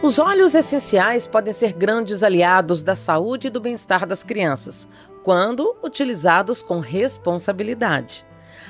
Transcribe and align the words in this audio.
Os 0.00 0.20
óleos 0.20 0.54
essenciais 0.54 1.26
podem 1.26 1.52
ser 1.52 1.72
grandes 1.72 2.22
aliados 2.22 2.84
da 2.84 2.94
saúde 2.94 3.48
e 3.48 3.50
do 3.50 3.60
bem-estar 3.60 4.06
das 4.06 4.22
crianças, 4.22 4.88
quando 5.24 5.76
utilizados 5.82 6.62
com 6.62 6.78
responsabilidade. 6.78 8.24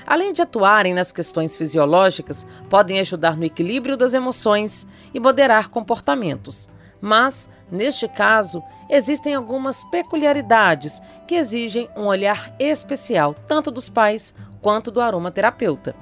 Além 0.07 0.33
de 0.33 0.41
atuarem 0.41 0.95
nas 0.95 1.13
questões 1.13 1.55
fisiológicas, 1.55 2.47
podem 2.71 2.99
ajudar 2.99 3.37
no 3.37 3.45
equilíbrio 3.45 3.95
das 3.95 4.15
emoções 4.15 4.87
e 5.13 5.21
moderar 5.21 5.69
comportamentos. 5.69 6.67
Mas, 6.99 7.47
neste 7.71 8.09
caso, 8.09 8.63
existem 8.89 9.35
algumas 9.35 9.85
peculiaridades 9.85 10.99
que 11.27 11.35
exigem 11.35 11.91
um 11.95 12.07
olhar 12.07 12.57
especial, 12.59 13.35
tanto 13.47 13.71
dos 13.71 13.91
pais 13.91 14.35
quanto 14.63 14.91
do 14.91 14.99
aromaterapeuta. 14.99 15.95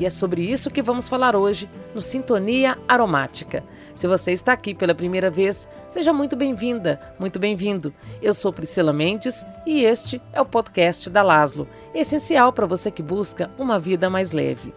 E 0.00 0.06
é 0.06 0.08
sobre 0.08 0.40
isso 0.40 0.70
que 0.70 0.80
vamos 0.80 1.06
falar 1.06 1.36
hoje 1.36 1.68
no 1.94 2.00
Sintonia 2.00 2.78
Aromática. 2.88 3.62
Se 3.94 4.06
você 4.06 4.32
está 4.32 4.54
aqui 4.54 4.74
pela 4.74 4.94
primeira 4.94 5.30
vez, 5.30 5.68
seja 5.90 6.10
muito 6.10 6.34
bem-vinda, 6.34 6.98
muito 7.18 7.38
bem-vindo. 7.38 7.92
Eu 8.22 8.32
sou 8.32 8.50
Priscila 8.50 8.94
Mendes 8.94 9.44
e 9.66 9.84
este 9.84 10.18
é 10.32 10.40
o 10.40 10.46
podcast 10.46 11.10
da 11.10 11.22
Laslo, 11.22 11.68
essencial 11.94 12.50
para 12.50 12.64
você 12.64 12.90
que 12.90 13.02
busca 13.02 13.50
uma 13.58 13.78
vida 13.78 14.08
mais 14.08 14.32
leve. 14.32 14.72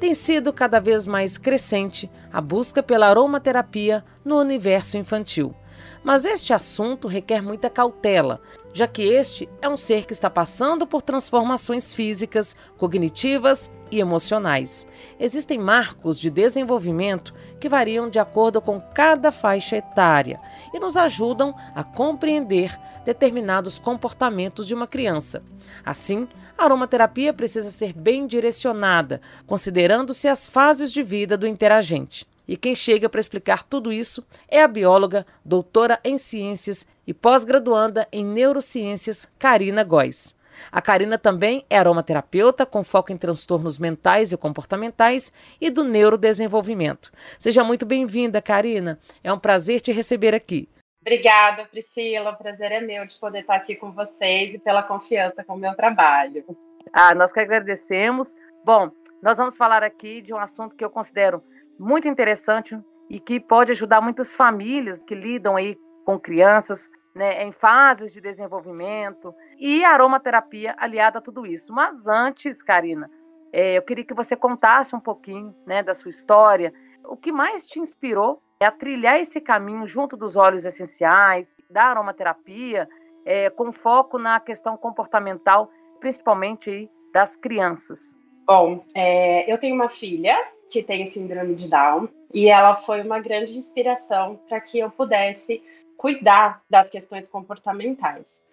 Tem 0.00 0.14
sido 0.14 0.52
cada 0.52 0.80
vez 0.80 1.06
mais 1.06 1.38
crescente 1.38 2.10
a 2.32 2.40
busca 2.40 2.82
pela 2.82 3.06
aromaterapia 3.06 4.04
no 4.24 4.36
universo 4.36 4.98
infantil. 4.98 5.54
Mas 6.02 6.24
este 6.24 6.52
assunto 6.52 7.06
requer 7.06 7.40
muita 7.40 7.70
cautela, 7.70 8.40
já 8.76 8.86
que 8.86 9.00
este 9.00 9.48
é 9.62 9.66
um 9.66 9.76
ser 9.76 10.04
que 10.04 10.12
está 10.12 10.28
passando 10.28 10.86
por 10.86 11.00
transformações 11.00 11.94
físicas, 11.94 12.54
cognitivas 12.76 13.72
e 13.90 14.00
emocionais. 14.00 14.86
Existem 15.18 15.56
marcos 15.56 16.20
de 16.20 16.28
desenvolvimento 16.28 17.32
que 17.58 17.70
variam 17.70 18.10
de 18.10 18.18
acordo 18.18 18.60
com 18.60 18.78
cada 18.78 19.32
faixa 19.32 19.78
etária 19.78 20.38
e 20.74 20.78
nos 20.78 20.94
ajudam 20.94 21.54
a 21.74 21.82
compreender 21.82 22.78
determinados 23.02 23.78
comportamentos 23.78 24.66
de 24.66 24.74
uma 24.74 24.86
criança. 24.86 25.42
Assim, 25.82 26.28
a 26.58 26.64
aromaterapia 26.64 27.32
precisa 27.32 27.70
ser 27.70 27.94
bem 27.94 28.26
direcionada, 28.26 29.22
considerando-se 29.46 30.28
as 30.28 30.50
fases 30.50 30.92
de 30.92 31.02
vida 31.02 31.34
do 31.34 31.46
interagente. 31.46 32.26
E 32.46 32.56
quem 32.56 32.74
chega 32.74 33.08
para 33.08 33.20
explicar 33.20 33.64
tudo 33.64 33.92
isso 33.92 34.24
é 34.48 34.62
a 34.62 34.68
bióloga, 34.68 35.26
doutora 35.44 35.98
em 36.04 36.16
ciências 36.16 36.86
e 37.06 37.12
pós-graduanda 37.12 38.06
em 38.12 38.24
neurociências, 38.24 39.30
Karina 39.38 39.82
Góes. 39.82 40.34
A 40.70 40.80
Karina 40.80 41.18
também 41.18 41.64
é 41.68 41.78
aromaterapeuta 41.78 42.64
com 42.64 42.82
foco 42.82 43.12
em 43.12 43.18
transtornos 43.18 43.78
mentais 43.78 44.32
e 44.32 44.36
comportamentais 44.36 45.32
e 45.60 45.70
do 45.70 45.84
neurodesenvolvimento. 45.84 47.12
Seja 47.38 47.62
muito 47.62 47.84
bem-vinda, 47.84 48.40
Karina. 48.40 48.98
É 49.22 49.32
um 49.32 49.38
prazer 49.38 49.80
te 49.80 49.92
receber 49.92 50.34
aqui. 50.34 50.68
Obrigada, 51.00 51.66
Priscila. 51.66 52.30
O 52.30 52.36
prazer 52.36 52.72
é 52.72 52.80
meu 52.80 53.06
de 53.06 53.16
poder 53.16 53.40
estar 53.40 53.54
aqui 53.54 53.76
com 53.76 53.92
vocês 53.92 54.54
e 54.54 54.58
pela 54.58 54.82
confiança 54.82 55.44
com 55.44 55.54
o 55.54 55.58
meu 55.58 55.74
trabalho. 55.74 56.44
Ah, 56.92 57.14
nós 57.14 57.32
que 57.32 57.40
agradecemos. 57.40 58.34
Bom, 58.64 58.90
nós 59.22 59.38
vamos 59.38 59.56
falar 59.56 59.82
aqui 59.82 60.20
de 60.20 60.34
um 60.34 60.38
assunto 60.38 60.74
que 60.74 60.84
eu 60.84 60.90
considero 60.90 61.42
muito 61.78 62.08
interessante 62.08 62.78
e 63.08 63.20
que 63.20 63.38
pode 63.38 63.72
ajudar 63.72 64.00
muitas 64.00 64.34
famílias 64.34 65.00
que 65.00 65.14
lidam 65.14 65.56
aí 65.56 65.78
com 66.04 66.18
crianças 66.18 66.90
né, 67.14 67.44
em 67.44 67.52
fases 67.52 68.12
de 68.12 68.20
desenvolvimento 68.20 69.34
e 69.58 69.84
aromaterapia 69.84 70.74
aliada 70.78 71.18
a 71.18 71.22
tudo 71.22 71.46
isso. 71.46 71.72
Mas 71.72 72.06
antes, 72.06 72.62
Karina, 72.62 73.10
é, 73.52 73.78
eu 73.78 73.82
queria 73.82 74.04
que 74.04 74.14
você 74.14 74.36
contasse 74.36 74.94
um 74.94 75.00
pouquinho 75.00 75.54
né, 75.66 75.82
da 75.82 75.94
sua 75.94 76.10
história. 76.10 76.74
O 77.04 77.16
que 77.16 77.32
mais 77.32 77.66
te 77.66 77.80
inspirou 77.80 78.42
a 78.60 78.70
trilhar 78.70 79.18
esse 79.18 79.40
caminho 79.40 79.86
junto 79.86 80.16
dos 80.16 80.36
óleos 80.36 80.64
essenciais, 80.64 81.56
da 81.70 81.84
aromaterapia, 81.84 82.88
é, 83.24 83.50
com 83.50 83.72
foco 83.72 84.18
na 84.18 84.38
questão 84.38 84.76
comportamental, 84.76 85.70
principalmente 85.98 86.70
aí, 86.70 86.90
das 87.12 87.34
crianças? 87.34 88.14
Bom, 88.46 88.84
é, 88.94 89.50
eu 89.50 89.58
tenho 89.58 89.74
uma 89.74 89.88
filha 89.88 90.36
que 90.70 90.82
tem 90.82 91.06
síndrome 91.06 91.54
de 91.54 91.68
Down, 91.68 92.08
e 92.32 92.48
ela 92.48 92.76
foi 92.76 93.02
uma 93.02 93.20
grande 93.20 93.56
inspiração 93.56 94.38
para 94.48 94.60
que 94.60 94.78
eu 94.78 94.90
pudesse 94.90 95.62
cuidar 95.96 96.62
das 96.68 96.88
questões 96.88 97.28
comportamentais. 97.28 98.46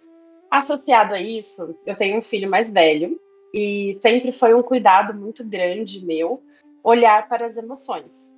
Associado 0.50 1.14
a 1.14 1.20
isso, 1.20 1.76
eu 1.86 1.96
tenho 1.96 2.20
um 2.20 2.24
filho 2.24 2.50
mais 2.50 2.70
velho 2.72 3.20
e 3.54 3.98
sempre 4.02 4.32
foi 4.32 4.54
um 4.54 4.64
cuidado 4.64 5.14
muito 5.14 5.44
grande 5.44 6.06
meu 6.06 6.42
olhar 6.84 7.28
para 7.28 7.46
as 7.46 7.58
emoções. 7.58 8.32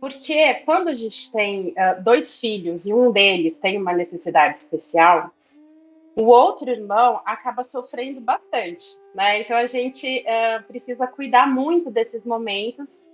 Porque 0.00 0.54
quando 0.64 0.88
a 0.88 0.94
gente 0.94 1.30
tem 1.30 1.68
uh, 1.68 2.02
dois 2.02 2.36
filhos 2.36 2.86
e 2.86 2.92
um 2.92 3.12
deles 3.12 3.58
tem 3.58 3.80
uma 3.80 3.92
necessidade 3.92 4.58
especial, 4.58 5.30
o 6.16 6.24
outro 6.24 6.68
irmão 6.68 7.20
acaba 7.24 7.62
sofrendo 7.64 8.20
bastante, 8.20 8.84
né? 9.14 9.40
Então 9.40 9.56
a 9.56 9.66
gente 9.66 10.24
uh, 10.26 10.62
precisa 10.64 11.06
cuidar 11.06 11.46
muito 11.46 11.90
desses 11.90 12.24
momentos 12.24 13.04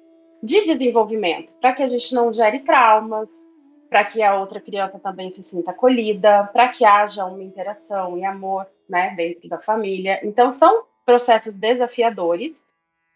de 0.42 0.64
desenvolvimento, 0.66 1.54
para 1.60 1.72
que 1.72 1.82
a 1.82 1.86
gente 1.86 2.14
não 2.14 2.32
gere 2.32 2.60
traumas, 2.60 3.46
para 3.88 4.04
que 4.04 4.22
a 4.22 4.38
outra 4.38 4.60
criança 4.60 4.98
também 4.98 5.30
se 5.32 5.42
sinta 5.42 5.70
acolhida, 5.70 6.48
para 6.52 6.68
que 6.68 6.84
haja 6.84 7.24
uma 7.24 7.42
interação 7.42 8.18
e 8.18 8.24
amor, 8.24 8.66
né, 8.88 9.14
dentro 9.16 9.48
da 9.48 9.58
família. 9.58 10.20
Então 10.22 10.52
são 10.52 10.84
processos 11.04 11.56
desafiadores 11.56 12.62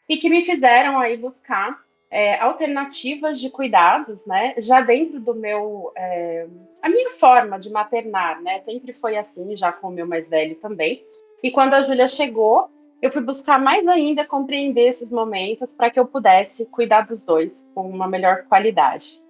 e 0.09 0.17
que 0.17 0.31
me 0.31 0.45
fizeram 0.45 0.99
aí 0.99 1.17
buscar 1.17 1.79
é, 2.11 2.39
alternativas 2.41 3.41
de 3.41 3.51
cuidados, 3.51 4.27
né, 4.27 4.55
já 4.59 4.81
dentro 4.81 5.21
do 5.21 5.35
meu, 5.35 5.93
é, 5.97 6.47
a 6.83 6.89
minha 6.89 7.11
forma 7.13 7.59
de 7.59 7.71
maternar, 7.71 8.43
né, 8.43 8.61
sempre 8.65 8.93
foi 8.93 9.17
assim, 9.17 9.57
já 9.57 9.73
com 9.73 9.89
o 9.89 9.93
meu 9.93 10.07
mais 10.07 10.29
velho 10.29 10.57
também. 10.57 11.05
E 11.43 11.51
quando 11.51 11.75
a 11.75 11.81
Júlia 11.81 12.07
chegou, 12.09 12.71
eu 13.03 13.11
fui 13.11 13.21
buscar 13.21 13.59
mais 13.59 13.87
ainda 13.89 14.25
compreender 14.25 14.87
esses 14.87 15.11
momentos 15.11 15.73
para 15.73 15.91
que 15.91 15.99
eu 15.99 16.07
pudesse 16.07 16.65
cuidar 16.67 17.01
dos 17.01 17.27
dois 17.27 17.67
com 17.75 17.91
uma 17.91 18.07
melhor 18.07 18.45
qualidade. 18.45 19.21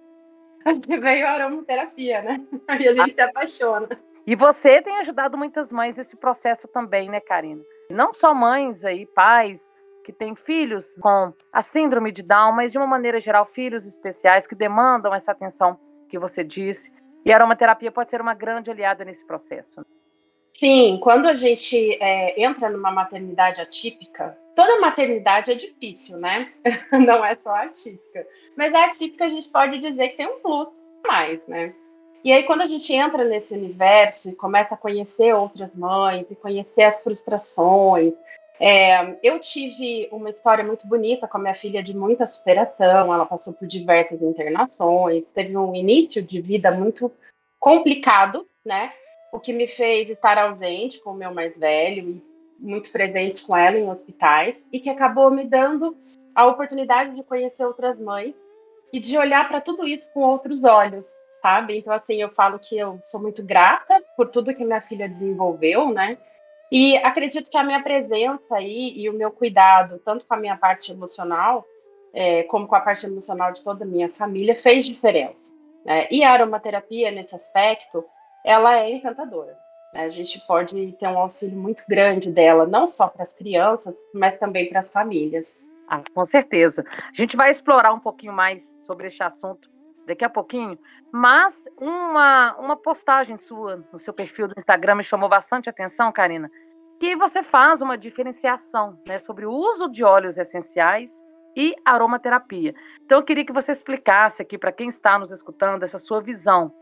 Veio 0.87 1.27
a 1.27 1.31
aromaterapia, 1.31 2.21
né? 2.21 2.39
Aí 2.67 2.87
a 2.87 2.93
gente 2.93 3.15
se 3.15 3.21
apaixona. 3.21 3.89
E 4.27 4.35
você 4.35 4.79
tem 4.79 4.97
ajudado 4.99 5.37
muitas 5.37 5.71
mães 5.71 5.95
nesse 5.95 6.15
processo 6.15 6.67
também, 6.67 7.09
né, 7.09 7.19
Karina? 7.19 7.63
Não 7.89 8.13
só 8.13 8.33
mães 8.33 8.85
aí, 8.85 9.07
pais 9.07 9.73
que 10.05 10.13
têm 10.13 10.35
filhos 10.35 10.95
com 11.01 11.33
a 11.51 11.61
síndrome 11.61 12.11
de 12.11 12.21
Down, 12.21 12.51
mas 12.51 12.71
de 12.71 12.77
uma 12.77 12.87
maneira 12.87 13.19
geral, 13.19 13.45
filhos 13.45 13.87
especiais 13.87 14.45
que 14.45 14.53
demandam 14.53 15.13
essa 15.13 15.31
atenção 15.31 15.79
que 16.07 16.19
você 16.19 16.43
disse. 16.43 16.93
E 17.25 17.31
a 17.31 17.35
aromaterapia 17.35 17.91
pode 17.91 18.11
ser 18.11 18.21
uma 18.21 18.33
grande 18.33 18.69
aliada 18.69 19.03
nesse 19.03 19.25
processo. 19.25 19.83
Sim, 20.57 20.99
quando 21.01 21.27
a 21.27 21.35
gente 21.35 21.97
é, 22.01 22.41
entra 22.41 22.69
numa 22.69 22.91
maternidade 22.91 23.59
atípica, 23.59 24.37
toda 24.55 24.79
maternidade 24.79 25.51
é 25.51 25.55
difícil, 25.55 26.17
né? 26.17 26.51
Não 26.91 27.25
é 27.25 27.35
só 27.35 27.55
atípica. 27.55 28.25
Mas 28.55 28.73
a 28.73 28.85
atípica 28.85 29.25
a 29.25 29.29
gente 29.29 29.49
pode 29.49 29.79
dizer 29.79 30.09
que 30.09 30.17
tem 30.17 30.27
um 30.27 30.39
plus 30.39 30.67
mais, 31.05 31.45
né? 31.47 31.73
E 32.23 32.31
aí, 32.31 32.43
quando 32.43 32.61
a 32.61 32.67
gente 32.67 32.93
entra 32.93 33.25
nesse 33.25 33.53
universo 33.53 34.29
e 34.29 34.35
começa 34.35 34.75
a 34.75 34.77
conhecer 34.77 35.33
outras 35.33 35.75
mães 35.75 36.31
e 36.31 36.35
conhecer 36.35 36.83
as 36.83 37.03
frustrações, 37.03 38.13
é, 38.57 39.17
eu 39.21 39.39
tive 39.39 40.07
uma 40.09 40.29
história 40.29 40.63
muito 40.63 40.87
bonita 40.87 41.27
com 41.27 41.37
a 41.37 41.41
minha 41.41 41.53
filha 41.53 41.83
de 41.83 41.93
muita 41.93 42.25
superação. 42.25 43.13
Ela 43.13 43.25
passou 43.25 43.53
por 43.53 43.67
diversas 43.67 44.21
internações, 44.21 45.27
teve 45.33 45.57
um 45.57 45.75
início 45.75 46.23
de 46.23 46.39
vida 46.39 46.71
muito 46.71 47.11
complicado, 47.59 48.47
né? 48.63 48.93
O 49.33 49.39
que 49.39 49.51
me 49.51 49.67
fez 49.67 50.07
estar 50.11 50.37
ausente 50.37 50.99
com 50.99 51.09
o 51.09 51.15
meu 51.15 51.33
mais 51.33 51.57
velho 51.57 52.07
e 52.07 52.23
muito 52.59 52.91
presente 52.91 53.43
com 53.43 53.57
ela 53.57 53.75
em 53.75 53.89
hospitais 53.89 54.67
e 54.71 54.79
que 54.79 54.91
acabou 54.91 55.31
me 55.31 55.43
dando 55.43 55.97
a 56.35 56.45
oportunidade 56.45 57.15
de 57.15 57.23
conhecer 57.23 57.65
outras 57.65 57.99
mães 57.99 58.35
e 58.93 58.99
de 58.99 59.17
olhar 59.17 59.47
para 59.47 59.59
tudo 59.59 59.87
isso 59.87 60.13
com 60.13 60.21
outros 60.21 60.63
olhos, 60.63 61.15
sabe? 61.41 61.79
Então 61.79 61.91
assim, 61.91 62.13
eu 62.21 62.29
falo 62.29 62.59
que 62.59 62.77
eu 62.77 62.99
sou 63.01 63.19
muito 63.19 63.43
grata 63.43 63.99
por 64.15 64.29
tudo 64.29 64.53
que 64.53 64.63
minha 64.63 64.81
filha 64.81 65.09
desenvolveu, 65.09 65.89
né? 65.91 66.15
E 66.71 66.95
acredito 66.97 67.49
que 67.49 67.57
a 67.57 67.63
minha 67.63 67.81
presença 67.81 68.57
aí 68.57 68.93
e 68.95 69.09
o 69.09 69.13
meu 69.13 69.31
cuidado, 69.31 69.99
tanto 70.05 70.27
com 70.27 70.35
a 70.35 70.37
minha 70.37 70.55
parte 70.55 70.91
emocional, 70.91 71.65
é, 72.13 72.43
como 72.43 72.67
com 72.67 72.75
a 72.75 72.81
parte 72.81 73.07
emocional 73.07 73.51
de 73.51 73.63
toda 73.63 73.83
a 73.83 73.87
minha 73.87 74.09
família, 74.09 74.55
fez 74.55 74.85
diferença. 74.85 75.51
Né? 75.83 76.07
E 76.11 76.23
a 76.23 76.31
aromaterapia, 76.31 77.09
nesse 77.09 77.35
aspecto, 77.35 78.05
ela 78.43 78.77
é 78.77 78.91
encantadora. 78.91 79.57
Né? 79.93 80.03
A 80.03 80.09
gente 80.09 80.39
pode 80.45 80.93
ter 80.93 81.07
um 81.07 81.17
auxílio 81.17 81.57
muito 81.57 81.83
grande 81.87 82.31
dela, 82.31 82.65
não 82.65 82.87
só 82.87 83.07
para 83.07 83.23
as 83.23 83.33
crianças, 83.33 83.95
mas 84.13 84.37
também 84.37 84.69
para 84.69 84.79
as 84.79 84.91
famílias. 84.91 85.63
Ah, 85.87 86.01
com 86.13 86.23
certeza. 86.23 86.83
A 86.89 87.13
gente 87.13 87.37
vai 87.37 87.49
explorar 87.49 87.93
um 87.93 87.99
pouquinho 87.99 88.33
mais 88.33 88.75
sobre 88.79 89.07
este 89.07 89.23
assunto 89.23 89.71
daqui 90.05 90.25
a 90.25 90.29
pouquinho, 90.29 90.77
mas 91.11 91.65
uma, 91.79 92.55
uma 92.57 92.75
postagem 92.75 93.37
sua 93.37 93.85
no 93.91 93.97
seu 93.97 94.13
perfil 94.13 94.49
do 94.49 94.55
Instagram 94.57 94.95
me 94.95 95.03
chamou 95.03 95.29
bastante 95.29 95.69
atenção, 95.69 96.11
Karina, 96.11 96.51
que 96.99 97.15
você 97.15 97.41
faz 97.41 97.81
uma 97.81 97.97
diferenciação 97.97 98.99
né, 99.07 99.17
sobre 99.17 99.45
o 99.45 99.51
uso 99.51 99.89
de 99.89 100.03
óleos 100.03 100.37
essenciais 100.37 101.23
e 101.55 101.75
aromaterapia. 101.85 102.73
Então, 103.05 103.19
eu 103.19 103.23
queria 103.23 103.45
que 103.45 103.53
você 103.53 103.71
explicasse 103.71 104.41
aqui 104.41 104.57
para 104.57 104.71
quem 104.71 104.89
está 104.89 105.17
nos 105.17 105.31
escutando 105.31 105.83
essa 105.83 105.97
sua 105.97 106.21
visão. 106.21 106.73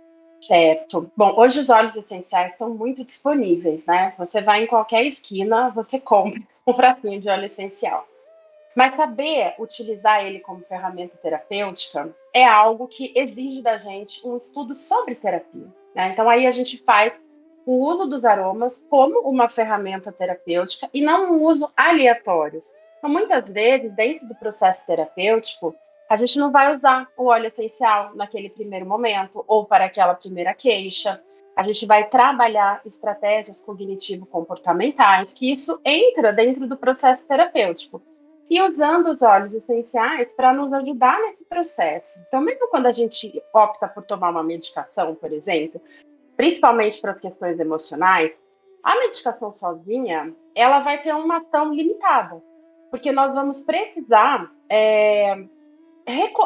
Certo. 0.42 1.12
Bom, 1.16 1.36
hoje 1.38 1.60
os 1.60 1.70
óleos 1.70 1.96
essenciais 1.96 2.54
estão 2.54 2.72
muito 2.72 3.04
disponíveis, 3.04 3.86
né? 3.86 4.14
Você 4.18 4.42
vai 4.42 4.64
em 4.64 4.68
qualquer 4.68 5.06
esquina, 5.06 5.70
você 5.70 6.00
compra 6.02 6.42
um 6.66 6.74
pratinho 6.74 7.22
de 7.22 7.30
óleo 7.30 7.46
essencial. 7.46 8.08
Mas 8.76 8.96
saber 8.96 9.54
utilizar 9.60 10.26
ele 10.26 10.40
como 10.40 10.64
ferramenta 10.64 11.16
terapêutica 11.18 12.10
é 12.34 12.46
algo 12.46 12.88
que 12.88 13.14
exige 13.16 13.62
da 13.62 13.78
gente 13.78 14.26
um 14.26 14.36
estudo 14.36 14.74
sobre 14.74 15.14
terapia. 15.14 15.68
Né? 15.94 16.10
Então, 16.10 16.28
aí 16.28 16.48
a 16.48 16.52
gente 16.52 16.78
faz 16.78 17.22
o 17.66 17.86
uso 17.86 18.08
dos 18.08 18.26
aromas 18.26 18.88
como 18.90 19.20
uma 19.20 19.48
ferramenta 19.48 20.12
terapêutica 20.12 20.90
e 20.94 21.02
não 21.02 21.34
um 21.34 21.44
uso 21.44 21.72
aleatório. 21.78 22.64
Então, 22.98 23.10
muitas 23.10 23.50
vezes, 23.50 23.94
dentro 23.94 24.28
do 24.28 24.36
processo 24.36 24.88
terapêutico, 24.88 25.76
a 26.12 26.18
gente 26.18 26.38
não 26.38 26.52
vai 26.52 26.70
usar 26.70 27.08
o 27.16 27.28
óleo 27.28 27.46
essencial 27.46 28.14
naquele 28.16 28.50
primeiro 28.50 28.86
momento 28.86 29.46
ou 29.48 29.66
para 29.66 29.86
aquela 29.86 30.14
primeira 30.14 30.54
queixa. 30.54 31.24
A 31.56 31.64
gente 31.64 31.86
vai 31.86 32.10
trabalhar 32.10 32.82
estratégias 32.86 33.62
cognitivo-comportamentais, 33.62 35.32
que 35.32 35.54
isso 35.54 35.80
entra 35.86 36.34
dentro 36.34 36.68
do 36.68 36.76
processo 36.76 37.26
terapêutico 37.26 38.02
e 38.50 38.62
usando 38.62 39.08
os 39.08 39.22
óleos 39.22 39.54
essenciais 39.54 40.34
para 40.34 40.52
nos 40.52 40.74
ajudar 40.74 41.18
nesse 41.22 41.46
processo. 41.46 42.20
Então, 42.28 42.42
mesmo 42.42 42.68
quando 42.68 42.88
a 42.88 42.92
gente 42.92 43.42
opta 43.54 43.88
por 43.88 44.04
tomar 44.04 44.32
uma 44.32 44.44
medicação, 44.44 45.16
por 45.16 45.32
exemplo, 45.32 45.82
principalmente 46.36 47.00
para 47.00 47.12
as 47.12 47.22
questões 47.22 47.58
emocionais, 47.58 48.34
a 48.84 48.98
medicação 48.98 49.50
sozinha 49.52 50.36
ela 50.54 50.80
vai 50.80 51.02
ter 51.02 51.16
uma 51.16 51.38
ação 51.38 51.74
limitada, 51.74 52.44
porque 52.90 53.14
nós 53.14 53.34
vamos 53.34 53.62
precisar 53.62 54.52
é, 54.68 55.46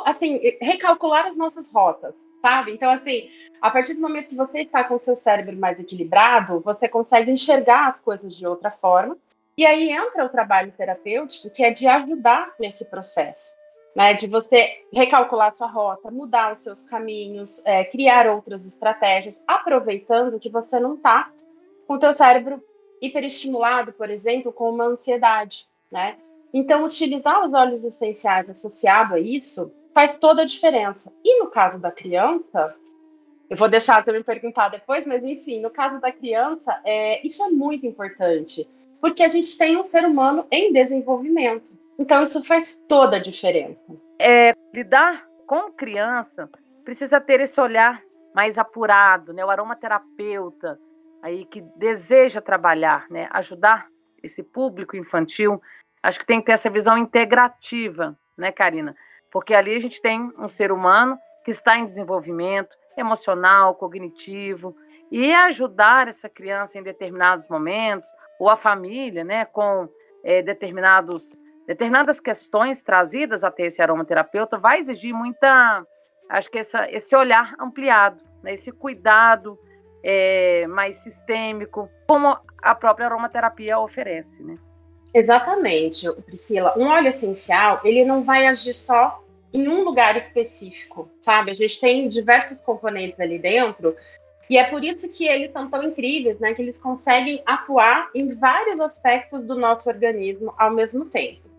assim, 0.05 0.39
recalcular 0.61 1.25
as 1.25 1.35
nossas 1.35 1.71
rotas, 1.71 2.27
sabe? 2.41 2.73
Então, 2.73 2.91
assim, 2.91 3.29
a 3.61 3.71
partir 3.71 3.93
do 3.93 4.01
momento 4.01 4.29
que 4.29 4.35
você 4.35 4.59
está 4.59 4.83
com 4.83 4.95
o 4.95 4.99
seu 4.99 5.15
cérebro 5.15 5.57
mais 5.57 5.79
equilibrado, 5.79 6.59
você 6.61 6.87
consegue 6.87 7.31
enxergar 7.31 7.87
as 7.87 7.99
coisas 7.99 8.35
de 8.35 8.45
outra 8.45 8.71
forma 8.71 9.17
e 9.57 9.65
aí 9.65 9.89
entra 9.89 10.25
o 10.25 10.29
trabalho 10.29 10.73
terapêutico, 10.73 11.49
que 11.49 11.63
é 11.63 11.71
de 11.71 11.87
ajudar 11.87 12.53
nesse 12.59 12.83
processo, 12.85 13.53
né? 13.95 14.13
De 14.13 14.27
você 14.27 14.83
recalcular 14.91 15.53
sua 15.55 15.67
rota, 15.67 16.11
mudar 16.11 16.51
os 16.51 16.59
seus 16.59 16.83
caminhos, 16.83 17.65
é, 17.65 17.85
criar 17.85 18.27
outras 18.27 18.65
estratégias, 18.65 19.41
aproveitando 19.47 20.39
que 20.39 20.49
você 20.49 20.79
não 20.79 20.95
está 20.95 21.31
com 21.87 21.93
o 21.93 21.99
teu 21.99 22.13
cérebro 22.13 22.61
hiperestimulado, 23.01 23.93
por 23.93 24.09
exemplo, 24.09 24.51
com 24.51 24.69
uma 24.69 24.85
ansiedade, 24.85 25.67
né? 25.89 26.17
Então, 26.57 26.85
utilizar 26.85 27.43
os 27.43 27.53
óleos 27.53 27.83
essenciais 27.83 28.49
associado 28.49 29.15
a 29.15 29.19
isso 29.19 29.69
faz 29.93 30.17
toda 30.17 30.43
a 30.43 30.45
diferença. 30.45 31.11
E 31.21 31.37
no 31.43 31.47
caso 31.47 31.77
da 31.77 31.91
criança, 31.91 32.73
eu 33.49 33.57
vou 33.57 33.67
deixar 33.67 34.01
você 34.01 34.13
me 34.13 34.23
perguntar 34.23 34.69
depois, 34.69 35.05
mas 35.05 35.21
enfim, 35.21 35.59
no 35.59 35.69
caso 35.69 35.99
da 35.99 36.13
criança, 36.13 36.79
é, 36.85 37.25
isso 37.27 37.43
é 37.43 37.49
muito 37.49 37.85
importante 37.85 38.65
porque 39.01 39.21
a 39.21 39.27
gente 39.27 39.57
tem 39.57 39.75
um 39.77 39.83
ser 39.83 40.05
humano 40.05 40.47
em 40.49 40.71
desenvolvimento. 40.71 41.77
Então, 41.99 42.23
isso 42.23 42.41
faz 42.43 42.81
toda 42.87 43.17
a 43.17 43.21
diferença. 43.21 43.93
É, 44.17 44.55
lidar 44.73 45.27
com 45.45 45.71
criança 45.73 46.49
precisa 46.85 47.19
ter 47.19 47.41
esse 47.41 47.59
olhar 47.59 48.01
mais 48.33 48.57
apurado, 48.57 49.33
né? 49.33 49.43
O 49.43 49.49
aromaterapeuta 49.49 50.79
aí 51.21 51.43
que 51.43 51.61
deseja 51.75 52.39
trabalhar, 52.39 53.07
né? 53.09 53.27
Ajudar 53.31 53.89
esse 54.23 54.41
público 54.41 54.95
infantil, 54.95 55.61
acho 56.05 56.19
que 56.19 56.25
tem 56.25 56.39
que 56.39 56.45
ter 56.45 56.51
essa 56.51 56.69
visão 56.69 56.97
integrativa, 56.97 58.15
né, 58.37 58.51
Karina? 58.51 58.95
Porque 59.31 59.55
ali 59.55 59.73
a 59.73 59.79
gente 59.79 59.99
tem 59.99 60.31
um 60.37 60.47
ser 60.47 60.71
humano 60.71 61.17
que 61.43 61.49
está 61.49 61.77
em 61.77 61.83
desenvolvimento 61.83 62.77
emocional, 62.95 63.73
cognitivo, 63.73 64.75
e 65.11 65.33
ajudar 65.33 66.07
essa 66.07 66.29
criança 66.29 66.77
em 66.77 66.83
determinados 66.83 67.47
momentos, 67.47 68.07
ou 68.39 68.49
a 68.49 68.55
família, 68.55 69.23
né, 69.23 69.45
com 69.45 69.89
é, 70.23 70.43
determinados, 70.43 71.39
determinadas 71.65 72.19
questões 72.19 72.83
trazidas 72.83 73.43
até 73.43 73.65
esse 73.65 73.81
aromaterapeuta, 73.81 74.59
vai 74.59 74.77
exigir 74.77 75.13
muita, 75.13 75.83
acho 76.29 76.51
que 76.51 76.59
essa, 76.59 76.87
esse 76.91 77.15
olhar 77.15 77.55
ampliado, 77.59 78.23
né, 78.43 78.53
esse 78.53 78.71
cuidado 78.71 79.57
é, 80.03 80.67
mais 80.67 80.97
sistêmico, 80.97 81.89
como 82.07 82.37
a 82.61 82.75
própria 82.75 83.07
aromaterapia 83.07 83.79
oferece, 83.79 84.43
né? 84.43 84.57
Exatamente, 85.15 86.11
Priscila. 86.23 86.73
Um 86.77 86.87
óleo 86.87 87.07
essencial, 87.07 87.79
ele 87.85 88.03
não 88.03 88.21
vai 88.21 88.47
agir 88.47 88.73
só 88.73 89.23
em 89.53 89.65
um 89.65 89.81
lugar 89.85 90.17
específico, 90.17 91.09
sabe? 91.21 91.51
A 91.51 91.53
gente 91.53 91.79
tem 91.79 92.05
diversos 92.09 92.59
componentes 92.59 93.17
ali 93.21 93.39
dentro 93.39 93.95
e 94.49 94.57
é 94.57 94.65
por 94.65 94.83
isso 94.83 95.07
que 95.07 95.25
eles 95.25 95.53
são 95.53 95.69
tão 95.69 95.81
incríveis, 95.83 96.37
né? 96.41 96.53
Que 96.53 96.61
eles 96.61 96.77
conseguem 96.77 97.41
atuar 97.45 98.09
em 98.13 98.27
vários 98.27 98.77
aspectos 98.81 99.41
do 99.43 99.55
nosso 99.55 99.87
organismo 99.87 100.53
ao 100.57 100.71
mesmo 100.71 101.05
tempo. 101.05 101.49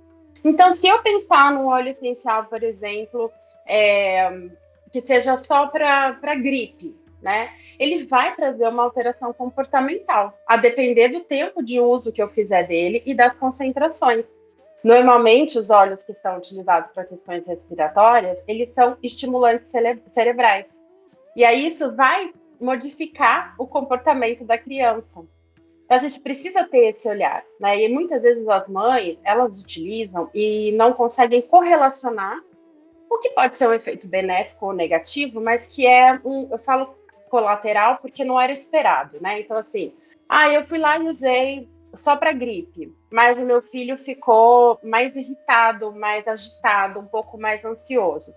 Então, 0.45 0.75
se 0.75 0.87
eu 0.87 0.99
pensar 1.03 1.51
no 1.51 1.69
óleo 1.69 1.89
essencial, 1.89 2.45
por 2.45 2.63
exemplo, 2.63 3.33
é, 3.67 4.51
que 4.93 5.01
seja 5.01 5.39
só 5.39 5.69
para 5.69 6.35
gripe, 6.35 6.95
né? 7.27 7.51
Ele 7.77 8.07
vai 8.07 8.37
trazer 8.37 8.69
uma 8.69 8.85
alteração 8.85 9.33
comportamental, 9.33 10.39
a 10.47 10.57
depender 10.57 11.09
do 11.09 11.25
tempo 11.25 11.61
de 11.61 11.81
uso 11.81 12.13
que 12.13 12.23
eu 12.23 12.29
fizer 12.29 12.63
dele 12.63 13.03
e 13.05 13.17
das 13.17 13.35
concentrações. 13.37 14.27
Normalmente, 14.85 15.59
os 15.59 15.69
óleos 15.69 16.05
que 16.05 16.15
são 16.15 16.37
utilizados 16.39 16.89
para 16.91 17.05
questões 17.05 17.45
respiratórias, 17.49 18.45
eles 18.47 18.73
são 18.73 18.97
estimulantes 19.03 19.69
cere 19.73 20.01
cerebrais. 20.07 20.81
E 21.35 21.45
aí 21.45 21.67
isso 21.67 21.93
vai 21.97 22.33
modificar 22.61 23.57
o 23.59 23.67
comportamento 23.67 24.45
da 24.45 24.57
criança. 24.57 25.25
Então, 25.85 25.97
a 25.97 25.99
gente 25.99 26.21
precisa 26.21 26.63
ter 26.63 26.91
esse 26.91 27.09
olhar, 27.09 27.45
né? 27.59 27.83
E 27.83 27.89
muitas 27.89 28.23
vezes 28.23 28.47
as 28.47 28.69
mães, 28.69 29.19
elas 29.25 29.61
utilizam 29.61 30.31
e 30.33 30.71
não 30.73 30.93
conseguem 30.93 31.43
correlacionar 31.43 32.41
o 33.11 33.19
que 33.19 33.31
pode 33.31 33.59
ser 33.59 33.69
um 33.69 33.73
efeito 33.73 34.07
benéfico 34.07 34.67
ou 34.67 34.73
negativo, 34.73 35.41
mas 35.41 35.67
que 35.67 35.87
é 35.87 36.21
um, 36.25 36.49
eu 36.53 36.59
falo 36.59 36.95
colateral 37.31 37.99
porque 37.99 38.25
não 38.25 38.41
era 38.41 38.53
esperado, 38.53 39.19
né? 39.21 39.41
Então, 39.41 39.57
assim, 39.57 39.95
ah, 40.29 40.49
eu 40.49 40.65
fui 40.65 40.79
lá 40.79 40.99
e 40.99 41.09
usei 41.09 41.69
só 41.95 42.17
para 42.17 42.33
gripe, 42.33 42.93
mas 43.11 43.39
o 43.39 43.43
meu 43.45 43.63
filho 43.63 43.97
ficou 43.97 44.79
mais 44.83 45.17
irritado, 45.17 45.93
mais 45.93 46.27
agitado, 46.29 47.01
um 47.01 47.07
pouco 47.07 47.39
mais 47.39 47.65
ansioso. 47.65 48.35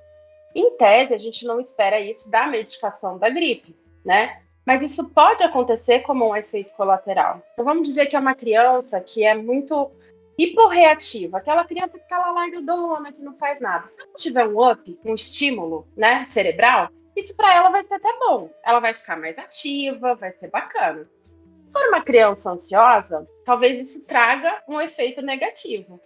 Em 0.55 0.77
tese, 0.77 1.13
a 1.13 1.17
gente 1.17 1.46
não 1.46 1.60
espera 1.60 2.00
isso 2.00 2.29
da 2.29 2.48
medicação 2.48 3.17
da 3.17 3.29
gripe 3.29 3.75
né? 4.03 4.41
Mas 4.65 4.81
isso 4.81 5.08
pode 5.10 5.43
acontecer 5.43 6.00
como 6.01 6.29
um 6.29 6.36
efeito 6.36 6.74
colateral. 6.74 7.41
Então 7.53 7.65
vamos 7.65 7.88
dizer 7.88 8.05
que 8.08 8.15
é 8.15 8.19
uma 8.19 8.36
criança 8.36 9.00
que 9.01 9.24
é 9.24 9.36
muito 9.36 9.91
hiporreativa, 10.38 11.38
aquela 11.38 11.65
criança 11.65 11.98
que 11.98 12.05
está 12.05 12.17
lá 12.17 12.31
largadona, 12.31 13.12
que 13.12 13.22
não 13.22 13.34
faz 13.34 13.60
nada. 13.60 13.88
Se 13.88 14.01
ela 14.01 14.13
tiver 14.15 14.48
um 14.48 14.72
up, 14.72 15.00
um 15.03 15.15
estímulo, 15.15 15.88
né, 15.98 16.24
cerebral, 16.25 16.89
isso 17.19 17.35
para 17.35 17.53
ela 17.53 17.69
vai 17.69 17.83
ser 17.83 17.95
até 17.95 18.11
bom. 18.19 18.49
Ela 18.63 18.79
vai 18.79 18.93
ficar 18.93 19.17
mais 19.17 19.38
ativa, 19.38 20.15
vai 20.15 20.31
ser 20.33 20.49
bacana. 20.49 21.07
Se 21.23 21.71
for 21.71 21.88
uma 21.89 22.01
criança 22.01 22.51
ansiosa, 22.51 23.27
talvez 23.45 23.89
isso 23.89 24.05
traga 24.05 24.63
um 24.67 24.79
efeito 24.81 25.21
negativo. 25.21 25.99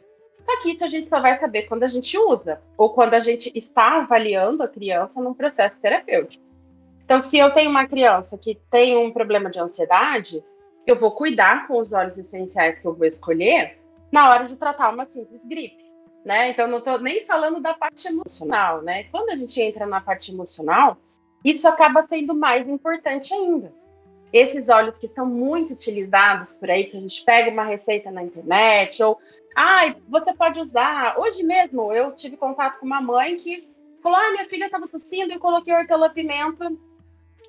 Só 0.46 0.62
que 0.62 0.74
isso 0.74 0.84
a 0.84 0.88
gente 0.88 1.10
só 1.10 1.22
vai 1.22 1.39
saber 1.39 1.63
quando 1.63 1.84
a 1.84 1.88
gente 1.88 2.17
usa, 2.17 2.62
ou 2.77 2.93
quando 2.93 3.13
a 3.13 3.20
gente 3.20 3.51
está 3.55 4.00
avaliando 4.01 4.62
a 4.62 4.67
criança 4.67 5.22
num 5.22 5.34
processo 5.34 5.79
terapêutico. 5.79 6.43
Então, 7.05 7.22
se 7.22 7.38
eu 7.38 7.51
tenho 7.53 7.70
uma 7.70 7.88
criança 7.88 8.38
que 8.38 8.55
tem 8.70 8.98
um 8.98 9.12
problema 9.12 9.50
de 9.50 9.60
ansiedade, 9.60 10.43
eu 10.86 11.00
vou 11.00 11.12
cuidar 11.12 11.67
com 11.67 11.79
os 11.79 11.93
óleos 11.93 12.17
essenciais 12.17 12.79
que 12.79 12.86
eu 12.86 12.93
vou 12.93 13.08
escolher 13.08 13.79
na 14.12 14.29
hora 14.29 14.48
de 14.48 14.55
tratar 14.55 14.89
uma 14.89 15.05
simples 15.05 15.43
gripe, 15.46 15.83
né? 16.24 16.50
Então, 16.50 16.68
não 16.68 16.77
estou 16.77 17.00
nem 17.00 17.25
falando 17.25 17.60
da 17.60 17.74
parte 17.74 18.08
emocional, 18.08 18.82
né? 18.82 19.06
Quando 19.06 19.30
a 19.30 19.36
gente 19.36 19.60
entra 19.62 19.86
na 19.86 20.00
parte 20.00 20.32
emocional, 20.32 20.98
isso 21.44 21.68
acaba 21.68 22.06
sendo 22.08 22.34
mais 22.34 22.68
importante 22.68 23.34
ainda. 23.34 23.74
Esses 24.32 24.70
óleos 24.70 24.98
que 24.98 25.08
são 25.08 25.25
muito 25.25 25.74
utilizados 25.74 26.53
por 26.53 26.72
aí, 26.72 26.86
que 26.86 26.98
a 26.98 27.00
gente 27.00 27.24
pega 27.24 27.51
uma 27.51 27.65
receita 27.65 28.10
na 28.10 28.24
internet, 28.24 29.03
ou, 29.03 29.20
ah, 29.56 29.94
você 30.08 30.34
pode 30.34 30.60
usar. 30.60 31.20
Hoje 31.20 31.44
mesmo 31.44 31.92
eu 31.94 32.15
tive 32.15 32.38
contato 32.38 32.80
com 32.80 32.86
uma 32.86 33.01
mãe 33.01 33.36
que 33.36 33.68
falou: 34.01 34.18
ah, 34.18 34.32
minha 34.32 34.46
filha 34.46 34.65
estava 34.65 34.88
tossindo 34.88 35.34
e 35.34 35.39
coloquei 35.39 35.74
hortelã-pimenta 35.74 36.72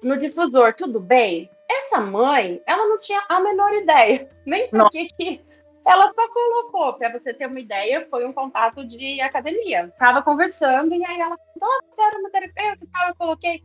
no 0.02 0.18
difusor, 0.18 0.74
tudo 0.74 1.00
bem? 1.00 1.48
Essa 1.70 2.00
mãe, 2.00 2.60
ela 2.66 2.86
não 2.86 2.98
tinha 2.98 3.22
a 3.28 3.40
menor 3.40 3.72
ideia, 3.72 4.28
nem 4.44 4.68
por 4.68 4.90
que 4.90 5.40
ela 5.86 6.10
só 6.12 6.28
colocou 6.28 6.94
para 6.94 7.12
você 7.12 7.34
ter 7.34 7.46
uma 7.46 7.60
ideia, 7.60 8.06
foi 8.08 8.26
um 8.26 8.32
contato 8.32 8.84
de 8.86 9.20
academia. 9.20 9.92
Tava 9.98 10.22
conversando 10.22 10.94
e 10.94 11.04
aí 11.04 11.20
ela 11.20 11.36
falou, 11.58 11.80
você 11.88 12.02
era 12.02 12.18
uma 12.18 12.30
terapeuta 12.30 12.84
e 12.84 12.88
tal, 12.88 13.08
eu 13.08 13.14
coloquei. 13.16 13.62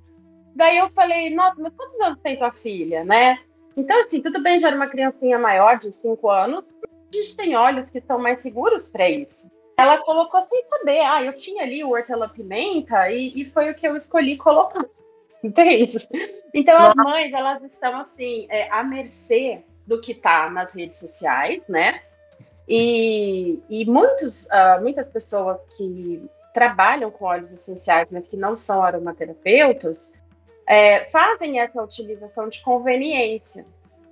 Daí 0.56 0.78
eu 0.78 0.90
falei, 0.90 1.34
nossa, 1.34 1.62
mas 1.62 1.74
quantos 1.74 2.00
anos 2.02 2.20
tem 2.20 2.38
tua 2.38 2.52
filha, 2.52 3.06
né? 3.06 3.40
Então, 3.78 4.02
assim, 4.02 4.22
tudo 4.22 4.42
bem, 4.42 4.60
já 4.60 4.68
era 4.68 4.76
uma 4.76 4.88
criancinha 4.88 5.40
maior, 5.40 5.78
de 5.78 5.92
5 5.92 6.30
anos, 6.30 6.76
a 6.84 7.16
gente 7.16 7.38
tem 7.38 7.56
olhos 7.56 7.90
que 7.90 8.02
são 8.02 8.20
mais 8.20 8.42
seguros 8.42 8.90
para 8.90 9.10
isso. 9.10 9.50
Ela 9.78 10.00
colocou 10.00 10.46
sem 10.50 10.66
saber, 10.66 11.00
ah, 11.00 11.24
eu 11.24 11.34
tinha 11.38 11.64
ali 11.64 11.82
o 11.84 11.92
hortelã-pimenta 11.92 13.10
e, 13.10 13.42
e 13.42 13.46
foi 13.46 13.72
o 13.72 13.76
que 13.76 13.88
eu 13.88 13.96
escolhi 13.96 14.36
colocar. 14.36 14.86
Entende? 15.42 16.06
Então, 16.54 16.78
as 16.78 16.94
mães, 16.96 17.32
elas 17.32 17.64
estão, 17.64 17.98
assim, 17.98 18.46
é, 18.50 18.70
à 18.70 18.84
mercê 18.84 19.64
do 19.88 20.02
que 20.02 20.12
está 20.12 20.50
nas 20.50 20.74
redes 20.74 21.00
sociais, 21.00 21.66
né? 21.70 22.02
E, 22.70 23.60
e 23.68 23.84
muitos, 23.86 24.46
uh, 24.46 24.80
muitas 24.80 25.10
pessoas 25.10 25.66
que 25.76 26.24
trabalham 26.54 27.10
com 27.10 27.26
óleos 27.26 27.52
essenciais, 27.52 28.12
mas 28.12 28.28
que 28.28 28.38
não 28.38 28.56
são 28.56 28.84
aromaterapeutas, 28.84 30.22
é, 30.68 31.06
fazem 31.10 31.60
essa 31.60 31.82
utilização 31.82 32.48
de 32.48 32.62
conveniência. 32.62 33.66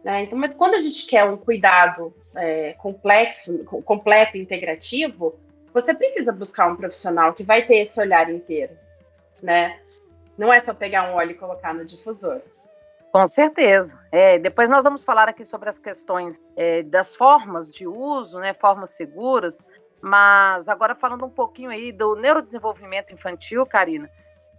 Né? 0.04 0.24
Então, 0.24 0.40
mas 0.40 0.56
quando 0.56 0.74
a 0.74 0.82
gente 0.82 1.06
quer 1.06 1.24
um 1.24 1.38
cuidado 1.38 2.12
é, 2.36 2.74
complexo, 2.74 3.64
completo, 3.66 4.38
integrativo, 4.38 5.38
você 5.72 5.94
precisa 5.94 6.32
buscar 6.32 6.68
um 6.68 6.76
profissional 6.76 7.34
que 7.34 7.44
vai 7.44 7.66
ter 7.68 7.86
esse 7.86 8.00
olhar 8.00 8.28
inteiro, 8.32 8.76
né? 9.42 9.80
Não 10.36 10.52
é 10.52 10.60
só 10.62 10.74
pegar 10.74 11.12
um 11.12 11.16
óleo 11.16 11.32
e 11.32 11.36
colocar 11.36 11.74
no 11.74 11.86
difusor. 11.86 12.42
Com 13.18 13.26
certeza. 13.26 14.00
É, 14.12 14.38
depois 14.38 14.70
nós 14.70 14.84
vamos 14.84 15.04
falar 15.04 15.28
aqui 15.28 15.44
sobre 15.44 15.68
as 15.68 15.80
questões 15.80 16.40
é, 16.56 16.84
das 16.84 17.16
formas 17.16 17.68
de 17.68 17.88
uso, 17.88 18.40
né, 18.40 18.54
formas 18.54 18.92
seguras, 18.92 19.66
mas 20.00 20.70
agora 20.70 20.94
falando 20.94 21.26
um 21.26 21.30
pouquinho 21.32 21.72
aí 21.72 21.92
do 21.92 22.16
neurodesenvolvimento 22.16 23.12
infantil, 23.12 23.66
Karina, 23.66 24.08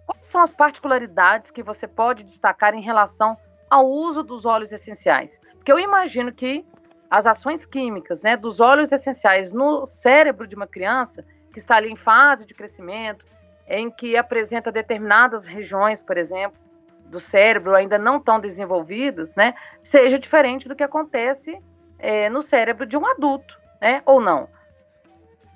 quais 0.04 0.26
são 0.26 0.40
as 0.40 0.52
particularidades 0.52 1.52
que 1.52 1.62
você 1.62 1.86
pode 1.86 2.24
destacar 2.24 2.74
em 2.74 2.82
relação 2.82 3.36
ao 3.70 3.88
uso 3.88 4.24
dos 4.24 4.44
óleos 4.44 4.72
essenciais? 4.72 5.40
Porque 5.54 5.70
eu 5.70 5.78
imagino 5.78 6.32
que 6.32 6.66
as 7.08 7.28
ações 7.28 7.64
químicas 7.64 8.22
né, 8.22 8.36
dos 8.36 8.58
óleos 8.58 8.90
essenciais 8.90 9.52
no 9.52 9.84
cérebro 9.84 10.48
de 10.48 10.56
uma 10.56 10.66
criança 10.66 11.24
que 11.52 11.60
está 11.60 11.76
ali 11.76 11.92
em 11.92 11.96
fase 11.96 12.44
de 12.44 12.54
crescimento, 12.54 13.24
em 13.68 13.88
que 13.88 14.16
apresenta 14.16 14.72
determinadas 14.72 15.46
regiões, 15.46 16.02
por 16.02 16.18
exemplo, 16.18 16.58
do 17.08 17.18
cérebro 17.18 17.74
ainda 17.74 17.98
não 17.98 18.20
tão 18.20 18.40
desenvolvidas, 18.40 19.34
né, 19.34 19.54
seja 19.82 20.18
diferente 20.18 20.68
do 20.68 20.76
que 20.76 20.82
acontece 20.82 21.58
é, 21.98 22.28
no 22.28 22.40
cérebro 22.40 22.86
de 22.86 22.96
um 22.96 23.06
adulto, 23.06 23.58
né, 23.80 24.02
ou 24.06 24.20
não? 24.20 24.48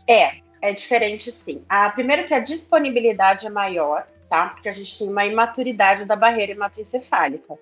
É, 0.08 0.32
é 0.60 0.72
diferente 0.72 1.30
sim. 1.30 1.64
A 1.68 1.90
primeiro 1.90 2.24
que 2.24 2.34
a 2.34 2.40
disponibilidade 2.40 3.46
é 3.46 3.50
maior, 3.50 4.06
tá? 4.28 4.48
Porque 4.48 4.68
a 4.68 4.72
gente 4.72 4.98
tem 4.98 5.08
uma 5.08 5.24
imaturidade 5.24 6.04
da 6.04 6.16
barreira 6.16 6.52
hematoencefálica. 6.52 7.58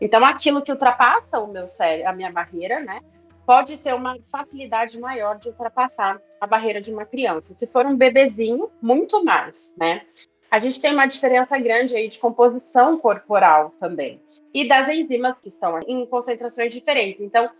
Então, 0.00 0.24
aquilo 0.24 0.62
que 0.62 0.70
ultrapassa 0.70 1.40
o 1.40 1.46
meu 1.46 1.66
cérebro, 1.68 2.08
a 2.08 2.12
minha 2.12 2.30
barreira, 2.30 2.80
né, 2.80 3.00
pode 3.46 3.78
ter 3.78 3.94
uma 3.94 4.16
facilidade 4.30 5.00
maior 5.00 5.38
de 5.38 5.48
ultrapassar 5.48 6.20
a 6.40 6.46
barreira 6.46 6.80
de 6.80 6.92
uma 6.92 7.06
criança. 7.06 7.54
Se 7.54 7.66
for 7.66 7.86
um 7.86 7.96
bebezinho, 7.96 8.70
muito 8.80 9.24
mais, 9.24 9.74
né? 9.76 10.02
A 10.50 10.58
gente 10.58 10.80
tem 10.80 10.92
uma 10.92 11.06
diferença 11.06 11.58
grande 11.58 11.94
aí 11.94 12.08
de 12.08 12.18
composição 12.18 12.98
corporal 12.98 13.74
também. 13.78 14.20
E 14.52 14.66
das 14.66 14.88
enzimas 14.94 15.40
que 15.40 15.48
estão 15.48 15.78
em 15.86 16.06
concentrações 16.06 16.72
diferentes. 16.72 17.20
Então, 17.20 17.50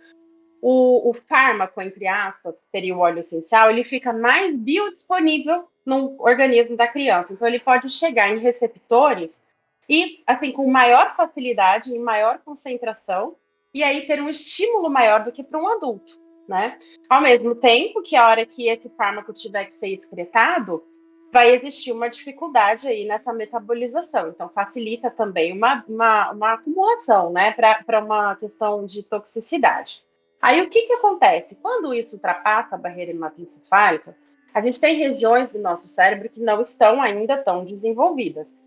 o, 0.60 1.10
o 1.10 1.12
fármaco, 1.12 1.80
entre 1.80 2.06
aspas, 2.06 2.60
que 2.60 2.68
seria 2.70 2.96
o 2.96 3.00
óleo 3.00 3.20
essencial, 3.20 3.70
ele 3.70 3.84
fica 3.84 4.12
mais 4.12 4.56
biodisponível 4.56 5.68
no 5.84 6.16
organismo 6.18 6.76
da 6.76 6.88
criança. 6.88 7.32
Então, 7.32 7.46
ele 7.46 7.60
pode 7.60 7.88
chegar 7.90 8.30
em 8.30 8.38
receptores 8.38 9.44
e, 9.88 10.22
assim, 10.26 10.52
com 10.52 10.70
maior 10.70 11.14
facilidade, 11.14 11.94
em 11.94 11.98
maior 11.98 12.38
concentração, 12.38 13.36
e 13.72 13.82
aí 13.82 14.06
ter 14.06 14.20
um 14.20 14.28
estímulo 14.28 14.90
maior 14.90 15.24
do 15.24 15.32
que 15.32 15.42
para 15.42 15.60
um 15.60 15.68
adulto, 15.68 16.18
né? 16.48 16.78
Ao 17.08 17.20
mesmo 17.20 17.54
tempo 17.54 18.02
que 18.02 18.16
a 18.16 18.26
hora 18.26 18.44
que 18.44 18.68
esse 18.68 18.88
fármaco 18.90 19.32
tiver 19.32 19.66
que 19.66 19.74
ser 19.74 19.88
excretado, 19.88 20.82
vai 21.32 21.54
existir 21.54 21.92
uma 21.92 22.08
dificuldade 22.08 22.88
aí 22.88 23.06
nessa 23.06 23.32
metabolização. 23.32 24.28
Então, 24.28 24.48
facilita 24.48 25.10
também 25.10 25.52
uma, 25.52 25.84
uma, 25.88 26.30
uma 26.32 26.52
acumulação, 26.54 27.32
né, 27.32 27.52
para 27.52 28.00
uma 28.02 28.34
questão 28.36 28.84
de 28.84 29.02
toxicidade. 29.02 30.02
Aí, 30.40 30.62
o 30.62 30.70
que, 30.70 30.82
que 30.82 30.92
acontece? 30.92 31.56
Quando 31.56 31.92
isso 31.92 32.16
ultrapassa 32.16 32.76
a 32.76 32.78
barreira 32.78 33.10
hematoencefálica, 33.10 34.16
a 34.54 34.60
gente 34.60 34.80
tem 34.80 34.96
regiões 34.96 35.50
do 35.50 35.58
nosso 35.58 35.86
cérebro 35.86 36.28
que 36.28 36.40
não 36.40 36.60
estão 36.60 37.02
ainda 37.02 37.36
tão 37.36 37.64
desenvolvidas. 37.64 38.58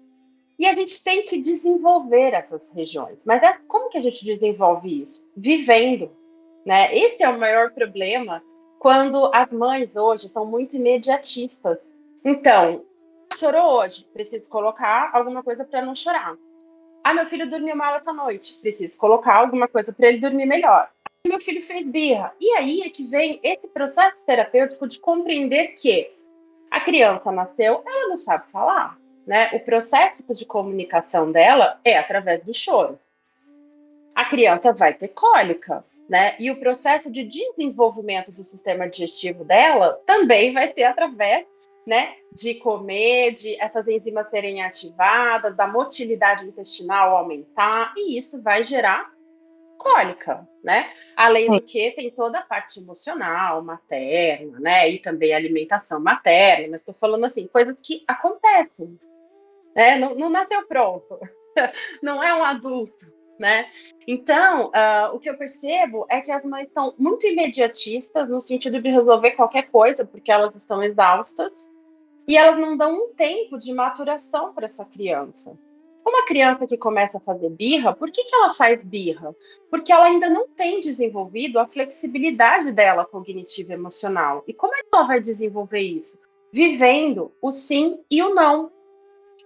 E 0.59 0.65
a 0.67 0.73
gente 0.73 1.03
tem 1.03 1.25
que 1.25 1.39
desenvolver 1.39 2.33
essas 2.33 2.69
regiões. 2.69 3.25
Mas 3.25 3.41
é, 3.41 3.57
como 3.67 3.89
que 3.89 3.97
a 3.97 4.01
gente 4.01 4.23
desenvolve 4.23 5.01
isso? 5.01 5.27
Vivendo. 5.35 6.11
Né? 6.65 6.95
Esse 6.95 7.23
é 7.23 7.29
o 7.29 7.39
maior 7.39 7.71
problema 7.71 8.43
quando 8.77 9.31
as 9.33 9.51
mães 9.51 9.95
hoje 9.95 10.29
são 10.29 10.45
muito 10.45 10.75
imediatistas 10.75 11.90
então, 12.23 12.85
chorou 13.35 13.79
hoje, 13.79 14.05
preciso 14.13 14.49
colocar 14.49 15.09
alguma 15.13 15.43
coisa 15.43 15.63
para 15.63 15.81
não 15.81 15.95
chorar. 15.95 16.35
Ah, 17.03 17.13
meu 17.13 17.25
filho 17.25 17.49
dormiu 17.49 17.75
mal 17.75 17.95
essa 17.95 18.13
noite, 18.13 18.53
preciso 18.61 18.97
colocar 18.97 19.35
alguma 19.35 19.67
coisa 19.67 19.91
para 19.91 20.07
ele 20.07 20.19
dormir 20.19 20.45
melhor. 20.45 20.89
Meu 21.25 21.39
filho 21.39 21.61
fez 21.61 21.89
birra. 21.89 22.33
E 22.39 22.51
aí 22.53 22.81
é 22.81 22.89
que 22.89 23.07
vem 23.07 23.39
esse 23.43 23.67
processo 23.67 24.25
terapêutico 24.25 24.87
de 24.87 24.99
compreender 24.99 25.69
que 25.69 26.11
a 26.69 26.79
criança 26.79 27.31
nasceu, 27.31 27.83
ela 27.85 28.07
não 28.07 28.17
sabe 28.17 28.49
falar, 28.51 28.97
né? 29.25 29.49
O 29.53 29.59
processo 29.59 30.23
de 30.33 30.45
comunicação 30.45 31.31
dela 31.31 31.79
é 31.83 31.97
através 31.97 32.43
do 32.43 32.53
choro. 32.53 32.99
A 34.15 34.25
criança 34.25 34.71
vai 34.71 34.93
ter 34.93 35.09
cólica, 35.09 35.83
né? 36.07 36.35
E 36.39 36.49
o 36.49 36.59
processo 36.59 37.11
de 37.11 37.23
desenvolvimento 37.23 38.31
do 38.31 38.43
sistema 38.43 38.87
digestivo 38.87 39.43
dela 39.43 39.99
também 40.05 40.53
vai 40.53 40.71
ser 40.73 40.83
através 40.83 41.45
né, 41.85 42.15
de 42.31 42.55
comer, 42.55 43.33
de 43.33 43.59
essas 43.59 43.87
enzimas 43.87 44.29
serem 44.29 44.61
ativadas, 44.63 45.55
da 45.55 45.67
motilidade 45.67 46.45
intestinal 46.45 47.15
aumentar, 47.15 47.93
e 47.97 48.17
isso 48.17 48.41
vai 48.41 48.63
gerar 48.63 49.11
cólica, 49.81 50.47
né? 50.63 50.91
Além 51.15 51.49
do 51.49 51.59
que 51.59 51.91
tem 51.91 52.11
toda 52.11 52.39
a 52.39 52.43
parte 52.43 52.79
emocional, 52.79 53.63
materna, 53.63 54.59
né? 54.59 54.87
E 54.89 54.99
também 54.99 55.33
alimentação 55.33 55.99
materna, 55.99 56.67
mas 56.69 56.81
estou 56.81 56.93
falando 56.93 57.25
assim, 57.25 57.47
coisas 57.47 57.81
que 57.81 58.03
acontecem, 58.07 58.99
né? 59.75 59.97
Não, 59.97 60.13
não 60.13 60.29
nasceu 60.29 60.65
pronto, 60.67 61.19
não 62.01 62.21
é 62.21 62.33
um 62.35 62.43
adulto, 62.43 63.11
né? 63.39 63.69
Então, 64.07 64.67
uh, 64.67 65.15
o 65.15 65.19
que 65.19 65.29
eu 65.29 65.37
percebo 65.37 66.05
é 66.09 66.21
que 66.21 66.31
as 66.31 66.45
mães 66.45 66.67
estão 66.67 66.93
muito 66.97 67.25
imediatistas 67.25 68.29
no 68.29 68.39
sentido 68.39 68.79
de 68.79 68.89
resolver 68.89 69.31
qualquer 69.31 69.63
coisa, 69.71 70.05
porque 70.05 70.31
elas 70.31 70.53
estão 70.53 70.83
exaustas, 70.83 71.70
e 72.31 72.37
elas 72.37 72.57
não 72.57 72.77
dão 72.77 72.95
um 72.95 73.13
tempo 73.13 73.57
de 73.57 73.73
maturação 73.73 74.53
para 74.53 74.65
essa 74.65 74.85
criança. 74.85 75.53
Uma 76.05 76.25
criança 76.25 76.65
que 76.65 76.77
começa 76.77 77.17
a 77.17 77.19
fazer 77.19 77.49
birra, 77.49 77.93
por 77.93 78.09
que, 78.09 78.23
que 78.23 78.33
ela 78.33 78.53
faz 78.53 78.81
birra? 78.85 79.35
Porque 79.69 79.91
ela 79.91 80.05
ainda 80.05 80.29
não 80.29 80.47
tem 80.47 80.79
desenvolvido 80.79 81.59
a 81.59 81.67
flexibilidade 81.67 82.71
dela 82.71 83.03
cognitiva 83.03 83.73
e 83.73 83.75
emocional. 83.75 84.45
E 84.47 84.53
como 84.53 84.73
é 84.73 84.77
que 84.77 84.87
ela 84.93 85.07
vai 85.07 85.19
desenvolver 85.19 85.81
isso? 85.81 86.17
Vivendo 86.53 87.33
o 87.41 87.51
sim 87.51 88.01
e 88.09 88.23
o 88.23 88.33
não. 88.33 88.71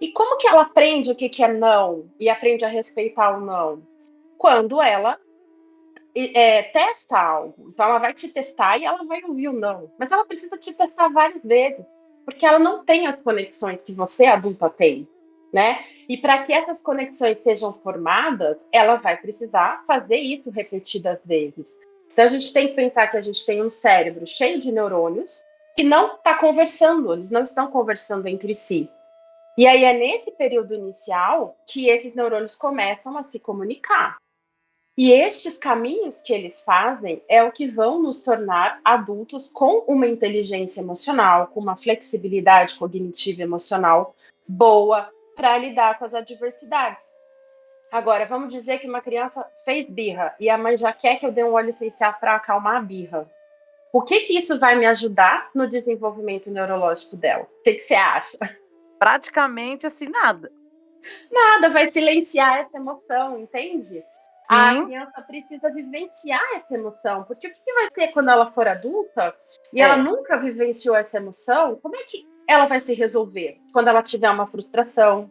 E 0.00 0.12
como 0.12 0.36
que 0.36 0.46
ela 0.46 0.62
aprende 0.62 1.10
o 1.10 1.16
que, 1.16 1.28
que 1.28 1.42
é 1.42 1.52
não 1.52 2.08
e 2.20 2.28
aprende 2.28 2.64
a 2.64 2.68
respeitar 2.68 3.36
o 3.36 3.44
não? 3.44 3.82
Quando 4.38 4.80
ela 4.80 5.18
é, 6.14 6.62
testa 6.62 7.18
algo. 7.18 7.68
Então 7.68 7.86
ela 7.86 7.98
vai 7.98 8.14
te 8.14 8.28
testar 8.28 8.78
e 8.78 8.84
ela 8.84 9.04
vai 9.04 9.24
ouvir 9.24 9.48
o 9.48 9.52
não. 9.52 9.90
Mas 9.98 10.12
ela 10.12 10.24
precisa 10.24 10.56
te 10.56 10.72
testar 10.72 11.08
várias 11.08 11.42
vezes 11.42 11.84
porque 12.26 12.44
ela 12.44 12.58
não 12.58 12.84
tem 12.84 13.06
as 13.06 13.20
conexões 13.20 13.80
que 13.82 13.92
você, 13.92 14.26
adulta, 14.26 14.68
tem, 14.68 15.08
né? 15.52 15.78
E 16.08 16.18
para 16.18 16.42
que 16.42 16.52
essas 16.52 16.82
conexões 16.82 17.38
sejam 17.42 17.72
formadas, 17.72 18.66
ela 18.72 18.96
vai 18.96 19.16
precisar 19.16 19.84
fazer 19.86 20.16
isso 20.16 20.50
repetidas 20.50 21.24
vezes. 21.24 21.78
Então 22.12 22.24
a 22.24 22.28
gente 22.28 22.52
tem 22.52 22.68
que 22.68 22.74
pensar 22.74 23.06
que 23.06 23.16
a 23.16 23.22
gente 23.22 23.46
tem 23.46 23.62
um 23.62 23.70
cérebro 23.70 24.26
cheio 24.26 24.58
de 24.58 24.72
neurônios 24.72 25.40
que 25.76 25.84
não 25.84 26.16
está 26.16 26.34
conversando, 26.34 27.12
eles 27.12 27.30
não 27.30 27.42
estão 27.42 27.70
conversando 27.70 28.26
entre 28.26 28.54
si. 28.54 28.90
E 29.56 29.66
aí 29.66 29.84
é 29.84 29.92
nesse 29.92 30.32
período 30.32 30.74
inicial 30.74 31.56
que 31.66 31.88
esses 31.88 32.14
neurônios 32.14 32.54
começam 32.54 33.16
a 33.16 33.22
se 33.22 33.38
comunicar. 33.38 34.18
E 34.96 35.12
estes 35.12 35.58
caminhos 35.58 36.22
que 36.22 36.32
eles 36.32 36.62
fazem 36.62 37.22
é 37.28 37.42
o 37.42 37.52
que 37.52 37.66
vão 37.66 38.00
nos 38.00 38.22
tornar 38.22 38.80
adultos 38.82 39.50
com 39.50 39.84
uma 39.86 40.06
inteligência 40.06 40.80
emocional, 40.80 41.48
com 41.48 41.60
uma 41.60 41.76
flexibilidade 41.76 42.74
cognitiva 42.76 43.42
emocional 43.42 44.14
boa 44.48 45.12
para 45.34 45.58
lidar 45.58 45.98
com 45.98 46.06
as 46.06 46.14
adversidades. 46.14 47.02
Agora, 47.92 48.24
vamos 48.24 48.52
dizer 48.52 48.78
que 48.78 48.88
uma 48.88 49.02
criança 49.02 49.46
fez 49.66 49.86
birra 49.86 50.34
e 50.40 50.48
a 50.48 50.56
mãe 50.56 50.78
já 50.78 50.92
quer 50.94 51.16
que 51.16 51.26
eu 51.26 51.32
dê 51.32 51.44
um 51.44 51.52
óleo 51.52 51.68
essencial 51.68 52.14
para 52.14 52.36
acalmar 52.36 52.76
a 52.76 52.82
birra. 52.82 53.30
O 53.92 54.00
que 54.00 54.20
que 54.20 54.38
isso 54.38 54.58
vai 54.58 54.76
me 54.76 54.86
ajudar 54.86 55.50
no 55.54 55.68
desenvolvimento 55.68 56.50
neurológico 56.50 57.16
dela? 57.16 57.44
O 57.44 57.62
que, 57.62 57.74
que 57.74 57.82
você 57.82 57.94
acha? 57.94 58.38
Praticamente 58.98 59.86
assim, 59.86 60.08
nada. 60.08 60.50
Nada, 61.30 61.68
vai 61.68 61.90
silenciar 61.90 62.60
essa 62.60 62.78
emoção, 62.78 63.38
entende? 63.38 64.02
A 64.48 64.84
criança 64.84 65.22
precisa 65.22 65.70
vivenciar 65.70 66.42
essa 66.54 66.74
emoção, 66.74 67.24
porque 67.24 67.48
o 67.48 67.52
que, 67.52 67.60
que 67.60 67.72
vai 67.72 67.90
ter 67.90 68.08
quando 68.08 68.30
ela 68.30 68.50
for 68.52 68.68
adulta 68.68 69.34
e 69.72 69.80
é. 69.80 69.84
ela 69.84 69.96
nunca 69.96 70.36
vivenciou 70.36 70.94
essa 70.94 71.16
emoção? 71.16 71.76
Como 71.82 71.96
é 71.96 72.04
que 72.04 72.28
ela 72.48 72.66
vai 72.66 72.80
se 72.80 72.94
resolver 72.94 73.60
quando 73.72 73.88
ela 73.88 74.02
tiver 74.02 74.30
uma 74.30 74.46
frustração, 74.46 75.30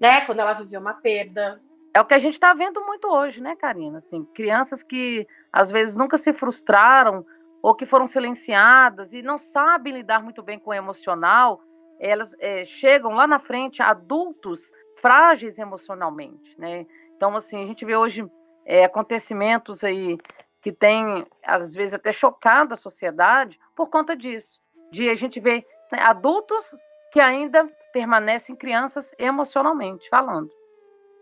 né? 0.00 0.24
Quando 0.24 0.40
ela 0.40 0.52
viver 0.52 0.78
uma 0.78 0.94
perda. 0.94 1.60
É 1.92 2.00
o 2.00 2.04
que 2.04 2.14
a 2.14 2.18
gente 2.18 2.34
está 2.34 2.54
vendo 2.54 2.80
muito 2.84 3.08
hoje, 3.08 3.42
né, 3.42 3.56
Karina? 3.56 3.98
Assim, 3.98 4.24
crianças 4.34 4.82
que 4.82 5.26
às 5.52 5.70
vezes 5.70 5.96
nunca 5.96 6.16
se 6.16 6.32
frustraram 6.32 7.24
ou 7.62 7.74
que 7.74 7.86
foram 7.86 8.06
silenciadas 8.06 9.14
e 9.14 9.22
não 9.22 9.38
sabem 9.38 9.94
lidar 9.94 10.22
muito 10.22 10.42
bem 10.42 10.58
com 10.58 10.70
o 10.70 10.74
emocional, 10.74 11.62
elas 11.98 12.36
é, 12.38 12.64
chegam 12.64 13.14
lá 13.14 13.26
na 13.26 13.38
frente 13.38 13.82
adultos 13.82 14.72
frágeis 15.00 15.58
emocionalmente, 15.58 16.58
né? 16.60 16.86
Então, 17.16 17.34
assim, 17.34 17.62
a 17.62 17.66
gente 17.66 17.84
vê 17.84 17.96
hoje 17.96 18.28
é, 18.64 18.84
acontecimentos 18.84 19.84
aí 19.84 20.18
que 20.60 20.72
têm, 20.72 21.26
às 21.42 21.74
vezes, 21.74 21.94
até 21.94 22.10
chocado 22.10 22.72
a 22.72 22.76
sociedade 22.76 23.60
por 23.76 23.88
conta 23.90 24.16
disso. 24.16 24.60
De 24.90 25.10
a 25.10 25.14
gente 25.14 25.38
ver 25.40 25.66
né, 25.92 25.98
adultos 26.00 26.70
que 27.12 27.20
ainda 27.20 27.68
permanecem 27.92 28.56
crianças 28.56 29.14
emocionalmente 29.18 30.08
falando. 30.08 30.50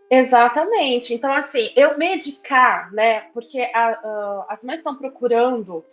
Exatamente. 0.09 1.13
Então, 1.13 1.31
assim, 1.31 1.71
eu 1.75 1.97
medicar, 1.97 2.91
né? 2.93 3.21
Porque 3.33 3.61
a, 3.73 4.45
as 4.49 4.63
mães 4.63 4.77
estão 4.77 4.95
procurando 4.95 5.83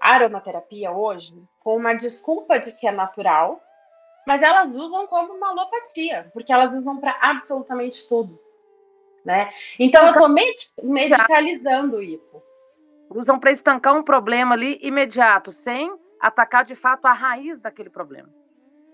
aromaterapia 0.00 0.90
hoje 0.90 1.34
com 1.60 1.76
uma 1.76 1.94
desculpa 1.94 2.58
de 2.58 2.72
que 2.72 2.86
é 2.86 2.92
natural, 2.92 3.60
mas 4.26 4.42
elas 4.42 4.74
usam 4.74 5.06
como 5.06 5.34
uma 5.34 5.50
alopatia, 5.50 6.30
porque 6.32 6.52
elas 6.52 6.72
usam 6.74 6.98
para 6.98 7.16
absolutamente 7.20 8.08
tudo. 8.08 8.38
Né? 9.26 9.50
Então, 9.76 10.06
eu 10.06 10.12
estou 10.12 10.28
medicalizando 10.82 12.00
isso. 12.00 12.40
Usam 13.10 13.40
para 13.40 13.50
estancar 13.50 13.96
um 13.96 14.02
problema 14.04 14.54
ali 14.54 14.78
imediato, 14.80 15.50
sem 15.50 15.92
atacar 16.20 16.64
de 16.64 16.76
fato 16.76 17.06
a 17.06 17.12
raiz 17.12 17.60
daquele 17.60 17.90
problema. 17.90 18.28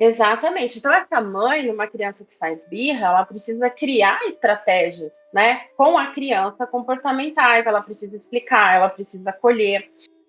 Exatamente. 0.00 0.78
Então, 0.78 0.92
essa 0.92 1.20
mãe, 1.20 1.70
uma 1.70 1.86
criança 1.86 2.24
que 2.24 2.36
faz 2.36 2.66
birra, 2.66 3.08
ela 3.08 3.24
precisa 3.26 3.68
criar 3.68 4.18
estratégias, 4.26 5.14
né, 5.32 5.66
com 5.76 5.98
a 5.98 6.08
criança 6.08 6.66
comportamentais, 6.66 7.66
ela 7.66 7.82
precisa 7.82 8.16
explicar, 8.16 8.74
ela 8.74 8.88
precisa 8.88 9.30
acolher. 9.30 9.88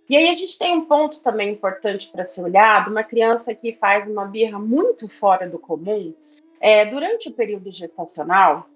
E 0.10 0.18
aí 0.18 0.30
a 0.30 0.36
gente 0.36 0.60
tem 0.60 0.74
um 0.74 0.86
ponto 0.86 1.22
também 1.22 1.50
importante 1.50 2.12
para 2.12 2.26
ser 2.26 2.44
olhado, 2.44 2.92
uma 2.92 3.04
criança 3.04 3.56
que 3.56 3.74
faz 3.74 4.08
uma 4.08 4.26
birra 4.26 4.60
muito 4.60 5.08
fora 5.08 5.48
do 5.48 5.58
comum, 5.58 6.14
é, 6.60 6.86
durante 6.86 7.30
o 7.30 7.34
período 7.34 7.72
gestacional, 7.72 8.68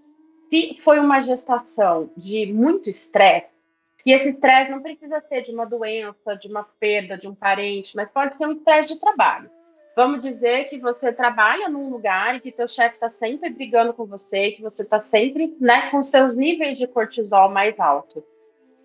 se 0.49 0.79
foi 0.83 0.99
uma 0.99 1.21
gestação 1.21 2.09
de 2.15 2.51
muito 2.51 2.89
estresse, 2.89 3.57
e 4.05 4.13
esse 4.13 4.29
estresse 4.29 4.71
não 4.71 4.81
precisa 4.81 5.21
ser 5.27 5.41
de 5.41 5.51
uma 5.51 5.65
doença, 5.65 6.33
de 6.35 6.47
uma 6.47 6.63
perda 6.79 7.17
de 7.17 7.27
um 7.27 7.35
parente, 7.35 7.95
mas 7.95 8.09
pode 8.09 8.37
ser 8.37 8.45
um 8.45 8.53
estresse 8.53 8.93
de 8.93 8.99
trabalho. 8.99 9.49
Vamos 9.97 10.21
dizer 10.21 10.69
que 10.69 10.77
você 10.77 11.11
trabalha 11.11 11.67
num 11.67 11.89
lugar 11.89 12.35
e 12.35 12.39
que 12.39 12.51
teu 12.51 12.67
chefe 12.67 12.95
está 12.95 13.09
sempre 13.09 13.49
brigando 13.49 13.93
com 13.93 14.05
você, 14.05 14.51
que 14.51 14.61
você 14.61 14.83
está 14.83 14.99
sempre 14.99 15.57
né, 15.59 15.89
com 15.89 16.01
seus 16.03 16.37
níveis 16.37 16.77
de 16.77 16.87
cortisol 16.87 17.49
mais 17.49 17.77
alto. 17.79 18.23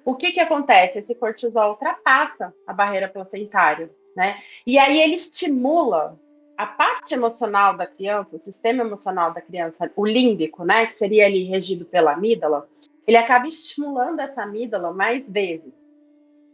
O 0.04 0.16
que, 0.16 0.32
que 0.32 0.40
acontece? 0.40 0.98
Esse 0.98 1.14
cortisol 1.14 1.70
ultrapassa 1.70 2.52
a 2.66 2.72
barreira 2.72 3.08
placentária, 3.08 3.90
né? 4.16 4.40
E 4.66 4.78
aí 4.78 5.00
ele 5.00 5.16
estimula 5.16 6.18
a 6.62 6.66
parte 6.66 7.12
emocional 7.12 7.76
da 7.76 7.86
criança, 7.86 8.36
o 8.36 8.40
sistema 8.40 8.82
emocional 8.82 9.32
da 9.32 9.40
criança, 9.40 9.90
o 9.96 10.06
límbico, 10.06 10.64
né, 10.64 10.86
que 10.86 10.96
seria 10.96 11.26
ali 11.26 11.42
regido 11.42 11.84
pela 11.84 12.12
amígdala, 12.12 12.68
ele 13.04 13.16
acaba 13.16 13.48
estimulando 13.48 14.20
essa 14.20 14.44
amígdala 14.44 14.92
mais 14.92 15.28
vezes. 15.28 15.72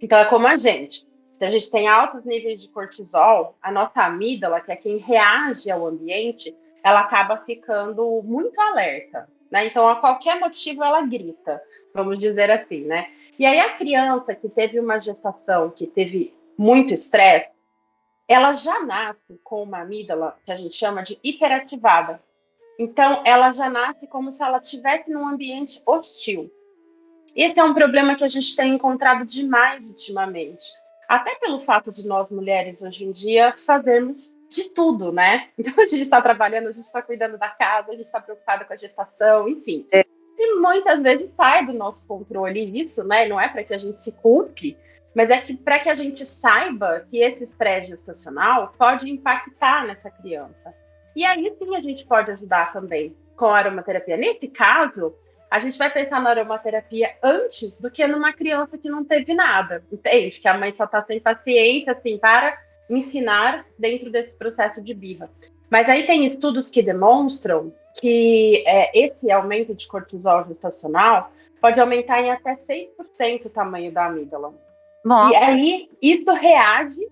Então 0.00 0.18
é 0.18 0.24
como 0.24 0.46
a 0.46 0.56
gente. 0.56 1.06
Se 1.38 1.44
a 1.44 1.50
gente 1.50 1.70
tem 1.70 1.86
altos 1.86 2.24
níveis 2.24 2.62
de 2.62 2.68
cortisol, 2.68 3.58
a 3.60 3.70
nossa 3.70 4.02
amígdala, 4.02 4.62
que 4.62 4.72
é 4.72 4.76
quem 4.76 4.96
reage 4.96 5.70
ao 5.70 5.86
ambiente, 5.86 6.56
ela 6.82 7.00
acaba 7.00 7.36
ficando 7.44 8.22
muito 8.24 8.58
alerta, 8.58 9.28
né? 9.50 9.66
Então 9.66 9.86
a 9.86 9.96
qualquer 9.96 10.40
motivo 10.40 10.82
ela 10.82 11.02
grita, 11.02 11.60
vamos 11.94 12.18
dizer 12.18 12.50
assim, 12.50 12.84
né? 12.84 13.08
E 13.38 13.44
aí 13.44 13.60
a 13.60 13.74
criança 13.74 14.34
que 14.34 14.48
teve 14.48 14.80
uma 14.80 14.98
gestação, 14.98 15.68
que 15.68 15.86
teve 15.86 16.34
muito 16.56 16.94
estresse, 16.94 17.50
ela 18.28 18.52
já 18.52 18.84
nasce 18.84 19.40
com 19.42 19.62
uma 19.62 19.80
amígdala 19.80 20.36
que 20.44 20.52
a 20.52 20.56
gente 20.56 20.76
chama 20.76 21.02
de 21.02 21.18
hiperativada. 21.24 22.22
Então, 22.78 23.22
ela 23.24 23.50
já 23.52 23.70
nasce 23.70 24.06
como 24.06 24.30
se 24.30 24.42
ela 24.42 24.58
estivesse 24.58 25.10
num 25.10 25.26
ambiente 25.26 25.82
hostil. 25.86 26.52
Esse 27.34 27.58
é 27.58 27.64
um 27.64 27.74
problema 27.74 28.14
que 28.14 28.22
a 28.22 28.28
gente 28.28 28.54
tem 28.54 28.74
encontrado 28.74 29.24
demais 29.24 29.88
ultimamente. 29.88 30.64
Até 31.08 31.36
pelo 31.36 31.58
fato 31.58 31.90
de 31.90 32.06
nós 32.06 32.30
mulheres 32.30 32.82
hoje 32.82 33.04
em 33.04 33.10
dia 33.10 33.54
fazermos 33.56 34.30
de 34.50 34.64
tudo, 34.70 35.10
né? 35.10 35.48
Então 35.58 35.72
a 35.76 35.86
gente 35.86 36.02
está 36.02 36.20
trabalhando, 36.20 36.68
a 36.68 36.72
gente 36.72 36.84
está 36.84 37.00
cuidando 37.00 37.38
da 37.38 37.48
casa, 37.48 37.92
a 37.92 37.96
gente 37.96 38.06
está 38.06 38.20
preocupada 38.20 38.64
com 38.64 38.72
a 38.72 38.76
gestação, 38.76 39.48
enfim. 39.48 39.86
É. 39.90 40.04
E 40.38 40.60
muitas 40.60 41.02
vezes 41.02 41.30
sai 41.30 41.66
do 41.66 41.72
nosso 41.72 42.06
controle 42.06 42.80
isso, 42.80 43.02
né? 43.04 43.26
Não 43.26 43.40
é 43.40 43.48
para 43.48 43.64
que 43.64 43.74
a 43.74 43.78
gente 43.78 44.00
se 44.00 44.12
culpe, 44.12 44.76
mas 45.18 45.30
é 45.30 45.40
que 45.40 45.56
para 45.56 45.80
que 45.80 45.90
a 45.90 45.96
gente 45.96 46.24
saiba 46.24 47.00
que 47.00 47.20
esse 47.20 47.42
estresse 47.42 47.88
gestacional 47.88 48.72
pode 48.78 49.10
impactar 49.10 49.84
nessa 49.84 50.08
criança. 50.08 50.72
E 51.16 51.24
aí 51.24 51.52
sim 51.58 51.74
a 51.74 51.80
gente 51.80 52.06
pode 52.06 52.30
ajudar 52.30 52.72
também 52.72 53.16
com 53.34 53.46
a 53.46 53.58
aromaterapia. 53.58 54.16
Nesse 54.16 54.46
caso, 54.46 55.12
a 55.50 55.58
gente 55.58 55.76
vai 55.76 55.92
pensar 55.92 56.22
na 56.22 56.30
aromaterapia 56.30 57.16
antes 57.20 57.80
do 57.80 57.90
que 57.90 58.06
numa 58.06 58.32
criança 58.32 58.78
que 58.78 58.88
não 58.88 59.04
teve 59.04 59.34
nada, 59.34 59.82
entende? 59.90 60.38
Que 60.38 60.46
a 60.46 60.56
mãe 60.56 60.72
só 60.72 60.84
está 60.84 61.02
sem 61.02 61.18
paciência, 61.18 61.94
assim, 61.94 62.16
para 62.16 62.56
ensinar 62.88 63.66
dentro 63.76 64.12
desse 64.12 64.36
processo 64.36 64.80
de 64.80 64.94
birra. 64.94 65.28
Mas 65.68 65.88
aí 65.88 66.06
tem 66.06 66.26
estudos 66.26 66.70
que 66.70 66.80
demonstram 66.80 67.74
que 68.00 68.62
é, 68.64 68.96
esse 68.96 69.32
aumento 69.32 69.74
de 69.74 69.88
cortisol 69.88 70.44
gestacional 70.46 71.32
pode 71.60 71.80
aumentar 71.80 72.22
em 72.22 72.30
até 72.30 72.54
6% 72.54 73.46
o 73.46 73.50
tamanho 73.50 73.90
da 73.90 74.06
amígdala. 74.06 74.67
Nossa. 75.08 75.32
E 75.32 75.36
aí 75.36 75.90
isso 76.02 76.30
reage, 76.34 77.08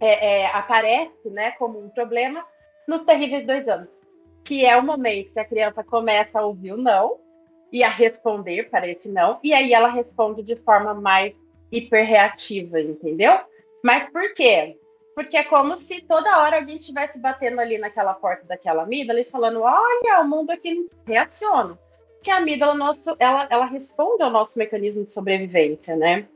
é, 0.00 0.42
é, 0.42 0.46
aparece 0.48 1.30
né, 1.30 1.52
como 1.52 1.78
um 1.78 1.88
problema 1.88 2.44
nos 2.88 3.02
terríveis 3.02 3.46
dois 3.46 3.68
anos, 3.68 4.02
que 4.42 4.66
é 4.66 4.76
o 4.76 4.82
momento 4.82 5.32
que 5.32 5.38
a 5.38 5.44
criança 5.44 5.84
começa 5.84 6.40
a 6.40 6.44
ouvir 6.44 6.72
o 6.72 6.76
não 6.76 7.18
e 7.72 7.84
a 7.84 7.88
responder 7.88 8.68
para 8.68 8.88
esse 8.88 9.08
não, 9.08 9.38
e 9.44 9.52
aí 9.52 9.72
ela 9.72 9.86
responde 9.86 10.42
de 10.42 10.56
forma 10.56 10.92
mais 10.92 11.32
hiperreativa, 11.70 12.80
entendeu? 12.80 13.38
Mas 13.80 14.10
por 14.10 14.34
quê? 14.34 14.76
Porque 15.14 15.36
é 15.36 15.44
como 15.44 15.76
se 15.76 16.02
toda 16.02 16.40
hora 16.40 16.56
alguém 16.56 16.78
estivesse 16.78 17.16
batendo 17.20 17.60
ali 17.60 17.78
naquela 17.78 18.12
porta 18.12 18.44
daquela 18.44 18.82
amígdala 18.82 19.20
e 19.20 19.24
falando: 19.24 19.60
olha, 19.62 20.20
o 20.20 20.28
mundo 20.28 20.50
aqui 20.50 20.88
reaciona. 21.06 21.78
Que 22.22 22.30
a 22.30 22.38
amígdala, 22.38 22.74
nosso, 22.74 23.14
ela, 23.20 23.46
ela 23.48 23.66
responde 23.66 24.22
ao 24.22 24.30
nosso 24.30 24.58
mecanismo 24.58 25.04
de 25.04 25.12
sobrevivência, 25.12 25.94
né? 25.94 26.26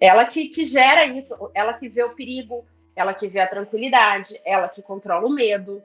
Ela 0.00 0.26
que, 0.26 0.48
que 0.48 0.64
gera 0.64 1.06
isso, 1.06 1.34
ela 1.54 1.72
que 1.72 1.88
vê 1.88 2.02
o 2.02 2.14
perigo, 2.14 2.66
ela 2.94 3.14
que 3.14 3.28
vê 3.28 3.40
a 3.40 3.46
tranquilidade, 3.46 4.40
ela 4.44 4.68
que 4.68 4.82
controla 4.82 5.26
o 5.26 5.30
medo, 5.30 5.82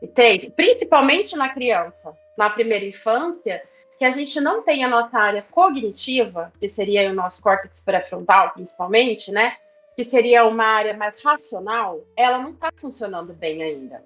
entende? 0.00 0.50
Principalmente 0.50 1.36
na 1.36 1.48
criança, 1.50 2.16
na 2.36 2.48
primeira 2.48 2.84
infância, 2.84 3.62
que 3.98 4.04
a 4.04 4.10
gente 4.10 4.40
não 4.40 4.62
tem 4.62 4.84
a 4.84 4.88
nossa 4.88 5.18
área 5.18 5.42
cognitiva, 5.42 6.52
que 6.58 6.68
seria 6.68 7.10
o 7.10 7.14
nosso 7.14 7.42
córtex 7.42 7.80
pré-frontal, 7.84 8.50
principalmente, 8.52 9.30
né? 9.30 9.56
Que 9.94 10.02
seria 10.02 10.46
uma 10.46 10.64
área 10.64 10.96
mais 10.96 11.22
racional, 11.22 12.02
ela 12.16 12.38
não 12.38 12.50
está 12.50 12.70
funcionando 12.74 13.34
bem 13.34 13.62
ainda. 13.62 14.02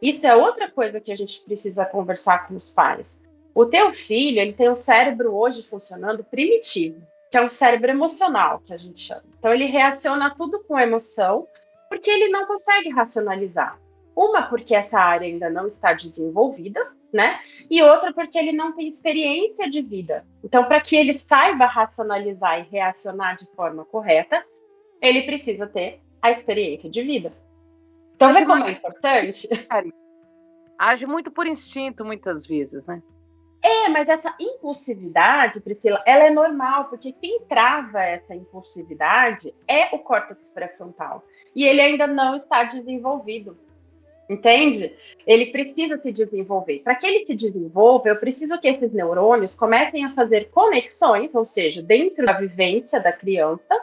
Isso 0.00 0.24
é 0.26 0.34
outra 0.34 0.70
coisa 0.70 1.00
que 1.00 1.12
a 1.12 1.16
gente 1.16 1.40
precisa 1.40 1.84
conversar 1.84 2.46
com 2.46 2.54
os 2.54 2.70
pais. 2.70 3.18
O 3.54 3.66
teu 3.66 3.92
filho, 3.92 4.40
ele 4.40 4.52
tem 4.52 4.68
o 4.68 4.74
cérebro 4.74 5.34
hoje 5.34 5.62
funcionando 5.62 6.24
primitivo 6.24 7.02
que 7.34 7.38
é 7.38 7.42
um 7.42 7.48
cérebro 7.48 7.90
emocional, 7.90 8.60
que 8.60 8.72
a 8.72 8.76
gente 8.76 9.00
chama. 9.00 9.24
Então, 9.36 9.52
ele 9.52 9.64
reaciona 9.64 10.32
tudo 10.36 10.62
com 10.62 10.78
emoção, 10.78 11.48
porque 11.88 12.08
ele 12.08 12.28
não 12.28 12.46
consegue 12.46 12.90
racionalizar. 12.90 13.76
Uma, 14.14 14.42
porque 14.42 14.72
essa 14.72 15.00
área 15.00 15.26
ainda 15.26 15.50
não 15.50 15.66
está 15.66 15.92
desenvolvida, 15.92 16.92
né? 17.12 17.40
E 17.68 17.82
outra, 17.82 18.12
porque 18.12 18.38
ele 18.38 18.52
não 18.52 18.70
tem 18.70 18.86
experiência 18.86 19.68
de 19.68 19.82
vida. 19.82 20.24
Então, 20.44 20.62
para 20.66 20.80
que 20.80 20.94
ele 20.94 21.12
saiba 21.12 21.66
racionalizar 21.66 22.60
e 22.60 22.70
reacionar 22.70 23.36
de 23.36 23.46
forma 23.56 23.84
correta, 23.84 24.46
ele 25.02 25.22
precisa 25.22 25.66
ter 25.66 26.00
a 26.22 26.30
experiência 26.30 26.88
de 26.88 27.02
vida. 27.02 27.32
Então, 28.14 28.32
vê 28.32 28.46
como 28.46 28.62
é 28.62 28.70
importante? 28.70 29.48
Age 30.78 31.04
muito 31.04 31.32
por 31.32 31.48
instinto, 31.48 32.04
muitas 32.04 32.46
vezes, 32.46 32.86
né? 32.86 33.02
É, 33.64 33.88
mas 33.88 34.10
essa 34.10 34.34
impulsividade, 34.38 35.58
Priscila, 35.58 36.02
ela 36.04 36.24
é 36.24 36.30
normal, 36.30 36.84
porque 36.90 37.12
quem 37.12 37.40
trava 37.48 38.02
essa 38.02 38.34
impulsividade 38.34 39.54
é 39.66 39.86
o 39.96 40.00
córtex 40.00 40.50
pré-frontal. 40.50 41.24
E 41.56 41.64
ele 41.64 41.80
ainda 41.80 42.06
não 42.06 42.36
está 42.36 42.64
desenvolvido. 42.64 43.56
Entende? 44.28 44.94
Ele 45.26 45.46
precisa 45.46 45.96
se 45.96 46.12
desenvolver. 46.12 46.80
Para 46.80 46.94
que 46.94 47.06
ele 47.06 47.24
se 47.24 47.34
desenvolva, 47.34 48.10
eu 48.10 48.16
preciso 48.16 48.60
que 48.60 48.68
esses 48.68 48.92
neurônios 48.92 49.54
comecem 49.54 50.04
a 50.04 50.12
fazer 50.12 50.50
conexões, 50.50 51.34
ou 51.34 51.46
seja, 51.46 51.82
dentro 51.82 52.26
da 52.26 52.34
vivência 52.34 53.00
da 53.00 53.12
criança. 53.12 53.80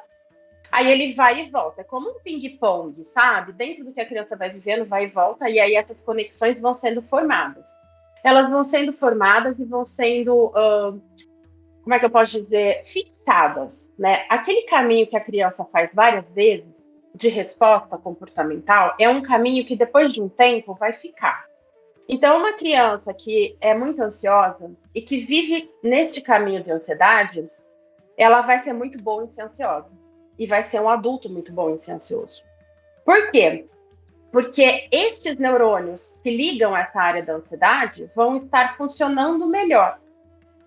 Aí 0.72 0.92
ele 0.92 1.16
vai 1.16 1.42
e 1.42 1.50
volta. 1.50 1.82
É 1.82 1.84
como 1.84 2.08
um 2.08 2.20
ping-pong, 2.20 3.04
sabe? 3.04 3.52
Dentro 3.52 3.84
do 3.84 3.92
que 3.92 4.02
a 4.02 4.06
criança 4.06 4.36
vai 4.36 4.52
vivendo, 4.52 4.86
vai 4.86 5.06
e 5.06 5.08
volta, 5.08 5.50
e 5.50 5.60
aí 5.60 5.74
essas 5.74 6.04
conexões 6.04 6.62
vão 6.62 6.76
sendo 6.76 7.02
formadas 7.02 7.81
elas 8.24 8.50
vão 8.50 8.64
sendo 8.64 8.94
formadas 8.94 9.60
e 9.60 9.66
vão 9.66 9.84
sendo, 9.84 10.48
uh, 10.48 11.02
como 11.84 11.94
é 11.94 12.00
que 12.00 12.06
eu 12.06 12.10
posso 12.10 12.42
dizer, 12.42 12.84
fixadas, 12.86 13.92
né? 13.98 14.26
Aquele 14.30 14.64
caminho 14.64 15.08
que 15.08 15.18
a 15.18 15.22
criança 15.24 15.66
faz 15.66 15.90
várias 15.94 16.26
vezes 16.34 16.82
de 17.16 17.28
resposta 17.30 17.98
comportamental 17.98 18.96
é 19.00 19.10
um 19.10 19.22
caminho 19.22 19.66
que 19.66 19.76
depois 19.76 20.12
de 20.12 20.22
um 20.22 20.30
tempo 20.30 20.74
vai 20.74 20.94
ficar. 20.94 21.46
Então, 22.08 22.38
uma 22.38 22.54
criança 22.54 23.14
que 23.14 23.56
é 23.62 23.74
muito 23.74 24.02
ansiosa 24.02 24.72
e 24.94 25.02
que 25.02 25.26
vive 25.26 25.70
neste 25.84 26.20
caminho 26.20 26.64
de 26.64 26.72
ansiedade, 26.72 27.50
ela 28.18 28.42
vai 28.42 28.64
ser 28.64 28.74
muito 28.74 29.02
boa 29.02 29.24
em 29.24 29.30
ser 29.30 29.44
ansiosa 29.44 29.94
e 30.38 30.46
vai 30.46 30.64
ser 30.66 30.82
um 30.82 30.90
adulto 30.90 31.30
muito 31.30 31.54
bom 31.54 31.70
em 31.70 31.78
ser 31.78 31.94
ansioso. 31.94 32.44
Por 33.06 33.32
quê? 33.32 33.68
Porque 34.32 34.88
estes 34.92 35.38
neurônios 35.38 36.20
que 36.24 36.36
ligam 36.36 36.76
essa 36.76 37.00
área 37.02 37.24
da 37.24 37.34
ansiedade 37.34 38.10
vão 38.16 38.38
estar 38.38 38.78
funcionando 38.78 39.46
melhor. 39.46 40.00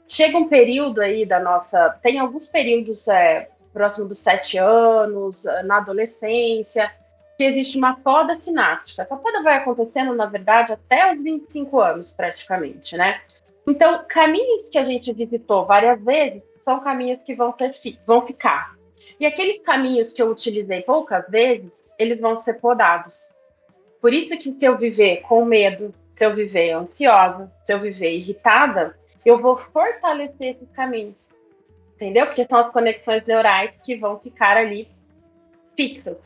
Chega 0.06 0.36
um 0.36 0.48
período 0.48 1.00
aí 1.00 1.24
da 1.24 1.40
nossa. 1.40 1.90
Tem 2.02 2.18
alguns 2.18 2.46
períodos 2.48 3.08
é, 3.08 3.48
próximo 3.72 4.06
dos 4.06 4.18
sete 4.18 4.58
anos, 4.58 5.44
na 5.64 5.78
adolescência, 5.78 6.92
que 7.36 7.44
existe 7.44 7.76
uma 7.76 7.96
poda 7.96 8.34
sináptica. 8.34 9.02
Essa 9.02 9.16
poda 9.16 9.42
vai 9.42 9.56
acontecendo, 9.56 10.14
na 10.14 10.26
verdade, 10.26 10.72
até 10.72 11.10
os 11.10 11.22
25 11.22 11.80
anos, 11.80 12.12
praticamente, 12.12 12.96
né? 12.96 13.20
Então, 13.66 14.04
caminhos 14.08 14.68
que 14.68 14.78
a 14.78 14.84
gente 14.84 15.12
visitou 15.12 15.66
várias 15.66 16.02
vezes 16.02 16.42
são 16.64 16.80
caminhos 16.80 17.22
que 17.22 17.34
vão, 17.34 17.54
ser, 17.56 17.74
vão 18.06 18.26
ficar. 18.26 18.74
E 19.18 19.26
aqueles 19.26 19.62
caminhos 19.62 20.12
que 20.12 20.22
eu 20.22 20.30
utilizei 20.30 20.82
poucas 20.82 21.28
vezes, 21.28 21.84
eles 21.98 22.20
vão 22.20 22.38
ser 22.38 22.54
podados. 22.54 23.33
Por 24.04 24.12
isso 24.12 24.36
que 24.36 24.52
se 24.52 24.62
eu 24.62 24.76
viver 24.76 25.22
com 25.22 25.46
medo, 25.46 25.94
se 26.14 26.26
eu 26.26 26.34
viver 26.34 26.72
ansiosa, 26.72 27.50
se 27.62 27.72
eu 27.72 27.80
viver 27.80 28.10
irritada, 28.10 28.94
eu 29.24 29.40
vou 29.40 29.56
fortalecer 29.56 30.56
esses 30.56 30.70
caminhos. 30.72 31.34
Entendeu? 31.94 32.26
Porque 32.26 32.44
são 32.44 32.58
as 32.58 32.70
conexões 32.70 33.24
neurais 33.24 33.70
que 33.82 33.96
vão 33.96 34.18
ficar 34.18 34.58
ali 34.58 34.90
fixas. 35.74 36.18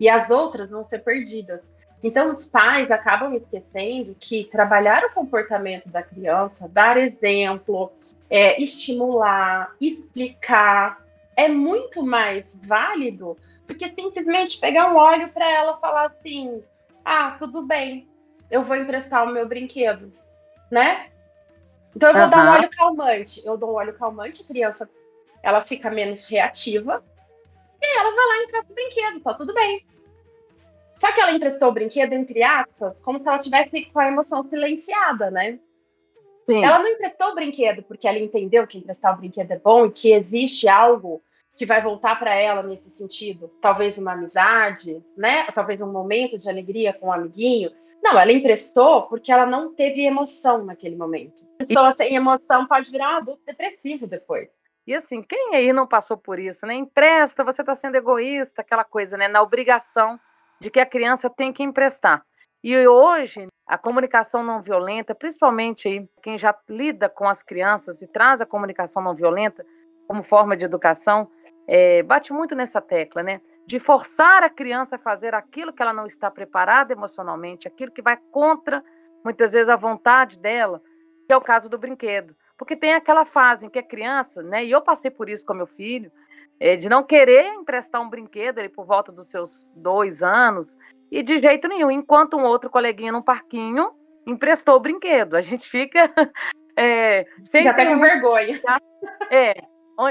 E 0.00 0.08
as 0.08 0.30
outras 0.30 0.70
vão 0.70 0.82
ser 0.82 1.00
perdidas. 1.00 1.74
Então, 2.02 2.32
os 2.32 2.46
pais 2.46 2.90
acabam 2.90 3.34
esquecendo 3.34 4.16
que 4.18 4.44
trabalhar 4.44 5.04
o 5.04 5.12
comportamento 5.12 5.90
da 5.90 6.02
criança, 6.02 6.70
dar 6.70 6.96
exemplo, 6.96 7.92
é, 8.30 8.58
estimular, 8.58 9.76
explicar, 9.78 11.04
é 11.36 11.48
muito 11.48 12.02
mais 12.02 12.58
válido 12.64 13.36
do 13.66 13.74
que 13.74 13.90
simplesmente 13.90 14.58
pegar 14.58 14.90
um 14.90 14.96
óleo 14.96 15.28
para 15.28 15.46
ela 15.46 15.76
falar 15.76 16.06
assim: 16.06 16.62
ah, 17.04 17.36
tudo 17.38 17.62
bem, 17.66 18.08
eu 18.50 18.62
vou 18.62 18.76
emprestar 18.76 19.24
o 19.24 19.32
meu 19.32 19.46
brinquedo, 19.46 20.12
né? 20.70 21.10
Então 21.94 22.10
eu 22.10 22.14
vou 22.14 22.24
uhum. 22.24 22.30
dar 22.30 22.44
um 22.44 22.52
óleo 22.52 22.70
calmante. 22.70 23.42
Eu 23.44 23.56
dou 23.56 23.70
um 23.70 23.74
óleo 23.74 23.94
calmante, 23.94 24.42
a 24.42 24.46
criança 24.46 24.90
ela 25.42 25.62
fica 25.62 25.90
menos 25.90 26.26
reativa 26.26 27.02
e 27.82 27.98
ela 27.98 28.14
vai 28.14 28.26
lá 28.26 28.36
e 28.36 28.44
empresta 28.44 28.72
o 28.72 28.74
brinquedo, 28.74 29.20
tá 29.20 29.34
tudo 29.34 29.54
bem. 29.54 29.84
Só 30.92 31.10
que 31.12 31.20
ela 31.20 31.32
emprestou 31.32 31.68
o 31.68 31.72
brinquedo, 31.72 32.12
entre 32.12 32.42
aspas, 32.42 33.00
como 33.00 33.18
se 33.18 33.26
ela 33.26 33.38
tivesse 33.38 33.86
com 33.86 34.00
a 34.00 34.08
emoção 34.08 34.42
silenciada, 34.42 35.30
né? 35.30 35.58
Sim. 36.46 36.64
Ela 36.64 36.80
não 36.80 36.88
emprestou 36.88 37.28
o 37.28 37.34
brinquedo 37.34 37.82
porque 37.82 38.06
ela 38.06 38.18
entendeu 38.18 38.66
que 38.66 38.78
emprestar 38.78 39.14
o 39.14 39.18
brinquedo 39.18 39.50
é 39.52 39.58
bom 39.58 39.86
e 39.86 39.92
que 39.92 40.12
existe 40.12 40.68
algo 40.68 41.22
que 41.56 41.66
vai 41.66 41.82
voltar 41.82 42.18
para 42.18 42.34
ela 42.34 42.62
nesse 42.62 42.90
sentido? 42.90 43.48
Talvez 43.60 43.98
uma 43.98 44.12
amizade, 44.12 45.04
né? 45.16 45.44
Talvez 45.52 45.82
um 45.82 45.92
momento 45.92 46.38
de 46.38 46.48
alegria 46.48 46.92
com 46.92 47.08
um 47.08 47.12
amiguinho. 47.12 47.70
Não, 48.02 48.18
ela 48.18 48.32
emprestou 48.32 49.02
porque 49.02 49.30
ela 49.30 49.44
não 49.44 49.74
teve 49.74 50.02
emoção 50.02 50.64
naquele 50.64 50.96
momento. 50.96 51.46
A 51.54 51.58
pessoa 51.58 51.94
sem 51.96 52.14
emoção 52.14 52.66
pode 52.66 52.90
virar 52.90 53.14
um 53.14 53.16
adulto 53.18 53.42
depressivo 53.44 54.06
depois. 54.06 54.48
E 54.86 54.94
assim, 54.94 55.22
quem 55.22 55.54
aí 55.54 55.72
não 55.72 55.86
passou 55.86 56.16
por 56.16 56.38
isso, 56.38 56.66
né? 56.66 56.74
Empresta, 56.74 57.44
você 57.44 57.62
está 57.62 57.74
sendo 57.74 57.96
egoísta, 57.96 58.62
aquela 58.62 58.84
coisa, 58.84 59.16
né? 59.16 59.28
Na 59.28 59.42
obrigação 59.42 60.18
de 60.58 60.70
que 60.70 60.80
a 60.80 60.86
criança 60.86 61.28
tem 61.28 61.52
que 61.52 61.62
emprestar. 61.62 62.24
E 62.62 62.76
hoje, 62.86 63.46
a 63.66 63.78
comunicação 63.78 64.42
não 64.42 64.60
violenta, 64.60 65.14
principalmente 65.14 65.88
aí, 65.88 66.08
quem 66.22 66.36
já 66.36 66.54
lida 66.68 67.08
com 67.08 67.28
as 67.28 67.42
crianças 67.42 68.02
e 68.02 68.08
traz 68.08 68.40
a 68.40 68.46
comunicação 68.46 69.02
não 69.02 69.14
violenta 69.14 69.64
como 70.06 70.22
forma 70.22 70.56
de 70.56 70.64
educação, 70.64 71.30
é, 71.72 72.02
bate 72.02 72.32
muito 72.32 72.56
nessa 72.56 72.80
tecla, 72.80 73.22
né? 73.22 73.40
De 73.64 73.78
forçar 73.78 74.42
a 74.42 74.50
criança 74.50 74.96
a 74.96 74.98
fazer 74.98 75.36
aquilo 75.36 75.72
que 75.72 75.80
ela 75.80 75.92
não 75.92 76.04
está 76.04 76.28
preparada 76.28 76.92
emocionalmente, 76.92 77.68
aquilo 77.68 77.92
que 77.92 78.02
vai 78.02 78.16
contra, 78.32 78.84
muitas 79.24 79.52
vezes, 79.52 79.68
a 79.68 79.76
vontade 79.76 80.36
dela, 80.36 80.82
que 81.28 81.32
é 81.32 81.36
o 81.36 81.40
caso 81.40 81.70
do 81.70 81.78
brinquedo. 81.78 82.34
Porque 82.58 82.74
tem 82.74 82.92
aquela 82.94 83.24
fase 83.24 83.66
em 83.66 83.70
que 83.70 83.78
a 83.78 83.84
criança, 83.84 84.42
né? 84.42 84.64
E 84.64 84.72
eu 84.72 84.82
passei 84.82 85.12
por 85.12 85.30
isso 85.30 85.46
com 85.46 85.54
meu 85.54 85.66
filho, 85.66 86.10
é, 86.58 86.74
de 86.74 86.88
não 86.88 87.04
querer 87.04 87.46
emprestar 87.54 88.02
um 88.02 88.10
brinquedo 88.10 88.58
ele 88.58 88.68
por 88.68 88.84
volta 88.84 89.12
dos 89.12 89.30
seus 89.30 89.70
dois 89.76 90.24
anos, 90.24 90.76
e 91.08 91.22
de 91.22 91.38
jeito 91.38 91.68
nenhum, 91.68 91.90
enquanto 91.90 92.36
um 92.36 92.42
outro 92.42 92.68
coleguinha 92.68 93.12
num 93.12 93.22
parquinho 93.22 93.92
emprestou 94.26 94.74
o 94.74 94.80
brinquedo. 94.80 95.36
A 95.36 95.40
gente 95.40 95.68
fica. 95.68 96.10
É, 96.76 97.26
sem 97.42 97.64
Já 97.64 97.72
até 97.72 97.84
com 97.84 98.00
vergonha. 98.00 98.58
É, 99.30 99.54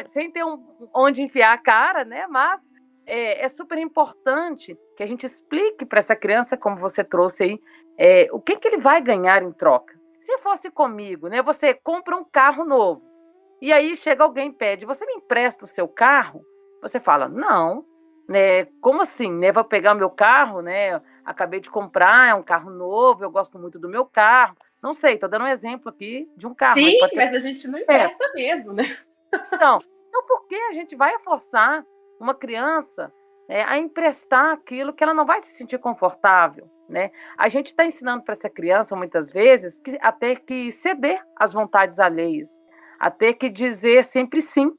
sem 0.05 0.31
ter 0.31 0.43
um, 0.43 0.63
onde 0.93 1.21
enfiar 1.21 1.53
a 1.53 1.57
cara, 1.57 2.03
né? 2.03 2.27
Mas 2.27 2.73
é, 3.05 3.43
é 3.43 3.49
super 3.49 3.77
importante 3.77 4.77
que 4.95 5.03
a 5.03 5.07
gente 5.07 5.25
explique 5.25 5.85
para 5.85 5.99
essa 5.99 6.15
criança, 6.15 6.55
como 6.55 6.77
você 6.77 7.03
trouxe 7.03 7.43
aí, 7.43 7.61
é, 7.97 8.27
o 8.31 8.39
que, 8.39 8.57
que 8.57 8.67
ele 8.67 8.77
vai 8.77 9.01
ganhar 9.01 9.41
em 9.43 9.51
troca. 9.51 9.99
Se 10.19 10.37
fosse 10.37 10.69
comigo, 10.69 11.27
né? 11.27 11.41
Você 11.41 11.73
compra 11.73 12.15
um 12.15 12.23
carro 12.23 12.63
novo 12.63 13.01
e 13.61 13.73
aí 13.73 13.95
chega 13.95 14.23
alguém 14.23 14.49
e 14.49 14.53
pede, 14.53 14.85
você 14.85 15.05
me 15.05 15.13
empresta 15.13 15.65
o 15.65 15.67
seu 15.67 15.87
carro? 15.87 16.45
Você 16.81 16.99
fala, 16.99 17.27
não, 17.27 17.85
né? 18.27 18.65
Como 18.79 19.01
assim, 19.01 19.31
né? 19.31 19.51
Vou 19.51 19.63
pegar 19.63 19.93
o 19.93 19.97
meu 19.97 20.09
carro, 20.09 20.61
né? 20.61 21.01
Acabei 21.25 21.59
de 21.59 21.69
comprar, 21.69 22.29
é 22.29 22.33
um 22.33 22.43
carro 22.43 22.69
novo, 22.69 23.23
eu 23.23 23.31
gosto 23.31 23.57
muito 23.59 23.77
do 23.79 23.89
meu 23.89 24.05
carro. 24.05 24.55
Não 24.81 24.93
sei, 24.93 25.15
estou 25.15 25.27
dando 25.27 25.43
um 25.43 25.49
exemplo 25.49 25.89
aqui 25.89 26.29
de 26.37 26.47
um 26.47 26.53
carro. 26.53 26.79
Sim, 26.79 26.97
mas, 27.01 27.11
mas 27.15 27.33
a 27.33 27.39
gente 27.39 27.67
não 27.67 27.79
empresta 27.79 28.23
é. 28.23 28.33
mesmo, 28.33 28.71
né? 28.71 28.85
Então, 29.53 29.81
então 30.07 30.25
por 30.25 30.47
que 30.47 30.55
a 30.55 30.73
gente 30.73 30.95
vai 30.95 31.17
forçar 31.19 31.85
uma 32.19 32.33
criança 32.33 33.13
é, 33.47 33.63
a 33.63 33.77
emprestar 33.77 34.51
aquilo 34.51 34.93
que 34.93 35.03
ela 35.03 35.13
não 35.13 35.25
vai 35.25 35.41
se 35.41 35.51
sentir 35.51 35.77
confortável? 35.79 36.69
Né? 36.87 37.11
A 37.37 37.47
gente 37.47 37.67
está 37.67 37.85
ensinando 37.85 38.23
para 38.23 38.31
essa 38.31 38.49
criança, 38.49 38.95
muitas 38.95 39.31
vezes, 39.31 39.79
que, 39.79 39.97
a 40.01 40.11
ter 40.11 40.39
que 40.41 40.71
ceder 40.71 41.23
às 41.35 41.53
vontades 41.53 41.99
alheias, 41.99 42.63
a 42.99 43.11
ter 43.11 43.35
que 43.35 43.49
dizer 43.49 44.03
sempre 44.03 44.41
sim. 44.41 44.75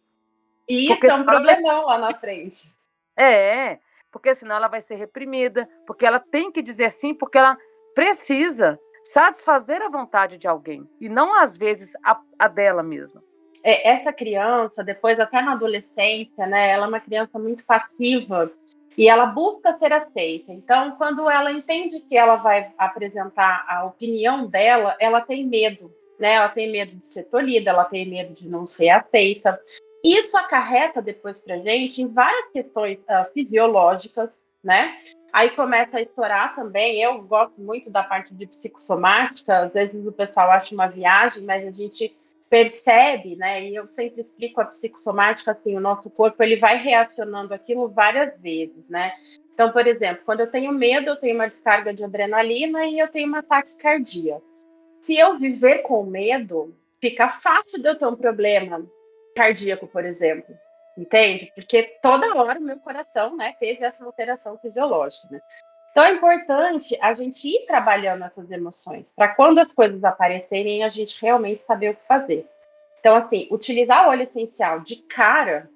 E 0.69 0.93
isso 0.93 1.07
é 1.07 1.15
um 1.15 1.25
problemão 1.25 1.87
lá 1.87 1.99
na 1.99 2.15
frente. 2.15 2.73
É, 3.17 3.79
porque 4.11 4.35
senão 4.35 4.57
ela 4.57 4.69
vai 4.69 4.81
ser 4.81 4.97
reprimida, 4.97 5.69
porque 5.87 6.05
ela 6.05 6.19
tem 6.19 6.51
que 6.51 6.63
dizer 6.63 6.91
sim, 6.91 7.15
porque 7.15 7.39
ela 7.39 7.57
precisa 7.95 8.79
satisfazer 9.05 9.81
a 9.83 9.89
vontade 9.89 10.37
de 10.37 10.49
alguém, 10.49 10.89
e 11.01 11.09
não 11.09 11.35
às 11.35 11.57
vezes 11.57 11.93
a, 12.05 12.21
a 12.39 12.49
dela 12.49 12.83
mesma 12.83 13.23
essa 13.63 14.13
criança, 14.13 14.83
depois 14.83 15.21
até 15.21 15.43
na 15.43 15.53
adolescência, 15.53 16.47
né, 16.47 16.71
ela 16.71 16.87
é 16.87 16.89
uma 16.89 17.01
criança 17.01 17.39
muito 17.39 17.65
passiva 17.65 18.51
e 18.97 19.09
ela 19.09 19.27
busca 19.27 19.79
ser 19.79 19.93
aceita. 19.93 20.53
Então, 20.53 20.93
quando 20.97 21.29
ela 21.29 21.53
entende 21.53 22.01
que 22.01 22.17
ela 22.17 22.37
vai 22.37 22.73
apresentar 22.77 23.65
a 23.69 23.85
opinião 23.85 24.47
dela, 24.47 24.97
ela 25.01 25.21
tem 25.21 25.47
medo, 25.47 25.91
né? 26.19 26.35
Ela 26.35 26.49
tem 26.49 26.71
medo 26.71 26.97
de 26.97 27.07
ser 27.07 27.25
tolhida, 27.25 27.71
ela 27.71 27.85
tem 27.85 28.07
medo 28.07 28.35
de 28.35 28.49
não 28.49 28.67
ser 28.67 28.91
aceita. 28.91 29.59
Isso 30.05 30.37
acarreta 30.37 31.01
depois 31.01 31.41
para 31.41 31.59
gente 31.59 32.03
em 32.03 32.09
várias 32.09 32.51
questões 32.51 32.99
uh, 33.01 33.31
fisiológicas, 33.33 34.45
né? 34.63 34.97
Aí 35.33 35.51
começa 35.51 35.99
a 35.99 36.03
estourar 36.03 36.55
também. 36.55 37.01
Eu 37.01 37.23
gosto 37.23 37.61
muito 37.61 37.91
da 37.91 38.03
parte 38.03 38.35
de 38.35 38.47
psicossomática. 38.47 39.61
Às 39.61 39.73
vezes 39.73 40.07
o 40.07 40.13
pessoal 40.13 40.51
acha 40.51 40.75
uma 40.75 40.89
viagem, 40.89 41.45
mas 41.45 41.67
a 41.67 41.71
gente 41.71 42.15
percebe, 42.51 43.37
né? 43.37 43.63
E 43.63 43.77
eu 43.77 43.87
sempre 43.87 44.21
explico 44.21 44.61
a 44.61 44.65
psicossomática 44.65 45.53
assim, 45.53 45.77
o 45.77 45.81
nosso 45.81 46.11
corpo 46.11 46.43
ele 46.43 46.57
vai 46.57 46.77
reacionando 46.77 47.55
aquilo 47.55 47.89
várias 47.89 48.37
vezes, 48.41 48.91
né? 48.91 49.13
Então, 49.55 49.73
por 49.73 49.87
exemplo, 49.87 50.25
quando 50.27 50.41
eu 50.41 50.51
tenho 50.51 50.73
medo, 50.73 51.11
eu 51.11 51.17
tenho 51.17 51.37
uma 51.37 51.49
descarga 51.49 51.95
de 51.95 52.03
adrenalina 52.03 52.87
e 52.87 52.99
eu 52.99 53.09
tenho 53.09 53.31
um 53.31 53.37
ataque 53.37 53.77
cardíaco. 53.77 54.45
Se 55.01 55.17
eu 55.17 55.39
viver 55.39 55.83
com 55.83 56.03
medo, 56.03 56.77
fica 57.01 57.29
fácil 57.29 57.81
de 57.81 57.89
eu 57.89 57.97
ter 57.97 58.07
um 58.07 58.17
problema 58.17 58.85
cardíaco, 59.37 59.87
por 59.87 60.05
exemplo. 60.05 60.55
Entende? 60.99 61.53
Porque 61.55 61.85
toda 62.03 62.35
hora 62.35 62.59
o 62.59 62.63
meu 62.63 62.79
coração, 62.79 63.37
né, 63.37 63.55
teve 63.61 63.85
essa 63.85 64.05
alteração 64.05 64.59
fisiológica, 64.59 65.29
né? 65.31 65.41
Então 65.91 66.05
é 66.05 66.13
importante 66.13 66.97
a 67.01 67.13
gente 67.15 67.49
ir 67.49 67.67
trabalhando 67.67 68.25
essas 68.25 68.51
emoções, 68.51 69.13
para 69.15 69.35
quando 69.35 69.59
as 69.59 69.73
coisas 69.73 70.03
aparecerem, 70.05 70.85
a 70.85 70.89
gente 70.89 71.21
realmente 71.21 71.65
saber 71.65 71.91
o 71.91 71.97
que 71.97 72.07
fazer. 72.07 72.47
Então, 73.01 73.17
assim, 73.17 73.49
utilizar 73.51 74.07
o 74.07 74.11
óleo 74.11 74.23
essencial 74.23 74.81
de 74.81 74.97
cara 74.97 75.69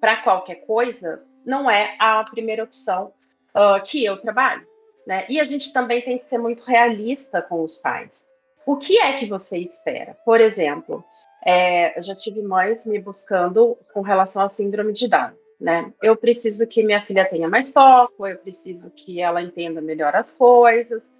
para 0.00 0.16
qualquer 0.22 0.66
coisa 0.66 1.22
não 1.44 1.70
é 1.70 1.94
a 1.98 2.24
primeira 2.24 2.64
opção 2.64 3.12
uh, 3.54 3.82
que 3.84 4.04
eu 4.04 4.16
trabalho. 4.16 4.66
Né? 5.06 5.24
E 5.28 5.40
a 5.40 5.44
gente 5.44 5.72
também 5.72 6.02
tem 6.02 6.18
que 6.18 6.24
ser 6.24 6.38
muito 6.38 6.64
realista 6.64 7.40
com 7.40 7.62
os 7.62 7.76
pais. 7.76 8.28
O 8.66 8.76
que 8.76 8.98
é 8.98 9.14
que 9.14 9.26
você 9.26 9.56
espera? 9.56 10.14
Por 10.24 10.40
exemplo, 10.40 11.02
é, 11.44 11.98
eu 11.98 12.02
já 12.02 12.14
tive 12.14 12.42
mães 12.42 12.86
me 12.86 12.98
buscando 12.98 13.78
com 13.94 14.02
relação 14.02 14.42
à 14.42 14.48
síndrome 14.48 14.92
de 14.92 15.08
Down. 15.08 15.32
Né? 15.60 15.92
Eu 16.00 16.16
preciso 16.16 16.66
que 16.66 16.84
minha 16.84 17.02
filha 17.02 17.28
tenha 17.28 17.48
mais 17.48 17.70
foco, 17.70 18.26
eu 18.26 18.38
preciso 18.38 18.90
que 18.90 19.20
ela 19.20 19.42
entenda 19.42 19.80
melhor 19.80 20.14
as 20.14 20.32
coisas. 20.32 21.12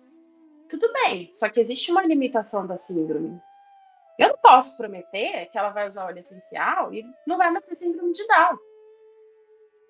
Tudo 0.68 0.92
bem, 0.92 1.30
só 1.32 1.48
que 1.48 1.58
existe 1.58 1.90
uma 1.90 2.04
limitação 2.04 2.66
da 2.66 2.76
síndrome. 2.76 3.40
Eu 4.18 4.28
não 4.28 4.36
posso 4.38 4.76
prometer 4.76 5.46
que 5.46 5.58
ela 5.58 5.70
vai 5.70 5.86
usar 5.88 6.06
óleo 6.06 6.18
essencial 6.18 6.92
e 6.92 7.04
não 7.26 7.36
vai 7.36 7.50
mais 7.50 7.64
ter 7.64 7.74
síndrome 7.74 8.12
de 8.12 8.26
Down. 8.26 8.58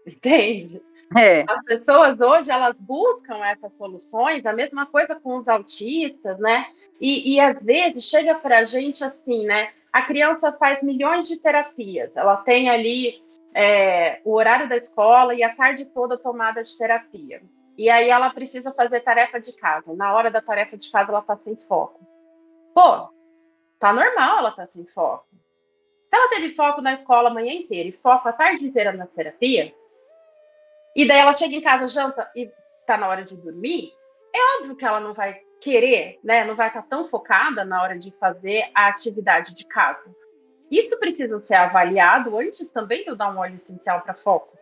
Entende? 0.06 0.82
É. 1.16 1.44
As 1.48 1.64
pessoas 1.64 2.20
hoje 2.20 2.50
elas 2.50 2.76
buscam 2.78 3.38
essas 3.44 3.74
soluções, 3.76 4.44
a 4.44 4.52
mesma 4.52 4.84
coisa 4.86 5.14
com 5.14 5.36
os 5.36 5.48
autistas, 5.48 6.38
né? 6.38 6.66
E, 7.00 7.34
e 7.34 7.40
às 7.40 7.62
vezes 7.64 8.04
chega 8.04 8.34
para 8.34 8.58
a 8.58 8.64
gente 8.64 9.02
assim, 9.02 9.46
né? 9.46 9.72
A 9.92 10.02
criança 10.02 10.52
faz 10.52 10.82
milhões 10.82 11.26
de 11.26 11.38
terapias, 11.38 12.16
ela 12.16 12.36
tem 12.36 12.68
ali 12.68 13.20
é, 13.54 14.20
o 14.24 14.34
horário 14.34 14.68
da 14.68 14.76
escola 14.76 15.34
e 15.34 15.42
a 15.42 15.54
tarde 15.54 15.86
toda 15.86 16.18
tomada 16.18 16.62
de 16.62 16.76
terapia. 16.76 17.42
E 17.76 17.88
aí 17.88 18.10
ela 18.10 18.30
precisa 18.30 18.72
fazer 18.72 19.00
tarefa 19.00 19.40
de 19.40 19.52
casa. 19.52 19.94
Na 19.94 20.12
hora 20.12 20.30
da 20.30 20.42
tarefa 20.42 20.76
de 20.76 20.90
casa 20.90 21.10
ela 21.10 21.22
tá 21.22 21.36
sem 21.36 21.56
foco. 21.56 22.00
Pô, 22.74 23.08
tá 23.78 23.92
normal 23.92 24.38
ela 24.38 24.50
tá 24.50 24.66
sem 24.66 24.84
foco. 24.84 25.26
Se 25.30 26.16
ela 26.16 26.28
teve 26.30 26.54
foco 26.54 26.80
na 26.80 26.94
escola 26.94 27.30
a 27.30 27.34
manhã 27.34 27.52
inteira 27.52 27.88
e 27.88 27.92
foco 27.92 28.28
a 28.28 28.32
tarde 28.32 28.66
inteira 28.66 28.92
nas 28.92 29.10
terapias, 29.10 29.72
e 30.96 31.06
daí 31.06 31.18
ela 31.18 31.36
chega 31.36 31.54
em 31.54 31.60
casa, 31.60 31.86
janta 31.86 32.30
e 32.34 32.50
tá 32.86 32.96
na 32.96 33.08
hora 33.08 33.22
de 33.22 33.36
dormir, 33.36 33.92
é 34.34 34.58
óbvio 34.58 34.74
que 34.74 34.84
ela 34.84 35.00
não 35.00 35.14
vai 35.14 35.40
querer, 35.60 36.18
né? 36.22 36.44
Não 36.44 36.54
vai 36.54 36.68
estar 36.68 36.82
tão 36.82 37.08
focada 37.08 37.64
na 37.64 37.82
hora 37.82 37.98
de 37.98 38.10
fazer 38.12 38.70
a 38.74 38.88
atividade 38.88 39.54
de 39.54 39.64
casa. 39.64 40.04
Isso 40.70 40.98
precisa 40.98 41.40
ser 41.40 41.54
avaliado 41.54 42.36
antes 42.38 42.70
também 42.70 43.02
de 43.02 43.10
eu 43.10 43.16
dar 43.16 43.32
um 43.32 43.38
óleo 43.38 43.54
essencial 43.54 44.00
para 44.02 44.14
foco. 44.14 44.58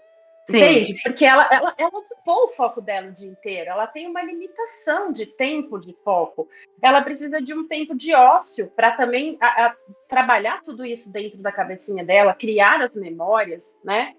Sim. 0.49 0.59
Entende? 0.59 1.03
Porque 1.03 1.25
ela, 1.25 1.49
ela, 1.51 1.75
ela 1.77 1.99
ocupou 1.99 2.45
o 2.45 2.49
foco 2.49 2.81
dela 2.81 3.09
o 3.09 3.13
dia 3.13 3.29
inteiro. 3.29 3.71
Ela 3.71 3.87
tem 3.89 4.07
uma 4.07 4.23
limitação 4.23 5.11
de 5.11 5.27
tempo 5.27 5.77
de 5.79 5.93
foco. 6.05 6.49
Ela 6.81 7.03
precisa 7.03 7.43
de 7.43 7.53
um 7.53 7.67
tempo 7.67 7.97
de 7.97 8.15
ócio 8.15 8.69
para 8.77 8.93
também 8.93 9.37
a, 9.41 9.67
a, 9.67 9.77
trabalhar 10.09 10.63
tudo 10.63 10.87
isso 10.87 11.13
dentro 11.13 11.39
da 11.39 11.51
cabecinha 11.51 12.05
dela, 12.05 12.33
criar 12.33 12.81
as 12.81 12.95
memórias, 12.95 13.81
né? 13.85 14.15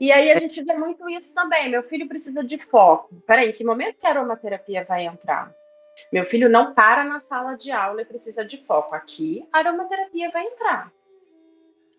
E 0.00 0.10
aí 0.10 0.30
a 0.30 0.36
gente 0.36 0.62
vê 0.62 0.74
muito 0.74 1.06
isso 1.10 1.34
também. 1.34 1.68
Meu 1.68 1.82
filho 1.82 2.08
precisa 2.08 2.42
de 2.42 2.56
foco. 2.56 3.14
Peraí, 3.26 3.52
que 3.52 3.64
momento 3.64 3.98
que 3.98 4.06
a 4.06 4.10
aromaterapia 4.10 4.84
vai 4.84 5.04
entrar? 5.04 5.52
Meu 6.12 6.24
filho 6.24 6.48
não 6.48 6.74
para 6.74 7.04
na 7.04 7.20
sala 7.20 7.54
de 7.54 7.70
aula 7.70 8.02
e 8.02 8.04
precisa 8.04 8.44
de 8.44 8.56
foco. 8.58 8.94
Aqui 8.94 9.46
a 9.52 9.58
aromaterapia 9.58 10.30
vai 10.30 10.44
entrar. 10.44 10.92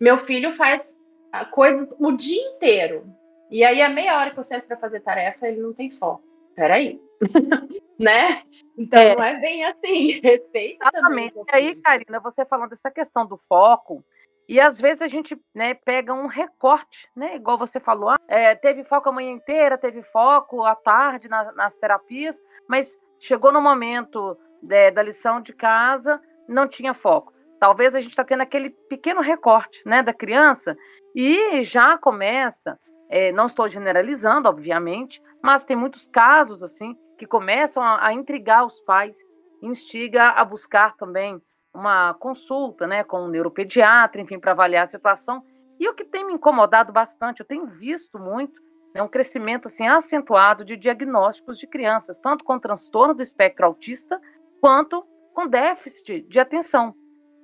Meu 0.00 0.18
filho 0.18 0.52
faz 0.54 0.98
ah, 1.32 1.44
coisas 1.44 1.94
o 1.98 2.12
dia 2.12 2.42
inteiro. 2.54 3.06
E 3.50 3.64
aí, 3.64 3.82
a 3.82 3.88
meia 3.88 4.16
hora 4.18 4.30
que 4.30 4.38
eu 4.38 4.44
sento 4.44 4.66
para 4.66 4.76
fazer 4.76 5.00
tarefa, 5.00 5.48
ele 5.48 5.60
não 5.60 5.72
tem 5.72 5.90
foco. 5.90 6.22
Peraí. 6.54 7.00
né? 7.98 8.42
Então, 8.78 9.00
é. 9.00 9.14
não 9.14 9.24
é 9.24 9.40
bem 9.40 9.64
assim. 9.64 10.20
Respeita 10.22 10.88
Exatamente. 10.88 11.36
E 11.36 11.44
aí, 11.52 11.74
Karina, 11.74 12.20
você 12.20 12.46
falando 12.46 12.70
dessa 12.70 12.90
questão 12.90 13.26
do 13.26 13.36
foco, 13.36 14.04
e 14.48 14.58
às 14.58 14.80
vezes 14.80 15.02
a 15.02 15.06
gente 15.06 15.40
né, 15.54 15.74
pega 15.74 16.12
um 16.12 16.26
recorte, 16.26 17.08
né? 17.14 17.36
Igual 17.36 17.56
você 17.56 17.78
falou, 17.78 18.08
ah, 18.08 18.18
é, 18.26 18.54
teve 18.54 18.82
foco 18.82 19.08
a 19.08 19.12
manhã 19.12 19.30
inteira, 19.30 19.78
teve 19.78 20.02
foco 20.02 20.64
à 20.64 20.74
tarde 20.74 21.28
na, 21.28 21.52
nas 21.52 21.78
terapias, 21.78 22.42
mas 22.68 22.98
chegou 23.20 23.52
no 23.52 23.60
momento 23.60 24.36
é, 24.68 24.90
da 24.90 25.02
lição 25.02 25.40
de 25.40 25.52
casa, 25.52 26.20
não 26.48 26.66
tinha 26.66 26.94
foco. 26.94 27.32
Talvez 27.60 27.94
a 27.94 28.00
gente 28.00 28.10
está 28.10 28.24
tendo 28.24 28.40
aquele 28.40 28.70
pequeno 28.70 29.20
recorte 29.20 29.82
né, 29.86 30.02
da 30.02 30.14
criança 30.14 30.76
e 31.14 31.62
já 31.62 31.98
começa, 31.98 32.80
é, 33.08 33.30
não 33.30 33.46
estou 33.46 33.68
generalizando, 33.68 34.48
obviamente, 34.48 35.22
mas 35.42 35.64
tem 35.64 35.76
muitos 35.76 36.06
casos 36.06 36.62
assim 36.62 36.96
que 37.18 37.26
começam 37.26 37.82
a, 37.82 38.06
a 38.06 38.12
intrigar 38.14 38.64
os 38.64 38.80
pais, 38.80 39.18
instiga 39.62 40.30
a 40.30 40.44
buscar 40.44 40.96
também 40.96 41.40
uma 41.72 42.14
consulta, 42.14 42.86
né, 42.86 43.04
com 43.04 43.26
um 43.26 43.28
neuropediatra, 43.28 44.20
enfim, 44.20 44.38
para 44.38 44.52
avaliar 44.52 44.84
a 44.84 44.86
situação. 44.86 45.44
E 45.78 45.88
o 45.88 45.94
que 45.94 46.04
tem 46.04 46.26
me 46.26 46.32
incomodado 46.32 46.92
bastante, 46.92 47.40
eu 47.40 47.46
tenho 47.46 47.66
visto 47.66 48.18
muito, 48.18 48.60
é 48.94 49.02
um 49.02 49.08
crescimento 49.08 49.66
assim 49.66 49.86
acentuado 49.86 50.64
de 50.64 50.76
diagnósticos 50.76 51.58
de 51.58 51.66
crianças, 51.66 52.18
tanto 52.18 52.44
com 52.44 52.58
transtorno 52.58 53.14
do 53.14 53.22
espectro 53.22 53.66
autista 53.66 54.20
quanto 54.60 55.04
com 55.32 55.46
déficit 55.46 56.22
de 56.22 56.40
atenção. 56.40 56.94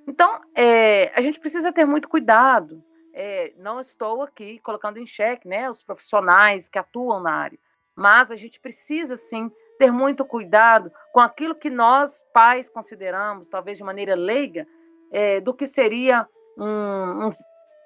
Então, 0.07 0.39
é, 0.55 1.11
a 1.15 1.21
gente 1.21 1.39
precisa 1.39 1.71
ter 1.71 1.85
muito 1.85 2.07
cuidado. 2.07 2.83
É, 3.13 3.53
não 3.57 3.79
estou 3.79 4.21
aqui 4.21 4.59
colocando 4.59 4.97
em 4.97 5.05
xeque 5.05 5.47
né, 5.47 5.69
os 5.69 5.81
profissionais 5.81 6.69
que 6.69 6.77
atuam 6.77 7.19
na 7.19 7.31
área, 7.31 7.59
mas 7.95 8.31
a 8.31 8.35
gente 8.35 8.59
precisa 8.59 9.15
sim 9.15 9.51
ter 9.77 9.91
muito 9.91 10.23
cuidado 10.25 10.91
com 11.11 11.19
aquilo 11.19 11.55
que 11.55 11.69
nós, 11.69 12.23
pais, 12.33 12.69
consideramos, 12.69 13.49
talvez 13.49 13.77
de 13.77 13.83
maneira 13.83 14.15
leiga, 14.15 14.67
é, 15.11 15.39
do 15.41 15.53
que 15.53 15.65
seria 15.65 16.27
um, 16.57 17.27
um, 17.27 17.29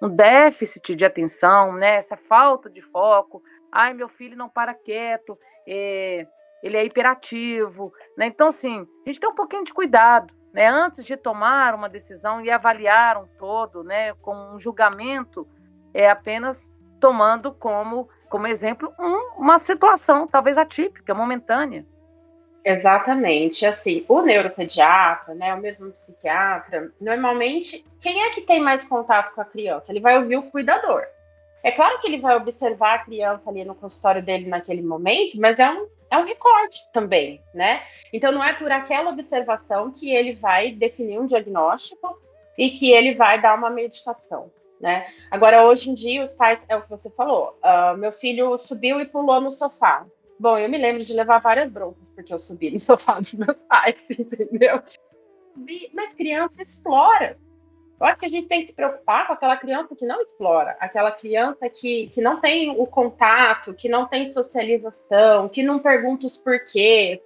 um, 0.01 0.09
déficit 0.09 0.95
de 0.95 1.05
atenção, 1.05 1.73
né? 1.73 1.95
essa 1.95 2.17
falta 2.17 2.69
de 2.69 2.81
foco. 2.81 3.41
Ai, 3.71 3.93
meu 3.93 4.09
filho 4.09 4.37
não 4.37 4.49
para 4.49 4.73
quieto, 4.73 5.37
é, 5.67 6.27
ele 6.63 6.77
é 6.77 6.83
hiperativo. 6.83 7.93
Né? 8.17 8.27
Então, 8.27 8.47
assim, 8.47 8.87
a 9.05 9.09
gente 9.09 9.19
tem 9.19 9.29
um 9.29 9.35
pouquinho 9.35 9.63
de 9.63 9.73
cuidado. 9.73 10.33
Né? 10.53 10.67
Antes 10.67 11.05
de 11.05 11.15
tomar 11.15 11.73
uma 11.73 11.87
decisão 11.87 12.41
e 12.41 12.51
avaliar 12.51 13.17
um 13.17 13.27
todo, 13.37 13.83
né? 13.83 14.13
com 14.15 14.35
um 14.53 14.59
julgamento, 14.59 15.47
é 15.93 16.09
apenas 16.09 16.73
tomando 16.99 17.53
como 17.53 18.09
como 18.31 18.47
exemplo, 18.47 18.93
um, 18.97 19.41
uma 19.41 19.59
situação 19.59 20.25
talvez 20.25 20.57
atípica, 20.57 21.13
momentânea. 21.13 21.85
Exatamente. 22.63 23.65
Assim, 23.65 24.05
o 24.07 24.21
neuropediatra, 24.21 25.33
né, 25.33 25.53
o 25.53 25.59
mesmo 25.59 25.91
psiquiatra, 25.91 26.91
normalmente, 26.99 27.83
quem 27.99 28.23
é 28.23 28.29
que 28.29 28.41
tem 28.41 28.59
mais 28.59 28.85
contato 28.85 29.33
com 29.33 29.41
a 29.41 29.45
criança? 29.45 29.91
Ele 29.91 29.99
vai 29.99 30.17
ouvir 30.17 30.37
o 30.37 30.51
cuidador. 30.51 31.03
É 31.63 31.71
claro 31.71 31.99
que 31.99 32.07
ele 32.07 32.19
vai 32.19 32.35
observar 32.35 32.95
a 32.95 33.03
criança 33.03 33.49
ali 33.49 33.63
no 33.63 33.75
consultório 33.75 34.23
dele 34.23 34.47
naquele 34.47 34.81
momento, 34.81 35.39
mas 35.39 35.59
é 35.59 35.69
um, 35.69 35.87
é 36.09 36.17
um 36.17 36.25
recorte 36.25 36.79
também, 36.91 37.41
né? 37.53 37.83
Então, 38.11 38.31
não 38.31 38.43
é 38.43 38.53
por 38.53 38.71
aquela 38.71 39.11
observação 39.11 39.91
que 39.91 40.11
ele 40.13 40.33
vai 40.33 40.71
definir 40.71 41.19
um 41.19 41.25
diagnóstico 41.25 42.19
e 42.57 42.71
que 42.71 42.91
ele 42.91 43.13
vai 43.13 43.39
dar 43.39 43.55
uma 43.55 43.69
medicação 43.69 44.51
né? 44.81 45.05
Agora, 45.29 45.63
hoje 45.63 45.89
em 45.89 45.93
dia, 45.93 46.25
os 46.25 46.33
pais, 46.33 46.59
é 46.67 46.75
o 46.75 46.81
que 46.81 46.89
você 46.89 47.09
falou, 47.11 47.57
uh, 47.63 47.95
meu 47.95 48.11
filho 48.11 48.57
subiu 48.57 48.99
e 48.99 49.05
pulou 49.05 49.39
no 49.39 49.51
sofá. 49.51 50.05
Bom, 50.41 50.57
eu 50.57 50.67
me 50.67 50.77
lembro 50.79 51.03
de 51.03 51.13
levar 51.13 51.37
várias 51.37 51.71
broncas 51.71 52.09
porque 52.09 52.33
eu 52.33 52.39
subi 52.39 52.71
no 52.71 52.79
sofá 52.81 53.19
dos 53.19 53.35
meus 53.35 53.55
pais, 53.69 53.95
entendeu? 54.09 54.81
Mas 55.93 56.15
criança 56.15 56.63
explora. 56.63 57.37
Eu 57.99 58.07
acho 58.07 58.17
que 58.17 58.25
a 58.25 58.29
gente 58.29 58.47
tem 58.47 58.61
que 58.61 58.67
se 58.69 58.73
preocupar 58.73 59.27
com 59.27 59.33
aquela 59.33 59.55
criança 59.55 59.95
que 59.95 60.03
não 60.03 60.19
explora, 60.19 60.75
aquela 60.79 61.11
criança 61.11 61.69
que, 61.69 62.07
que 62.07 62.19
não 62.19 62.41
tem 62.41 62.71
o 62.71 62.87
contato, 62.87 63.75
que 63.75 63.87
não 63.87 64.07
tem 64.07 64.31
socialização, 64.31 65.47
que 65.47 65.61
não 65.61 65.77
pergunta 65.77 66.25
os 66.25 66.35
porquês, 66.35 67.19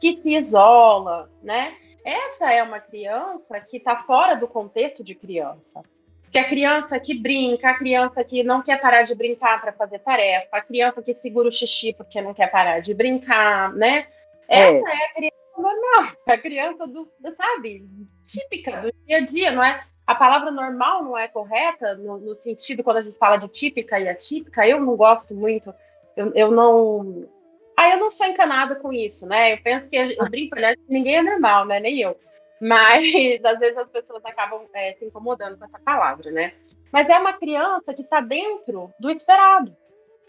que 0.00 0.20
se 0.20 0.30
isola, 0.30 1.30
né? 1.40 1.72
Essa 2.04 2.52
é 2.52 2.64
uma 2.64 2.80
criança 2.80 3.60
que 3.60 3.76
está 3.76 3.98
fora 3.98 4.34
do 4.34 4.48
contexto 4.48 5.04
de 5.04 5.14
criança 5.14 5.84
que 6.36 6.40
a 6.40 6.48
criança 6.48 7.00
que 7.00 7.14
brinca, 7.14 7.70
a 7.70 7.78
criança 7.78 8.22
que 8.22 8.44
não 8.44 8.60
quer 8.60 8.78
parar 8.78 9.00
de 9.00 9.14
brincar 9.14 9.58
para 9.58 9.72
fazer 9.72 10.00
tarefa, 10.00 10.48
a 10.52 10.60
criança 10.60 11.02
que 11.02 11.14
segura 11.14 11.48
o 11.48 11.52
xixi 11.52 11.94
porque 11.94 12.20
não 12.20 12.34
quer 12.34 12.50
parar 12.50 12.80
de 12.80 12.92
brincar, 12.92 13.72
né? 13.72 14.06
É. 14.46 14.76
Essa 14.76 14.86
é 14.86 15.04
a 15.06 15.14
criança 15.14 15.36
normal, 15.56 16.12
a 16.28 16.36
criança 16.36 16.86
do, 16.86 17.10
sabe, 17.34 17.88
típica 18.22 18.82
do 18.82 18.92
dia 19.06 19.16
a 19.16 19.20
dia, 19.20 19.52
não 19.52 19.64
é? 19.64 19.82
A 20.06 20.14
palavra 20.14 20.50
normal 20.50 21.02
não 21.02 21.16
é 21.16 21.26
correta 21.26 21.94
no, 21.94 22.18
no 22.18 22.34
sentido 22.34 22.84
quando 22.84 22.98
a 22.98 23.02
gente 23.02 23.16
fala 23.16 23.38
de 23.38 23.48
típica 23.48 23.98
e 23.98 24.06
atípica. 24.06 24.68
Eu 24.68 24.78
não 24.78 24.94
gosto 24.94 25.34
muito, 25.34 25.72
eu, 26.18 26.32
eu 26.34 26.50
não. 26.50 27.26
Ah, 27.74 27.88
eu 27.90 27.98
não 27.98 28.10
sou 28.10 28.26
encanada 28.26 28.74
com 28.76 28.92
isso, 28.92 29.26
né? 29.26 29.54
Eu 29.54 29.62
penso 29.62 29.88
que 29.88 29.96
eu 29.96 30.28
brinco, 30.28 30.54
aliás, 30.54 30.76
ninguém 30.86 31.16
é 31.16 31.22
normal, 31.22 31.64
né? 31.64 31.80
Nem 31.80 31.98
eu. 31.98 32.14
Mas 32.60 33.44
às 33.44 33.58
vezes 33.58 33.76
as 33.76 33.88
pessoas 33.90 34.24
acabam 34.24 34.66
é, 34.74 34.94
se 34.94 35.04
incomodando 35.04 35.58
com 35.58 35.64
essa 35.64 35.78
palavra, 35.78 36.30
né? 36.30 36.54
Mas 36.92 37.08
é 37.08 37.18
uma 37.18 37.34
criança 37.34 37.92
que 37.92 38.02
está 38.02 38.20
dentro 38.20 38.90
do 38.98 39.10
esperado. 39.10 39.76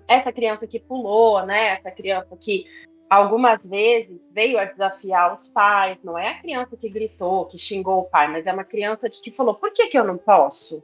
Essa 0.07 0.31
criança 0.31 0.67
que 0.67 0.79
pulou, 0.79 1.45
né? 1.45 1.77
Essa 1.77 1.91
criança 1.91 2.35
que 2.37 2.65
algumas 3.09 3.65
vezes 3.65 4.19
veio 4.31 4.57
a 4.57 4.65
desafiar 4.65 5.33
os 5.33 5.47
pais. 5.49 5.97
Não 6.03 6.17
é 6.17 6.29
a 6.29 6.41
criança 6.41 6.75
que 6.75 6.89
gritou, 6.89 7.45
que 7.45 7.57
xingou 7.57 7.99
o 7.99 8.09
pai, 8.09 8.27
mas 8.27 8.45
é 8.45 8.53
uma 8.53 8.63
criança 8.63 9.09
que 9.09 9.31
falou: 9.31 9.55
por 9.55 9.71
que, 9.71 9.87
que 9.87 9.97
eu 9.97 10.03
não 10.03 10.17
posso? 10.17 10.83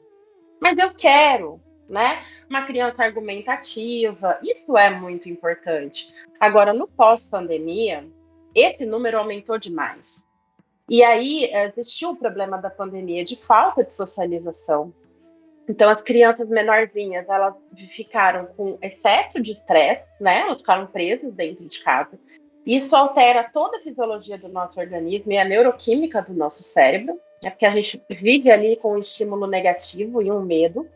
Mas 0.61 0.77
eu 0.77 0.93
quero, 0.93 1.61
né? 1.89 2.23
Uma 2.49 2.65
criança 2.65 3.03
argumentativa. 3.03 4.39
Isso 4.41 4.77
é 4.77 4.89
muito 4.89 5.29
importante. 5.29 6.07
Agora, 6.39 6.73
no 6.73 6.87
pós-pandemia, 6.87 8.07
esse 8.55 8.85
número 8.85 9.17
aumentou 9.17 9.57
demais. 9.57 10.25
E 10.89 11.03
aí 11.03 11.45
existiu 11.53 12.11
o 12.11 12.15
problema 12.15 12.57
da 12.57 12.69
pandemia 12.69 13.23
de 13.23 13.35
falta 13.35 13.83
de 13.83 13.93
socialização. 13.93 14.93
Então 15.67 15.89
as 15.89 16.01
crianças 16.01 16.49
menorzinhas, 16.49 17.27
elas 17.29 17.65
ficaram 17.95 18.47
com 18.57 18.77
excesso 18.81 19.41
de 19.41 19.51
estresse, 19.51 20.03
né? 20.19 20.41
Elas 20.41 20.59
ficaram 20.59 20.85
presas 20.87 21.33
dentro 21.33 21.65
de 21.65 21.81
casa. 21.81 22.19
Isso 22.65 22.95
altera 22.95 23.43
toda 23.43 23.77
a 23.77 23.81
fisiologia 23.81 24.37
do 24.37 24.49
nosso 24.49 24.79
organismo 24.79 25.31
e 25.31 25.37
a 25.37 25.45
neuroquímica 25.45 26.21
do 26.21 26.33
nosso 26.33 26.63
cérebro, 26.63 27.19
é 27.43 27.49
porque 27.49 27.65
a 27.65 27.69
gente 27.69 28.01
vive 28.09 28.49
ali 28.51 28.77
com 28.77 28.93
um 28.93 28.97
estímulo 28.97 29.47
negativo 29.47 30.21
e 30.21 30.31
um 30.31 30.41
medo. 30.41 30.87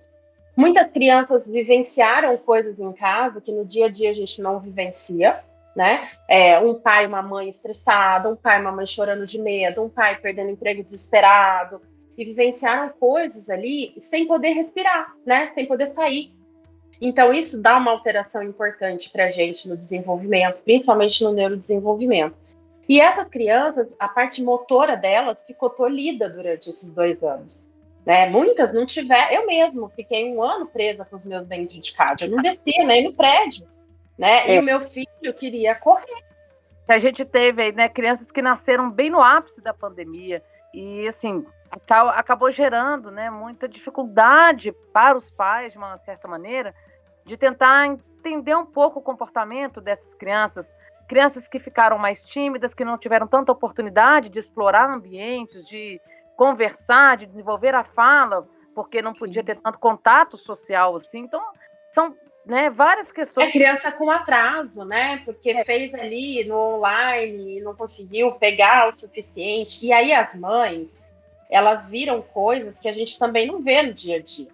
Muitas 0.56 0.90
crianças 0.92 1.48
vivenciaram 1.48 2.36
coisas 2.38 2.80
em 2.80 2.92
casa 2.94 3.42
que 3.42 3.52
no 3.52 3.66
dia 3.66 3.86
a 3.86 3.90
dia 3.90 4.10
a 4.10 4.14
gente 4.14 4.42
não 4.42 4.60
vivencia 4.60 5.44
né? 5.78 6.10
É, 6.28 6.60
um 6.60 6.74
pai 6.74 7.04
e 7.04 7.08
uma 7.08 7.22
mãe 7.22 7.48
estressado, 7.48 8.30
um 8.30 8.36
pai 8.36 8.58
e 8.58 8.62
uma 8.62 8.72
mãe 8.72 8.88
chorando 8.88 9.24
de 9.26 9.40
medo, 9.40 9.84
um 9.84 9.90
pai 9.90 10.18
perdendo 10.20 10.50
emprego 10.50 10.82
desesperado, 10.82 11.80
e 12.18 12.26
vivenciaram 12.26 12.90
coisas 13.00 13.48
ali 13.48 13.94
sem 14.00 14.26
poder 14.26 14.54
respirar, 14.54 15.14
né? 15.24 15.52
Sem 15.54 15.68
poder 15.68 15.92
sair. 15.92 16.34
Então, 17.00 17.32
isso 17.32 17.62
dá 17.62 17.78
uma 17.78 17.92
alteração 17.92 18.42
importante 18.42 19.12
para 19.12 19.26
a 19.26 19.32
gente 19.32 19.70
no 19.70 19.78
desenvolvimento, 19.78 20.64
principalmente 20.64 21.24
no 21.24 21.32
neurodesenvolvimento. 21.32 22.36
E 22.90 23.00
essas 23.00 23.28
crianças, 23.28 23.88
a 24.00 24.08
parte 24.08 24.42
motora 24.42 24.98
delas 24.98 25.44
ficou 25.44 25.70
tolhida 25.70 26.28
durante 26.28 26.72
esses 26.72 26.90
dois 26.90 27.22
anos. 27.22 27.72
Né? 28.04 28.28
Muitas 28.28 28.74
não 28.74 28.84
tiveram. 28.84 29.32
Eu 29.32 29.46
mesmo 29.46 29.88
fiquei 29.90 30.34
um 30.34 30.42
ano 30.42 30.66
presa 30.66 31.06
com 31.06 31.16
os 31.16 31.26
meus 31.26 31.46
dentro 31.46 31.80
de 31.80 31.94
casa. 31.94 32.24
Eu 32.24 32.32
não 32.32 32.42
descia 32.42 32.84
nem 32.84 33.04
no 33.04 33.14
prédio 33.14 33.68
né? 34.18 34.48
É. 34.48 34.56
E 34.56 34.60
o 34.60 34.64
meu 34.64 34.82
filho 34.82 35.34
queria 35.36 35.76
correr. 35.76 36.24
A 36.88 36.98
gente 36.98 37.26
teve 37.26 37.62
aí, 37.62 37.72
né, 37.74 37.90
crianças 37.90 38.32
que 38.32 38.42
nasceram 38.42 38.90
bem 38.90 39.10
no 39.10 39.22
ápice 39.22 39.62
da 39.62 39.74
pandemia 39.74 40.42
e 40.74 41.06
assim 41.08 41.46
acabou 42.16 42.50
gerando, 42.50 43.12
né, 43.12 43.30
muita 43.30 43.68
dificuldade 43.68 44.72
para 44.94 45.18
os 45.18 45.30
pais, 45.30 45.74
de 45.74 45.78
uma 45.78 45.98
certa 45.98 46.26
maneira, 46.26 46.74
de 47.26 47.36
tentar 47.36 47.86
entender 47.88 48.56
um 48.56 48.66
pouco 48.66 49.00
o 49.00 49.04
comportamento 49.04 49.82
dessas 49.82 50.16
crianças, 50.16 50.74
crianças 51.10 51.46
que 51.48 51.60
ficaram 51.60 51.98
mais 51.98 52.26
tímidas, 52.26 52.74
que 52.74 52.86
não 52.86 52.98
tiveram 52.98 53.28
tanta 53.28 53.52
oportunidade 53.52 54.30
de 54.30 54.40
explorar 54.40 54.90
ambientes, 54.90 55.68
de 55.68 56.00
conversar, 56.38 57.18
de 57.18 57.26
desenvolver 57.26 57.76
a 57.76 57.84
fala, 57.84 58.48
porque 58.74 59.02
não 59.02 59.12
podia 59.12 59.44
ter 59.44 59.58
tanto 59.58 59.80
contato 59.80 60.38
social 60.38 60.96
assim. 60.96 61.20
Então, 61.20 61.42
são 61.92 62.16
né? 62.48 62.70
Várias 62.70 63.12
questões. 63.12 63.50
É 63.50 63.52
criança 63.52 63.92
com 63.92 64.10
atraso, 64.10 64.86
né? 64.86 65.22
Porque 65.26 65.52
é. 65.52 65.64
fez 65.64 65.94
ali 65.94 66.46
no 66.46 66.76
online 66.76 67.58
e 67.58 67.62
não 67.62 67.76
conseguiu 67.76 68.32
pegar 68.34 68.88
o 68.88 68.92
suficiente. 68.92 69.86
E 69.86 69.92
aí 69.92 70.14
as 70.14 70.34
mães, 70.34 70.98
elas 71.50 71.88
viram 71.90 72.22
coisas 72.22 72.80
que 72.80 72.88
a 72.88 72.94
gente 72.94 73.20
também 73.20 73.46
não 73.46 73.62
vê 73.62 73.84
no 73.84 73.94
dia 73.94 74.18
a 74.18 74.22
dia. 74.22 74.48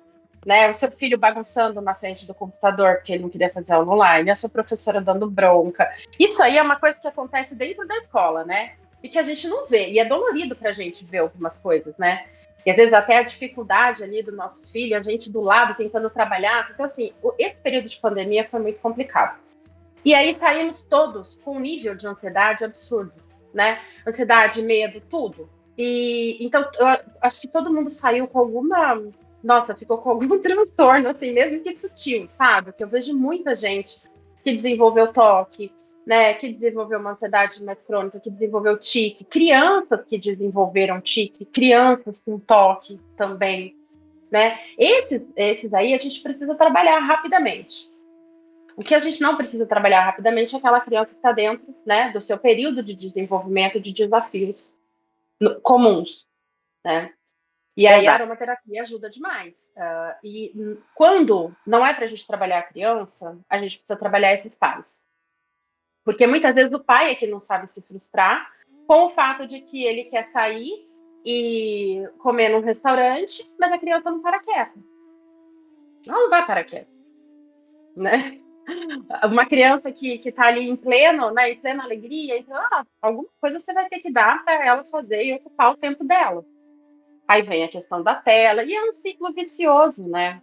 Né, 0.46 0.70
o 0.70 0.74
seu 0.74 0.92
filho 0.92 1.18
bagunçando 1.18 1.80
na 1.80 1.96
frente 1.96 2.28
do 2.28 2.34
computador 2.34 2.96
porque 2.96 3.14
ele 3.14 3.24
não 3.24 3.30
queria 3.30 3.50
fazer 3.50 3.76
aula 3.76 3.94
online, 3.94 4.30
a 4.30 4.36
sua 4.36 4.50
professora 4.50 5.00
dando 5.00 5.26
bronca. 5.32 5.90
Isso 6.20 6.44
aí 6.44 6.58
é 6.58 6.62
uma 6.62 6.76
coisa 6.76 7.00
que 7.00 7.08
acontece 7.08 7.56
dentro 7.56 7.88
da 7.88 7.96
escola, 7.96 8.44
né? 8.44 8.74
E 9.02 9.08
que 9.08 9.18
a 9.18 9.24
gente 9.24 9.48
não 9.48 9.66
vê. 9.66 9.92
E 9.92 10.00
é 10.00 10.06
dolorido 10.06 10.54
para 10.54 10.72
a 10.72 10.74
gente 10.74 11.06
ver 11.06 11.20
algumas 11.20 11.58
coisas, 11.58 11.98
né? 11.98 12.26
E 12.66 12.72
às 12.72 12.78
vezes 12.78 12.94
até 12.94 13.18
a 13.18 13.24
dificuldade 13.24 14.04
ali 14.04 14.24
do 14.24 14.32
nosso 14.32 14.66
filho, 14.72 14.98
a 14.98 15.02
gente 15.02 15.30
do 15.30 15.42
lado 15.42 15.76
tentando 15.76 16.10
trabalhar. 16.10 16.70
Então, 16.72 16.86
assim, 16.86 17.12
esse 17.38 17.60
período 17.62 17.90
de 17.90 17.98
pandemia 17.98 18.46
foi 18.46 18.60
muito 18.60 18.80
complicado. 18.80 19.38
E 20.06 20.14
aí 20.14 20.36
saímos 20.38 20.84
todos 20.84 21.38
com 21.44 21.58
um 21.58 21.60
nível 21.60 21.96
de 21.96 22.08
ansiedade 22.08 22.64
absurdo, 22.64 23.14
né? 23.54 23.80
Ansiedade, 24.06 24.62
medo, 24.62 25.02
tudo. 25.10 25.50
E 25.78 26.38
então 26.46 26.70
acho 27.22 27.42
que 27.42 27.48
todo 27.48 27.74
mundo 27.74 27.90
saiu 27.90 28.28
com 28.28 28.40
alguma. 28.40 29.02
Nossa, 29.42 29.76
ficou 29.76 29.98
com 29.98 30.10
algum 30.12 30.40
transtorno, 30.40 31.10
assim, 31.10 31.32
mesmo 31.32 31.62
que 31.62 31.76
sutil, 31.76 32.26
sabe? 32.30 32.72
Porque 32.72 32.84
eu 32.84 32.88
vejo 32.88 33.14
muita 33.14 33.56
gente 33.56 33.98
que 34.44 34.52
desenvolveu 34.52 35.12
toque, 35.12 35.72
né, 36.06 36.34
que 36.34 36.52
desenvolveu 36.52 37.00
uma 37.00 37.12
ansiedade 37.12 37.64
mais 37.64 37.82
crônica, 37.82 38.20
que 38.20 38.30
desenvolveu 38.30 38.78
tique, 38.78 39.24
crianças 39.24 40.06
que 40.06 40.18
desenvolveram 40.18 41.00
tique, 41.00 41.46
crianças 41.46 42.20
com 42.20 42.38
toque 42.38 43.00
também, 43.16 43.76
né? 44.30 44.60
Esses, 44.78 45.22
esses 45.36 45.74
aí 45.74 45.94
a 45.94 45.98
gente 45.98 46.22
precisa 46.22 46.56
trabalhar 46.56 47.00
rapidamente. 47.00 47.92
O 48.76 48.84
que 48.84 48.96
a 48.96 49.00
gente 49.00 49.22
não 49.22 49.38
precisa 49.38 49.66
trabalhar 49.66 50.04
rapidamente 50.04 50.56
é 50.56 50.58
aquela 50.58 50.82
criança 50.82 51.14
que 51.14 51.20
está 51.20 51.32
dentro, 51.32 51.74
né, 51.86 52.12
do 52.12 52.20
seu 52.20 52.38
período 52.38 52.82
de 52.82 52.96
desenvolvimento 52.96 53.80
de 53.80 53.94
desafios 53.94 54.76
comuns, 55.62 56.28
né? 56.84 57.14
E 57.76 57.88
aí 57.88 58.08
a 58.08 58.14
aromaterapia 58.14 58.82
ajuda 58.84 59.10
demais. 59.10 59.72
Uh, 59.76 60.16
e 60.24 60.78
quando 60.94 61.56
não 61.66 61.86
é 61.86 61.94
para 61.94 62.06
a 62.06 62.08
gente 62.08 62.26
trabalhar 62.26 62.60
a 62.60 62.64
criança, 62.64 63.38
a 63.50 63.58
gente 63.58 63.78
precisa 63.78 63.98
trabalhar 63.98 64.34
esses 64.34 64.56
pais. 64.56 65.03
Porque 66.04 66.28
muitas 66.28 66.54
vezes 66.54 66.74
o 66.74 66.84
pai 66.84 67.12
é 67.12 67.16
que 67.16 67.28
não 67.28 67.40
sabe 67.40 67.70
se 67.70 67.82
frustrar 67.82 68.52
com 68.88 69.06
o 69.06 69.10
fato 69.10 69.48
de 69.48 69.62
que 69.62 69.84
ele 69.84 70.06
quer 70.06 70.26
sair 70.26 70.88
e 71.26 72.06
comer 72.18 72.50
num 72.50 72.60
restaurante, 72.60 73.44
mas 73.58 73.72
a 73.72 73.78
criança 73.78 74.12
não 74.12 74.22
para 74.22 74.40
quieta. 74.40 74.78
Ela 76.06 76.20
não 76.20 76.30
vai 76.30 76.46
parar 76.46 76.64
quieta. 76.66 76.92
Né? 77.96 78.40
Uma 79.26 79.46
criança 79.46 79.92
que, 79.92 80.18
que 80.18 80.32
tá 80.32 80.48
ali 80.48 80.70
em 80.70 80.76
pleno, 80.76 81.32
né, 81.32 81.52
em 81.52 81.58
plena 81.58 81.84
alegria, 81.84 82.38
então, 82.38 82.56
ah, 82.56 82.86
alguma 83.02 83.28
coisa 83.40 83.60
você 83.60 83.74
vai 83.74 83.88
ter 83.90 84.00
que 84.00 84.12
dar 84.12 84.44
para 84.44 84.66
ela 84.66 84.84
fazer 84.86 85.24
e 85.24 85.34
ocupar 85.34 85.72
o 85.72 85.78
tempo 85.78 86.04
dela. 86.04 86.46
Aí 87.28 87.42
vem 87.42 87.64
a 87.64 87.70
questão 87.70 88.02
da 88.02 88.16
tela, 88.16 88.64
e 88.64 88.74
é 88.74 88.84
um 88.88 88.92
ciclo 88.92 89.34
vicioso, 89.34 90.08
né? 90.08 90.42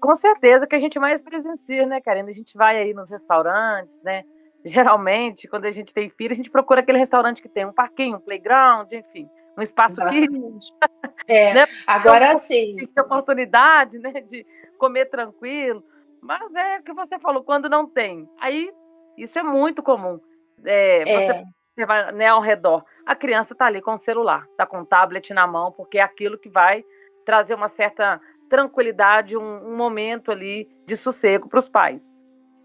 Com 0.00 0.14
certeza 0.14 0.66
que 0.66 0.74
a 0.74 0.78
gente 0.78 0.98
mais 0.98 1.22
presencia, 1.22 1.86
né, 1.86 2.00
Karina? 2.00 2.28
A 2.28 2.32
gente 2.32 2.56
vai 2.56 2.78
aí 2.78 2.92
nos 2.92 3.08
restaurantes, 3.08 4.02
né? 4.02 4.24
Geralmente, 4.64 5.48
quando 5.48 5.64
a 5.64 5.70
gente 5.70 5.92
tem 5.92 6.08
filho, 6.08 6.32
a 6.32 6.36
gente 6.36 6.50
procura 6.50 6.80
aquele 6.80 6.98
restaurante 6.98 7.42
que 7.42 7.48
tem 7.48 7.66
um 7.66 7.72
parquinho, 7.72 8.16
um 8.16 8.20
playground, 8.20 8.92
enfim, 8.92 9.28
um 9.56 9.62
espaço 9.62 10.04
que 10.06 10.26
é, 11.26 11.54
né? 11.54 11.66
Agora 11.86 12.38
sim. 12.38 12.76
Tem 12.76 13.04
oportunidade, 13.04 13.98
né, 13.98 14.12
de 14.20 14.46
comer 14.78 15.06
tranquilo. 15.06 15.84
Mas 16.20 16.54
é 16.54 16.78
o 16.78 16.82
que 16.82 16.92
você 16.92 17.18
falou, 17.18 17.42
quando 17.42 17.68
não 17.68 17.86
tem. 17.86 18.28
Aí, 18.40 18.72
isso 19.18 19.38
é 19.38 19.42
muito 19.42 19.82
comum. 19.82 20.20
É, 20.64 21.02
é. 21.02 21.20
Você, 21.20 21.44
você 21.74 21.86
vai 21.86 22.12
né, 22.12 22.28
ao 22.28 22.40
redor. 22.40 22.84
A 23.04 23.16
criança 23.16 23.54
está 23.54 23.66
ali 23.66 23.80
com 23.80 23.92
o 23.92 23.98
celular, 23.98 24.46
está 24.50 24.64
com 24.64 24.80
o 24.80 24.86
tablet 24.86 25.34
na 25.34 25.46
mão, 25.46 25.72
porque 25.72 25.98
é 25.98 26.02
aquilo 26.02 26.38
que 26.38 26.48
vai 26.48 26.84
trazer 27.24 27.54
uma 27.54 27.68
certa 27.68 28.20
tranquilidade, 28.48 29.36
um, 29.36 29.68
um 29.68 29.76
momento 29.76 30.30
ali 30.30 30.68
de 30.86 30.96
sossego 30.96 31.48
para 31.48 31.58
os 31.58 31.68
pais. 31.68 32.14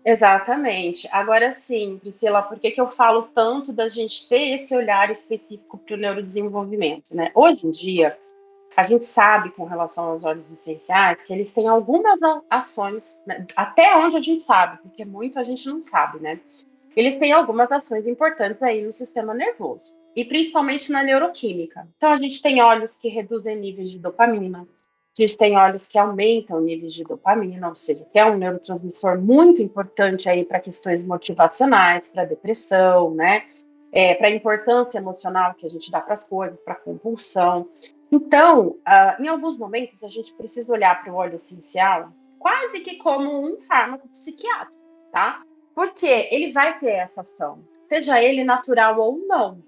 Exatamente. 0.10 1.06
Agora 1.12 1.52
sim, 1.52 1.98
Priscila, 1.98 2.42
por 2.42 2.58
que, 2.58 2.72
que 2.72 2.80
eu 2.80 2.88
falo 2.88 3.24
tanto 3.24 3.74
da 3.74 3.90
gente 3.90 4.30
ter 4.30 4.56
esse 4.56 4.74
olhar 4.74 5.12
específico 5.12 5.78
para 5.78 5.96
o 5.96 5.98
neurodesenvolvimento? 5.98 7.14
Né? 7.14 7.30
Hoje 7.36 7.68
em 7.68 7.72
dia, 7.72 8.18
a 8.78 8.88
gente 8.88 9.04
sabe 9.04 9.52
com 9.52 9.66
relação 9.66 10.06
aos 10.06 10.24
óleos 10.24 10.50
essenciais 10.50 11.24
que 11.24 11.34
eles 11.34 11.52
têm 11.54 11.68
algumas 11.68 12.22
ações, 12.50 13.22
né? 13.28 13.46
até 13.54 13.98
onde 13.98 14.16
a 14.16 14.22
gente 14.22 14.44
sabe, 14.44 14.78
porque 14.82 15.04
muito 15.04 15.38
a 15.38 15.44
gente 15.44 15.68
não 15.68 15.82
sabe, 15.82 16.22
né? 16.22 16.40
Eles 16.96 17.20
têm 17.20 17.34
algumas 17.34 17.70
ações 17.70 18.08
importantes 18.08 18.64
aí 18.64 18.82
no 18.82 18.94
sistema 18.94 19.34
nervoso, 19.34 19.94
e 20.16 20.24
principalmente 20.24 20.90
na 20.90 21.04
neuroquímica. 21.04 21.86
Então, 21.98 22.14
a 22.14 22.18
gente 22.18 22.42
tem 22.42 22.62
óleos 22.62 22.96
que 22.96 23.10
reduzem 23.10 23.58
níveis 23.58 23.92
de 23.92 24.00
dopamina, 24.00 24.66
a 25.18 25.26
gente 25.26 25.38
tem 25.38 25.58
óleos 25.58 25.88
que 25.88 25.98
aumentam 25.98 26.62
níveis 26.62 26.94
de 26.94 27.04
dopamina, 27.04 27.70
ou 27.70 27.76
seja, 27.76 28.06
que 28.06 28.20
é 28.20 28.26
um 28.26 28.38
neurotransmissor 28.38 29.20
muito 29.20 29.62
importante 29.62 30.30
aí 30.30 30.46
para 30.46 30.60
questões 30.60 31.04
motivacionais, 31.04 32.08
para 32.08 32.26
depressão, 32.26 33.14
né? 33.14 33.46
É, 33.92 34.14
para 34.16 34.28
a 34.28 34.32
importância 34.32 35.00
emocional 35.00 35.54
que 35.56 35.66
a 35.66 35.70
gente 35.70 35.90
dá 35.90 36.02
para 36.02 36.14
as 36.14 36.24
coisas, 36.24 36.62
para 36.62 36.74
a 36.74 36.78
compulsão. 36.78 37.70
Então, 38.12 38.76
uh, 38.88 39.22
em 39.22 39.28
alguns 39.28 39.58
momentos, 39.58 40.04
a 40.04 40.08
gente 40.08 40.34
precisa 40.34 40.72
olhar 40.72 41.02
para 41.02 41.12
o 41.12 41.16
óleo 41.16 41.36
essencial 41.36 42.12
quase 42.38 42.80
que 42.82 42.98
como 42.98 43.46
um 43.46 43.60
fármaco 43.60 44.08
psiquiátrico, 44.10 44.82
tá? 45.12 45.42
Porque 45.74 46.28
ele 46.32 46.52
vai 46.52 46.78
ter 46.80 46.92
essa 46.92 47.22
ação, 47.22 47.64
seja 47.90 48.22
ele 48.22 48.44
natural 48.44 49.00
ou 49.00 49.18
não, 49.28 49.64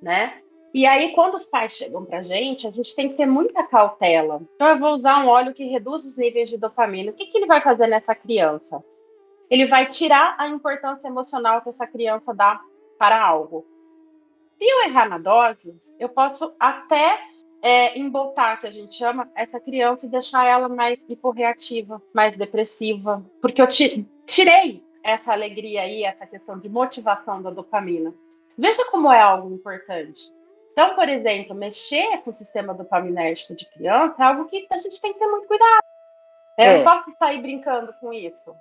né? 0.00 0.40
E 0.74 0.86
aí, 0.86 1.12
quando 1.12 1.36
os 1.36 1.46
pais 1.46 1.74
chegam 1.74 2.04
para 2.04 2.18
a 2.18 2.22
gente, 2.22 2.66
a 2.66 2.70
gente 2.72 2.96
tem 2.96 3.08
que 3.08 3.14
ter 3.14 3.26
muita 3.26 3.62
cautela. 3.62 4.42
Então, 4.56 4.66
eu 4.66 4.78
vou 4.78 4.92
usar 4.92 5.24
um 5.24 5.28
óleo 5.28 5.54
que 5.54 5.62
reduz 5.62 6.04
os 6.04 6.16
níveis 6.16 6.48
de 6.48 6.58
dopamina. 6.58 7.12
O 7.12 7.14
que, 7.14 7.26
que 7.26 7.38
ele 7.38 7.46
vai 7.46 7.60
fazer 7.60 7.86
nessa 7.86 8.12
criança? 8.12 8.84
Ele 9.48 9.66
vai 9.66 9.86
tirar 9.86 10.34
a 10.36 10.48
importância 10.48 11.06
emocional 11.06 11.62
que 11.62 11.68
essa 11.68 11.86
criança 11.86 12.34
dá 12.34 12.60
para 12.98 13.24
algo. 13.24 13.64
Se 14.58 14.64
eu 14.64 14.82
errar 14.82 15.08
na 15.08 15.16
dose, 15.16 15.80
eu 16.00 16.08
posso 16.08 16.52
até 16.58 17.20
é, 17.62 17.96
embotar, 17.96 18.58
que 18.60 18.66
a 18.66 18.72
gente 18.72 18.94
chama, 18.94 19.30
essa 19.36 19.60
criança 19.60 20.06
e 20.06 20.10
deixar 20.10 20.44
ela 20.44 20.68
mais 20.68 21.00
hiporreativa, 21.08 22.02
mais 22.12 22.36
depressiva, 22.36 23.24
porque 23.40 23.62
eu 23.62 23.68
tirei 24.26 24.82
essa 25.04 25.30
alegria 25.30 25.82
aí, 25.82 26.02
essa 26.02 26.26
questão 26.26 26.58
de 26.58 26.68
motivação 26.68 27.40
da 27.40 27.50
dopamina. 27.50 28.12
Veja 28.58 28.84
como 28.90 29.12
é 29.12 29.20
algo 29.20 29.54
importante. 29.54 30.33
Então, 30.74 30.96
por 30.96 31.08
exemplo, 31.08 31.54
mexer 31.54 32.18
com 32.24 32.30
o 32.30 32.34
sistema 32.34 32.74
dopaminérgico 32.74 33.54
de 33.54 33.64
criança 33.70 34.16
é 34.18 34.24
algo 34.24 34.46
que 34.46 34.66
a 34.72 34.78
gente 34.78 35.00
tem 35.00 35.12
que 35.12 35.20
ter 35.20 35.26
muito 35.28 35.46
cuidado. 35.46 35.84
Eu 36.58 36.64
é. 36.64 36.78
não 36.78 36.84
posso 36.84 37.16
sair 37.16 37.40
brincando 37.40 37.94
com 38.00 38.12
isso. 38.12 38.54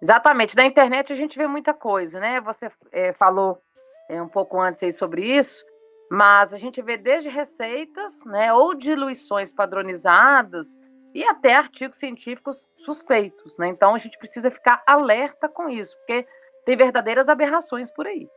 Exatamente. 0.00 0.56
Na 0.56 0.64
internet 0.64 1.12
a 1.12 1.16
gente 1.16 1.36
vê 1.36 1.48
muita 1.48 1.74
coisa, 1.74 2.20
né? 2.20 2.40
Você 2.42 2.70
é, 2.92 3.10
falou 3.10 3.60
é, 4.08 4.22
um 4.22 4.28
pouco 4.28 4.60
antes 4.60 4.84
aí 4.84 4.92
sobre 4.92 5.22
isso, 5.36 5.64
mas 6.08 6.54
a 6.54 6.58
gente 6.58 6.80
vê 6.80 6.96
desde 6.96 7.28
receitas, 7.28 8.24
né, 8.24 8.52
ou 8.52 8.74
diluições 8.74 9.52
padronizadas 9.52 10.78
e 11.12 11.24
até 11.24 11.54
artigos 11.54 11.98
científicos 11.98 12.68
suspeitos, 12.76 13.58
né? 13.58 13.66
Então 13.66 13.94
a 13.94 13.98
gente 13.98 14.16
precisa 14.16 14.48
ficar 14.50 14.80
alerta 14.86 15.48
com 15.48 15.68
isso, 15.68 15.96
porque 15.98 16.24
tem 16.64 16.76
verdadeiras 16.76 17.28
aberrações 17.28 17.90
por 17.90 18.06
aí. 18.06 18.28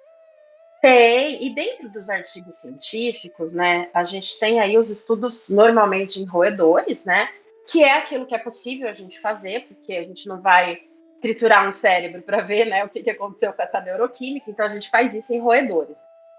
Tem, 0.82 1.44
e 1.44 1.54
dentro 1.54 1.90
dos 1.90 2.10
artigos 2.10 2.58
científicos, 2.58 3.52
né, 3.52 3.90
a 3.94 4.04
gente 4.04 4.40
tem 4.40 4.60
aí 4.60 4.78
os 4.78 4.90
estudos 4.90 5.50
normalmente 5.50 6.22
em 6.22 6.26
roedores, 6.26 7.04
né, 7.04 7.30
que 7.68 7.84
é 7.84 7.94
aquilo 7.98 8.26
que 8.26 8.36
é 8.36 8.40
possível 8.40 8.88
a 8.88 8.94
gente 8.94 9.20
fazer, 9.20 9.68
porque 9.68 9.94
a 9.94 10.04
gente 10.04 10.28
não 10.28 10.40
vai 10.40 10.80
triturar 11.20 11.68
um 11.68 11.74
cérebro 11.74 12.22
para 12.22 12.42
ver, 12.42 12.66
né, 12.66 12.86
o 12.86 12.90
que, 12.90 13.02
que 13.02 13.10
aconteceu 13.10 13.52
com 13.54 13.62
essa 13.62 13.82
neuroquímica, 13.82 14.52
então 14.52 14.66
a 14.66 14.70
gente 14.70 14.90
faz 14.90 15.14
isso 15.14 15.34
em 15.34 15.40
roedores. 15.40 15.98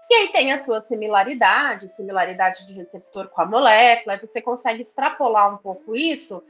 E 0.09 0.15
aí 0.15 0.27
tem 0.29 0.51
a 0.51 0.63
sua 0.63 0.81
similaridade, 0.81 1.89
similaridade 1.89 2.65
de 2.65 2.73
receptor 2.73 3.27
com 3.27 3.41
a 3.41 3.45
molécula, 3.45 4.13
aí 4.13 4.19
você 4.19 4.41
consegue 4.41 4.81
extrapolar 4.81 5.53
um 5.53 5.57
pouco 5.57 5.95
isso 5.95 6.41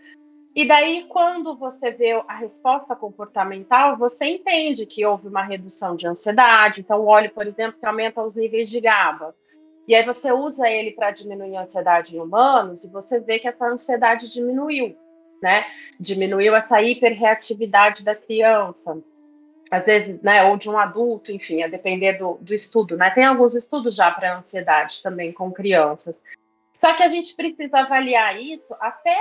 e 0.56 0.68
daí, 0.68 1.06
quando 1.08 1.56
você 1.56 1.92
vê 1.92 2.12
a 2.28 2.36
resposta 2.36 2.96
comportamental, 2.96 3.98
você 3.98 4.26
entende 4.26 4.86
que 4.86 5.06
houve 5.06 5.28
uma 5.28 5.44
redução 5.44 5.96
de 5.96 6.08
ansiedade. 6.08 6.82
Então, 6.82 7.02
o 7.02 7.06
óleo, 7.06 7.32
por 7.32 7.46
exemplo, 7.46 7.80
que 7.80 7.86
aumenta 7.86 8.22
os 8.22 8.36
níveis 8.36 8.70
de 8.70 8.82
GABA. 8.82 9.36
E 9.88 9.96
aí 9.96 10.06
você 10.06 10.32
usa 10.32 10.68
ele 10.68 10.92
para 10.92 11.12
diminuir 11.12 11.56
a 11.56 11.62
ansiedade 11.62 12.16
em 12.16 12.20
humanos 12.20 12.84
e 12.84 12.92
você 12.92 13.20
vê 13.20 13.40
que 13.40 13.48
essa 13.48 13.66
ansiedade 13.66 14.32
diminuiu, 14.32 14.96
né? 15.42 15.66
Diminuiu 16.00 16.56
essa 16.56 16.82
hiperreatividade 16.82 18.04
da 18.04 18.16
criança. 18.16 19.02
Às 19.72 19.86
vezes, 19.86 20.22
né, 20.22 20.44
ou 20.44 20.58
de 20.58 20.70
um 20.70 20.78
adulto, 20.78 21.32
enfim, 21.32 21.62
a 21.64 21.68
depender 21.68 22.14
do, 22.14 22.38
do 22.42 22.54
estudo, 22.54 22.98
né? 22.98 23.12
Tem 23.12 23.24
alguns 23.24 23.56
estudos 23.56 23.96
já 23.96 24.12
para 24.12 24.38
ansiedade 24.38 25.02
também 25.02 25.32
com 25.32 25.52
crianças. 25.52 26.24
Só 26.82 26.96
que 26.96 27.04
a 27.04 27.10
gente 27.10 27.36
precisa 27.36 27.80
avaliar 27.80 28.40
isso 28.40 28.76
até 28.80 29.18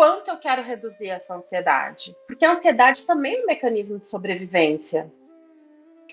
quanto 0.00 0.28
eu 0.28 0.38
quero 0.38 0.62
reduzir 0.62 1.10
essa 1.10 1.34
ansiedade. 1.34 2.16
Porque 2.26 2.42
a 2.42 2.52
ansiedade 2.52 3.02
também 3.02 3.36
é 3.36 3.42
um 3.42 3.46
mecanismo 3.46 3.98
de 3.98 4.06
sobrevivência. 4.06 5.12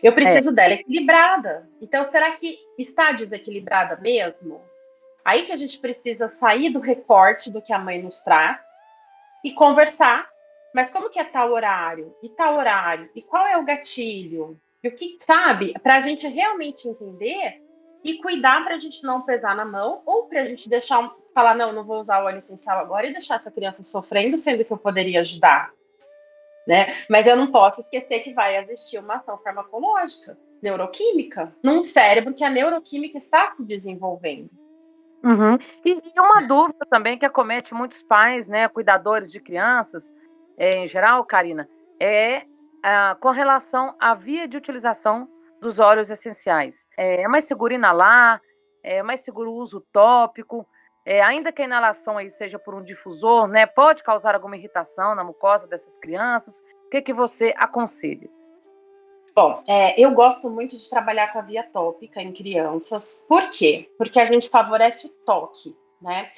Eu 0.04 0.12
preciso 0.12 0.50
é. 0.50 0.52
dela 0.52 0.74
equilibrada. 0.74 1.70
Então, 1.80 2.12
será 2.12 2.32
que 2.32 2.60
está 2.78 3.14
desequilibrada 3.14 3.96
mesmo? 3.96 4.62
Aí 5.24 5.44
que 5.44 5.54
a 5.54 5.56
gente 5.56 5.80
precisa 5.80 6.28
sair 6.28 6.70
do 6.70 6.82
recorte 6.82 7.50
do 7.50 7.62
que 7.62 7.72
a 7.72 7.80
mãe 7.80 8.04
nos 8.04 8.20
traz 8.20 8.60
e 9.42 9.54
conversar. 9.54 10.28
Mas 10.76 10.92
como 10.92 11.10
que 11.10 11.18
é 11.18 11.24
tal 11.24 11.54
horário? 11.54 12.14
E 12.22 12.28
tal 12.28 12.58
horário? 12.58 13.10
E 13.16 13.22
qual 13.22 13.48
é 13.48 13.56
o 13.56 13.64
gatilho? 13.64 14.60
E 14.84 14.90
o 14.90 14.92
que 14.92 15.18
sabe? 15.26 15.74
Para 15.80 15.96
a 15.96 16.02
gente 16.02 16.28
realmente 16.28 16.90
entender 16.90 17.62
e 18.08 18.18
cuidar 18.20 18.64
para 18.64 18.76
a 18.76 18.78
gente 18.78 19.04
não 19.04 19.22
pesar 19.22 19.54
na 19.54 19.66
mão 19.66 20.02
ou 20.06 20.24
para 20.24 20.42
a 20.42 20.46
gente 20.46 20.70
deixar 20.70 21.14
falar, 21.34 21.54
não, 21.54 21.74
não 21.74 21.84
vou 21.84 22.00
usar 22.00 22.24
o 22.24 22.26
óleo 22.26 22.38
essencial 22.38 22.80
agora 22.80 23.06
e 23.06 23.12
deixar 23.12 23.36
essa 23.36 23.52
criança 23.52 23.84
sofrendo, 23.84 24.38
sendo 24.38 24.64
que 24.64 24.72
eu 24.72 24.78
poderia 24.78 25.20
ajudar. 25.20 25.72
Né? 26.66 26.88
Mas 27.10 27.28
eu 27.28 27.36
não 27.36 27.52
posso 27.52 27.82
esquecer 27.82 28.22
que 28.22 28.34
vai 28.34 28.58
existir 28.58 28.98
uma 28.98 29.18
ação 29.18 29.38
farmacológica, 29.40 30.38
neuroquímica, 30.62 31.54
num 31.62 31.84
cérebro 31.84 32.34
que 32.34 32.44
a 32.44 32.50
neuroquímica 32.50 33.18
está 33.18 33.54
se 33.54 33.64
desenvolvendo. 33.64 34.50
Uhum. 35.24 35.58
E, 35.84 35.92
e, 35.92 36.20
uma 36.20 36.42
dúvida 36.42 36.86
também 36.90 37.18
que 37.18 37.26
acomete 37.26 37.74
muitos 37.74 38.02
pais, 38.02 38.48
né, 38.48 38.68
cuidadores 38.68 39.32
de 39.32 39.40
crianças, 39.40 40.14
é, 40.58 40.78
em 40.78 40.88
geral, 40.88 41.26
Karina, 41.26 41.70
é 42.00 42.44
a, 42.82 43.16
com 43.20 43.30
relação 43.30 43.96
à 44.00 44.16
via 44.16 44.48
de 44.48 44.58
utilização 44.58 45.28
dos 45.60 45.80
óleos 45.80 46.10
essenciais. 46.10 46.88
É, 46.98 47.24
é 47.24 47.28
mais 47.28 47.46
seguro 47.46 47.74
inalar? 47.74 48.42
É 48.84 49.04
mais 49.04 49.22
seguro 49.22 49.52
o 49.52 49.56
uso 49.56 49.82
tópico? 49.92 50.68
é, 51.08 51.22
ainda 51.22 51.54
que 51.54 51.62
a 51.62 51.66
inalação 51.66 52.18
aí 52.18 52.30
seja 52.30 52.60
por 52.60 52.76
um 52.76 52.84
difusor, 52.84 53.48
né, 53.48 53.66
pode 53.66 54.04
causar 54.04 54.36
alguma 54.36 54.58
irritação 54.58 55.16
na 55.16 55.24
mucosa 55.24 55.66
dessas 55.66 55.98
crianças. 55.98 56.62
O 56.86 56.90
que, 56.90 57.02
que 57.02 57.14
você 57.14 57.54
aconselha? 57.56 58.30
Bom, 59.34 59.64
é, 59.66 59.98
eu 59.98 60.12
gosto 60.12 60.50
muito 60.50 60.76
de 60.76 60.90
trabalhar 60.90 61.32
com 61.32 61.40
a 61.40 61.44
via 61.44 61.64
tópica 61.64 62.22
em 62.22 62.34
crianças. 62.34 63.26
Por 63.26 63.50
quê? 63.52 63.90
Porque 63.98 64.20
a 64.20 64.26
gente 64.26 64.50
favorece 64.50 65.08
o 65.08 65.10
toque, 65.26 65.74
né? 66.02 66.30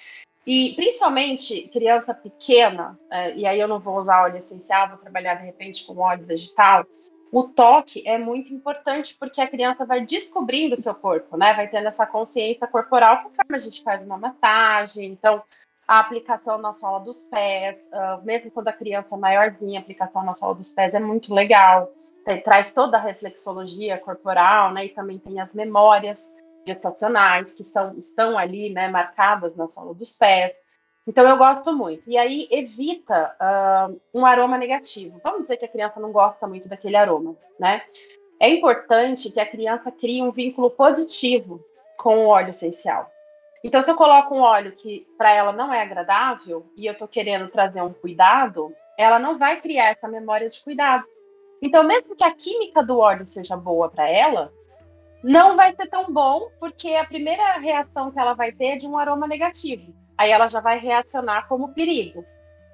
E 0.46 0.74
principalmente 0.76 1.68
criança 1.70 2.14
pequena, 2.14 3.00
é, 3.10 3.36
e 3.36 3.48
aí 3.48 3.60
eu 3.60 3.68
não 3.68 3.80
vou 3.80 3.98
usar 3.98 4.22
óleo 4.22 4.38
essencial, 4.38 4.90
vou 4.90 4.98
trabalhar 4.98 5.34
de 5.34 5.46
repente 5.46 5.84
com 5.84 5.98
óleo 5.98 6.28
vegetal 6.28 6.86
o 7.32 7.44
toque 7.44 8.04
é 8.08 8.18
muito 8.18 8.54
importante 8.54 9.16
porque 9.20 9.40
a 9.40 9.48
criança 9.48 9.86
vai 9.86 10.06
descobrindo 10.06 10.74
o 10.74 10.82
seu 10.82 10.96
corpo, 10.96 11.38
né? 11.38 11.54
Vai 11.54 11.68
tendo 11.68 11.88
essa 11.88 12.06
consciência 12.06 12.68
corporal 12.68 13.24
conforme 13.24 13.56
a 13.56 13.60
gente 13.60 13.84
faz 13.84 14.04
uma 14.04 14.18
massagem. 14.18 15.06
Então, 15.06 15.44
a 15.88 16.00
aplicação 16.00 16.58
na 16.60 16.74
sola 16.74 17.00
dos 17.00 17.24
pés, 17.26 17.90
uh, 17.94 18.24
mesmo 18.26 18.52
quando 18.52 18.68
a 18.68 18.74
criança 18.74 19.16
é 19.16 19.18
maiorzinha, 19.18 19.80
a 19.80 19.82
aplicação 19.82 20.24
na 20.24 20.36
sola 20.36 20.56
dos 20.56 20.72
pés 20.72 20.94
é 20.94 21.00
muito 21.00 21.34
legal. 21.34 21.92
Tem, 22.26 22.42
traz 22.42 22.74
toda 22.74 22.98
a 22.98 23.02
reflexologia 23.02 23.98
corporal, 23.98 24.72
né? 24.72 24.86
E 24.86 24.90
também 24.90 25.20
tem 25.20 25.40
as 25.40 25.54
memórias 25.54 26.34
gestacionais 26.66 27.54
que 27.54 27.64
são, 27.64 27.98
estão 27.98 28.38
ali, 28.38 28.72
né? 28.72 28.88
Marcadas 28.88 29.56
na 29.56 29.68
sola 29.68 29.94
dos 29.94 30.16
pés. 30.16 30.54
Então 31.08 31.28
eu 31.28 31.38
gosto 31.38 31.76
muito. 31.76 32.10
E 32.10 32.18
aí 32.18 32.48
evita 32.52 33.36
uh, 33.42 34.00
um 34.14 34.26
aroma 34.26 34.58
negativo. 34.58 35.20
Vamos 35.24 35.42
dizer 35.42 35.58
que 35.58 35.66
a 35.66 35.70
criança 35.70 36.00
não 36.00 36.12
gosta 36.12 36.48
muito 36.48 36.70
daquele 36.70 36.96
aroma, 36.96 37.36
né? 37.60 37.82
É 38.40 38.50
importante 38.50 39.30
que 39.32 39.40
a 39.40 39.50
criança 39.50 39.92
crie 39.92 40.22
um 40.22 40.32
vínculo 40.32 40.70
positivo 40.70 41.60
com 41.98 42.20
o 42.20 42.28
óleo 42.28 42.52
essencial. 42.52 43.12
Então, 43.62 43.84
se 43.84 43.92
eu 43.92 43.96
coloco 43.96 44.34
um 44.34 44.40
óleo 44.40 44.72
que 44.72 45.06
para 45.18 45.34
ela 45.34 45.52
não 45.52 45.74
é 45.74 45.82
agradável 45.82 46.66
e 46.78 46.86
eu 46.86 46.94
estou 46.94 47.08
querendo 47.08 47.50
trazer 47.50 47.82
um 47.82 47.92
cuidado, 47.92 48.74
ela 48.98 49.20
não 49.20 49.38
vai 49.38 49.60
criar 49.60 49.90
essa 49.90 50.08
memória 50.08 50.48
de 50.48 50.64
cuidado. 50.64 51.04
Então, 51.62 51.84
mesmo 51.84 52.16
que 52.16 52.24
a 52.24 52.34
química 52.34 52.82
do 52.82 53.00
óleo 53.00 53.26
seja 53.26 53.58
boa 53.58 53.90
para 53.90 54.10
ela, 54.10 54.54
não 55.22 55.58
vai 55.58 55.76
ser 55.76 55.88
tão 55.90 56.06
bom, 56.14 56.50
porque 56.58 56.96
a 56.96 57.06
primeira 57.06 57.58
reação 57.58 58.12
que 58.12 58.20
ela 58.20 58.34
vai 58.34 58.54
ter 58.54 58.68
é 58.68 58.78
de 58.78 58.88
um 58.88 58.98
aroma 58.98 59.28
negativo 59.28 59.99
aí 60.20 60.32
ela 60.32 60.50
já 60.50 60.60
vai 60.60 60.78
reacionar 60.78 61.48
como 61.48 61.74
perigo. 61.74 62.26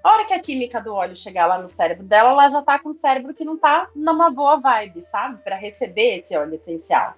A 0.03 0.11
hora 0.11 0.25
que 0.25 0.33
a 0.33 0.39
química 0.39 0.81
do 0.81 0.91
óleo 0.91 1.15
chegar 1.15 1.45
lá 1.45 1.59
no 1.59 1.69
cérebro 1.69 2.03
dela, 2.03 2.31
ela 2.31 2.49
já 2.49 2.59
tá 2.63 2.79
com 2.79 2.89
o 2.89 2.93
cérebro 2.93 3.35
que 3.35 3.45
não 3.45 3.55
tá 3.55 3.87
numa 3.95 4.31
boa 4.31 4.57
vibe, 4.57 5.03
sabe? 5.03 5.43
Para 5.43 5.55
receber 5.55 6.17
esse 6.17 6.35
óleo 6.35 6.55
essencial. 6.55 7.13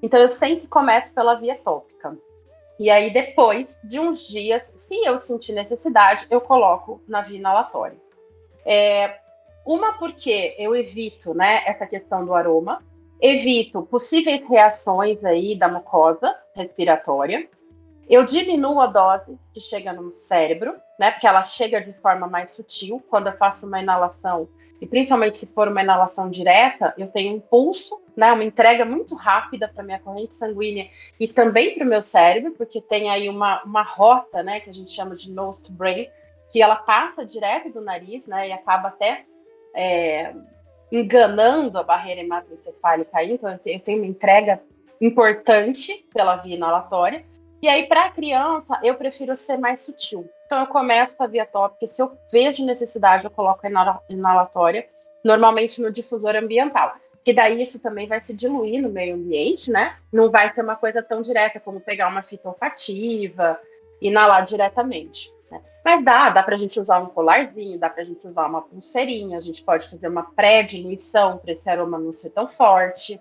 Então 0.00 0.20
eu 0.20 0.28
sempre 0.28 0.68
começo 0.68 1.12
pela 1.12 1.34
via 1.34 1.56
tópica. 1.56 2.16
E 2.78 2.90
aí 2.90 3.12
depois 3.12 3.76
de 3.82 3.98
uns 3.98 4.28
dias, 4.28 4.72
se 4.76 5.04
eu 5.04 5.18
sentir 5.18 5.52
necessidade, 5.52 6.28
eu 6.30 6.40
coloco 6.40 7.02
na 7.08 7.20
via 7.20 7.38
inalatória. 7.38 7.98
É, 8.64 9.18
uma 9.66 9.94
porque 9.94 10.54
eu 10.58 10.76
evito, 10.76 11.34
né, 11.34 11.64
essa 11.66 11.88
questão 11.88 12.24
do 12.24 12.34
aroma, 12.34 12.84
evito 13.20 13.82
possíveis 13.82 14.48
reações 14.48 15.24
aí 15.24 15.56
da 15.56 15.66
mucosa 15.66 16.36
respiratória 16.54 17.48
eu 18.12 18.26
diminuo 18.26 18.78
a 18.78 18.86
dose 18.86 19.38
que 19.54 19.60
chega 19.60 19.90
no 19.90 20.12
cérebro, 20.12 20.74
né? 21.00 21.10
Porque 21.10 21.26
ela 21.26 21.44
chega 21.44 21.80
de 21.80 21.94
forma 21.94 22.26
mais 22.26 22.50
sutil. 22.50 23.02
Quando 23.08 23.28
eu 23.28 23.36
faço 23.38 23.66
uma 23.66 23.80
inalação, 23.80 24.50
e 24.82 24.86
principalmente 24.86 25.38
se 25.38 25.46
for 25.46 25.66
uma 25.66 25.80
inalação 25.80 26.28
direta, 26.28 26.92
eu 26.98 27.06
tenho 27.06 27.36
um 27.36 27.40
pulso, 27.40 27.98
né? 28.14 28.30
Uma 28.30 28.44
entrega 28.44 28.84
muito 28.84 29.14
rápida 29.14 29.66
para 29.66 29.82
minha 29.82 29.98
corrente 29.98 30.34
sanguínea 30.34 30.90
e 31.18 31.26
também 31.26 31.74
para 31.74 31.86
o 31.86 31.88
meu 31.88 32.02
cérebro, 32.02 32.52
porque 32.52 32.82
tem 32.82 33.08
aí 33.08 33.30
uma, 33.30 33.62
uma 33.62 33.82
rota, 33.82 34.42
né? 34.42 34.60
Que 34.60 34.68
a 34.68 34.74
gente 34.74 34.90
chama 34.90 35.14
de 35.14 35.30
nose 35.30 35.62
to 35.62 35.72
brain, 35.72 36.06
que 36.50 36.60
ela 36.60 36.76
passa 36.76 37.24
direto 37.24 37.70
do 37.70 37.80
nariz, 37.80 38.26
né? 38.26 38.50
E 38.50 38.52
acaba 38.52 38.88
até 38.88 39.24
é, 39.74 40.34
enganando 40.92 41.78
a 41.78 41.82
barreira 41.82 42.20
hematoencefálica. 42.20 43.24
Então 43.24 43.58
eu 43.64 43.80
tenho 43.80 44.02
uma 44.02 44.06
entrega 44.06 44.62
importante 45.00 46.06
pela 46.12 46.36
via 46.36 46.56
inalatória. 46.56 47.31
E 47.62 47.68
aí, 47.68 47.86
para 47.86 48.06
a 48.06 48.10
criança, 48.10 48.80
eu 48.82 48.96
prefiro 48.96 49.36
ser 49.36 49.56
mais 49.56 49.78
sutil. 49.80 50.28
Então, 50.44 50.58
eu 50.58 50.66
começo 50.66 51.16
com 51.16 51.22
a 51.22 51.28
via 51.28 51.46
tópica. 51.46 51.86
Se 51.86 52.02
eu 52.02 52.10
vejo 52.30 52.64
necessidade, 52.66 53.24
eu 53.24 53.30
coloco 53.30 53.64
a 53.64 54.02
inalatória, 54.08 54.88
normalmente 55.24 55.80
no 55.80 55.92
difusor 55.92 56.34
ambiental. 56.34 56.96
Que 57.24 57.32
daí 57.32 57.62
isso 57.62 57.80
também 57.80 58.08
vai 58.08 58.20
se 58.20 58.34
diluir 58.34 58.82
no 58.82 58.88
meio 58.88 59.14
ambiente, 59.14 59.70
né? 59.70 59.96
Não 60.12 60.28
vai 60.28 60.52
ser 60.52 60.62
uma 60.62 60.74
coisa 60.74 61.00
tão 61.00 61.22
direta 61.22 61.60
como 61.60 61.80
pegar 61.80 62.08
uma 62.08 62.24
fita 62.24 62.48
olfativa, 62.48 63.60
inalar 64.00 64.42
diretamente. 64.42 65.32
Né? 65.48 65.62
Mas 65.84 66.04
dá, 66.04 66.30
dá 66.30 66.42
para 66.42 66.56
a 66.56 66.58
gente 66.58 66.80
usar 66.80 66.98
um 66.98 67.06
colarzinho, 67.06 67.78
dá 67.78 67.88
para 67.88 68.02
a 68.02 68.04
gente 68.04 68.26
usar 68.26 68.44
uma 68.46 68.62
pulseirinha, 68.62 69.38
a 69.38 69.40
gente 69.40 69.62
pode 69.62 69.88
fazer 69.88 70.08
uma 70.08 70.24
pré-diluição 70.32 71.38
para 71.38 71.52
esse 71.52 71.70
aroma 71.70 71.96
não 71.96 72.12
ser 72.12 72.30
tão 72.30 72.48
forte. 72.48 73.20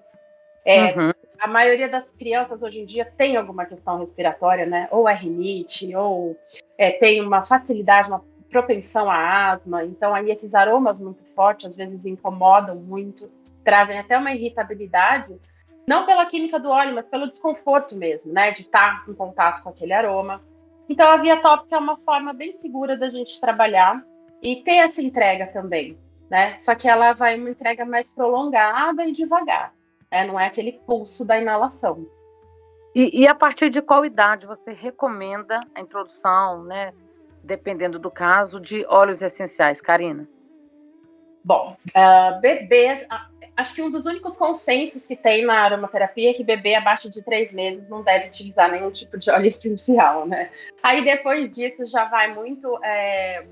É, 0.66 0.98
uhum. 0.98 1.12
A 1.42 1.48
maioria 1.48 1.90
das 1.90 2.04
crianças 2.12 2.62
hoje 2.62 2.82
em 2.82 2.86
dia 2.86 3.04
tem 3.18 3.36
alguma 3.36 3.66
questão 3.66 3.98
respiratória, 3.98 4.64
né? 4.68 4.88
Ou 4.92 5.10
é 5.10 5.16
rinite, 5.16 5.96
ou 5.96 6.38
é, 6.78 6.92
tem 6.92 7.20
uma 7.20 7.42
facilidade, 7.42 8.08
uma 8.08 8.24
propensão 8.48 9.10
à 9.10 9.50
asma. 9.54 9.84
Então, 9.84 10.14
aí 10.14 10.30
esses 10.30 10.54
aromas 10.54 11.02
muito 11.02 11.24
fortes 11.34 11.66
às 11.66 11.78
vezes 11.78 12.06
incomodam 12.06 12.76
muito, 12.76 13.28
trazem 13.64 13.98
até 13.98 14.20
uma 14.20 14.32
irritabilidade, 14.32 15.36
não 15.88 16.06
pela 16.06 16.28
química 16.28 16.60
do 16.60 16.70
óleo, 16.70 16.94
mas 16.94 17.08
pelo 17.08 17.28
desconforto 17.28 17.96
mesmo, 17.96 18.32
né? 18.32 18.52
De 18.52 18.62
estar 18.62 19.04
em 19.10 19.14
contato 19.16 19.64
com 19.64 19.70
aquele 19.70 19.94
aroma. 19.94 20.44
Então, 20.88 21.10
a 21.10 21.18
via 21.18 21.42
tópica 21.42 21.76
é 21.76 21.80
uma 21.80 21.98
forma 21.98 22.34
bem 22.34 22.52
segura 22.52 22.96
da 22.96 23.10
gente 23.10 23.42
trabalhar 23.42 24.06
e 24.44 24.58
ter 24.58 24.76
essa 24.76 25.02
entrega 25.02 25.48
também, 25.48 25.98
né? 26.30 26.56
Só 26.60 26.76
que 26.76 26.88
ela 26.88 27.14
vai 27.14 27.36
uma 27.36 27.50
entrega 27.50 27.84
mais 27.84 28.14
prolongada 28.14 29.04
e 29.06 29.12
devagar. 29.12 29.74
É, 30.12 30.28
não 30.28 30.38
é 30.38 30.46
aquele 30.46 30.74
pulso 30.86 31.24
da 31.24 31.40
inalação. 31.40 32.06
E, 32.94 33.22
e, 33.22 33.28
a 33.28 33.34
partir 33.34 33.70
de 33.70 33.82
qual 33.82 34.04
idade 34.04 34.46
você 34.46 34.74
recomenda 34.74 35.62
a 35.74 35.80
introdução, 35.80 36.64
né, 36.66 36.94
dependendo 37.42 37.98
do 37.98 38.12
caso, 38.12 38.60
de 38.60 38.86
óleos 38.86 39.22
essenciais, 39.22 39.80
Karina? 39.80 40.28
Bom, 41.44 41.76
uh, 41.96 42.40
bebês, 42.42 43.08
acho 43.56 43.74
que 43.74 43.82
um 43.82 43.90
dos 43.90 44.06
únicos 44.06 44.36
consensos 44.36 45.06
que 45.06 45.16
tem 45.16 45.46
na 45.46 45.56
aromaterapia 45.62 46.32
é 46.32 46.34
que 46.34 46.44
bebê 46.44 46.76
abaixo 46.76 47.10
de 47.10 47.24
três 47.24 47.52
meses 47.54 47.88
não 47.90 48.04
deve 48.04 48.28
utilizar 48.28 48.70
nenhum 48.70 48.92
tipo 48.92 49.18
de 49.18 49.32
óleo 49.32 49.48
essencial, 49.48 50.28
né? 50.28 50.52
Aí 50.84 51.04
depois 51.04 51.52
disso 51.52 51.86
já 51.86 52.06
vai 52.06 52.36
muito 52.36 52.78
é, 52.84 53.46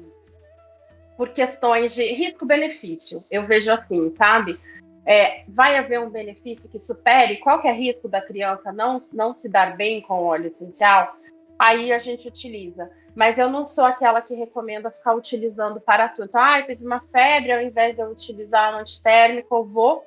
por 1.18 1.30
questões 1.30 1.95
de 1.95 2.14
risco-benefício. 2.14 3.24
Eu 3.32 3.47
vejo 3.47 3.72
assim, 3.72 4.14
sabe? 4.14 4.60
É, 5.06 5.43
vai 5.47 5.78
haver 5.78 6.00
um 6.00 6.10
benefício 6.10 6.70
que 6.70 6.80
supere 6.80 7.38
qualquer 7.38 7.76
risco 7.76 8.08
da 8.08 8.22
criança 8.22 8.72
não, 8.72 9.00
não 9.14 9.34
se 9.34 9.50
dar 9.50 9.76
bem 9.76 10.02
com 10.02 10.14
o 10.14 10.26
óleo 10.26 10.47
essencial, 10.47 11.16
aí 11.58 11.91
a 11.91 12.00
gente 12.00 12.28
utiliza. 12.28 12.89
Mas 13.16 13.38
eu 13.38 13.50
não 13.50 13.66
sou 13.66 13.84
aquela 13.84 14.22
que 14.22 14.34
recomenda 14.36 14.91
ficar 14.91 15.14
utilizando 15.14 15.82
para 15.82 16.08
tudo. 16.08 16.30
Ah, 16.34 16.62
teve 16.62 16.86
uma 16.86 17.02
febre, 17.02 17.52
ao 17.52 17.62
invés 17.62 17.95
de 17.95 18.02
eu 18.02 18.10
utilizar 18.10 18.76
um 18.76 18.80
antitérmico, 18.80 19.56
eu 19.56 19.66
vou 19.66 20.06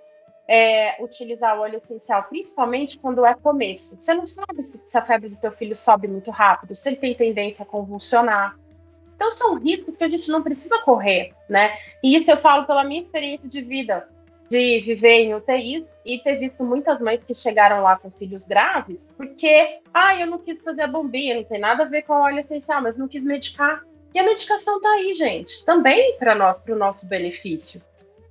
é, 0.48 1.02
utilizar 1.02 1.58
o 1.58 1.62
óleo 1.62 1.76
essencial, 1.76 2.24
principalmente 2.24 2.98
quando 2.98 3.26
é 3.26 3.34
começo. 3.34 4.00
Você 4.00 4.14
não 4.14 4.26
sabe 4.26 4.62
se, 4.62 4.78
se 4.86 4.96
a 4.96 5.02
febre 5.02 5.28
do 5.28 5.36
teu 5.36 5.50
filho 5.50 5.76
sobe 5.76 6.06
muito 6.08 6.30
rápido, 6.30 6.74
se 6.74 6.88
ele 6.88 6.96
tem 6.96 7.14
tendência 7.14 7.64
a 7.64 7.66
convulsionar. 7.66 8.56
Então, 9.16 9.30
são 9.30 9.58
riscos 9.58 9.96
que 9.96 10.04
a 10.04 10.08
gente 10.08 10.30
não 10.30 10.42
precisa 10.42 10.80
correr, 10.80 11.32
né? 11.48 11.76
E 12.02 12.18
isso 12.18 12.30
eu 12.30 12.36
falo 12.36 12.66
pela 12.66 12.82
minha 12.82 13.02
experiência 13.02 13.48
de 13.48 13.60
vida 13.60 14.08
de 14.52 14.80
viver 14.80 15.22
em 15.22 15.34
UTIs 15.34 15.90
e 16.04 16.18
ter 16.18 16.36
visto 16.36 16.62
muitas 16.62 17.00
mães 17.00 17.24
que 17.24 17.34
chegaram 17.34 17.82
lá 17.82 17.96
com 17.96 18.10
filhos 18.10 18.44
graves, 18.44 19.10
porque, 19.16 19.78
ah, 19.94 20.14
eu 20.20 20.26
não 20.26 20.38
quis 20.38 20.62
fazer 20.62 20.82
a 20.82 20.86
bombinha, 20.86 21.36
não 21.36 21.44
tem 21.44 21.58
nada 21.58 21.84
a 21.84 21.86
ver 21.88 22.02
com 22.02 22.12
óleo 22.12 22.38
essencial, 22.38 22.82
mas 22.82 22.98
não 22.98 23.08
quis 23.08 23.24
medicar. 23.24 23.82
E 24.14 24.18
a 24.18 24.22
medicação 24.22 24.78
tá 24.78 24.90
aí, 24.90 25.14
gente, 25.14 25.64
também 25.64 26.18
para 26.18 26.34
nós, 26.34 26.60
para 26.60 26.74
o 26.74 26.78
nosso 26.78 27.08
benefício. 27.08 27.80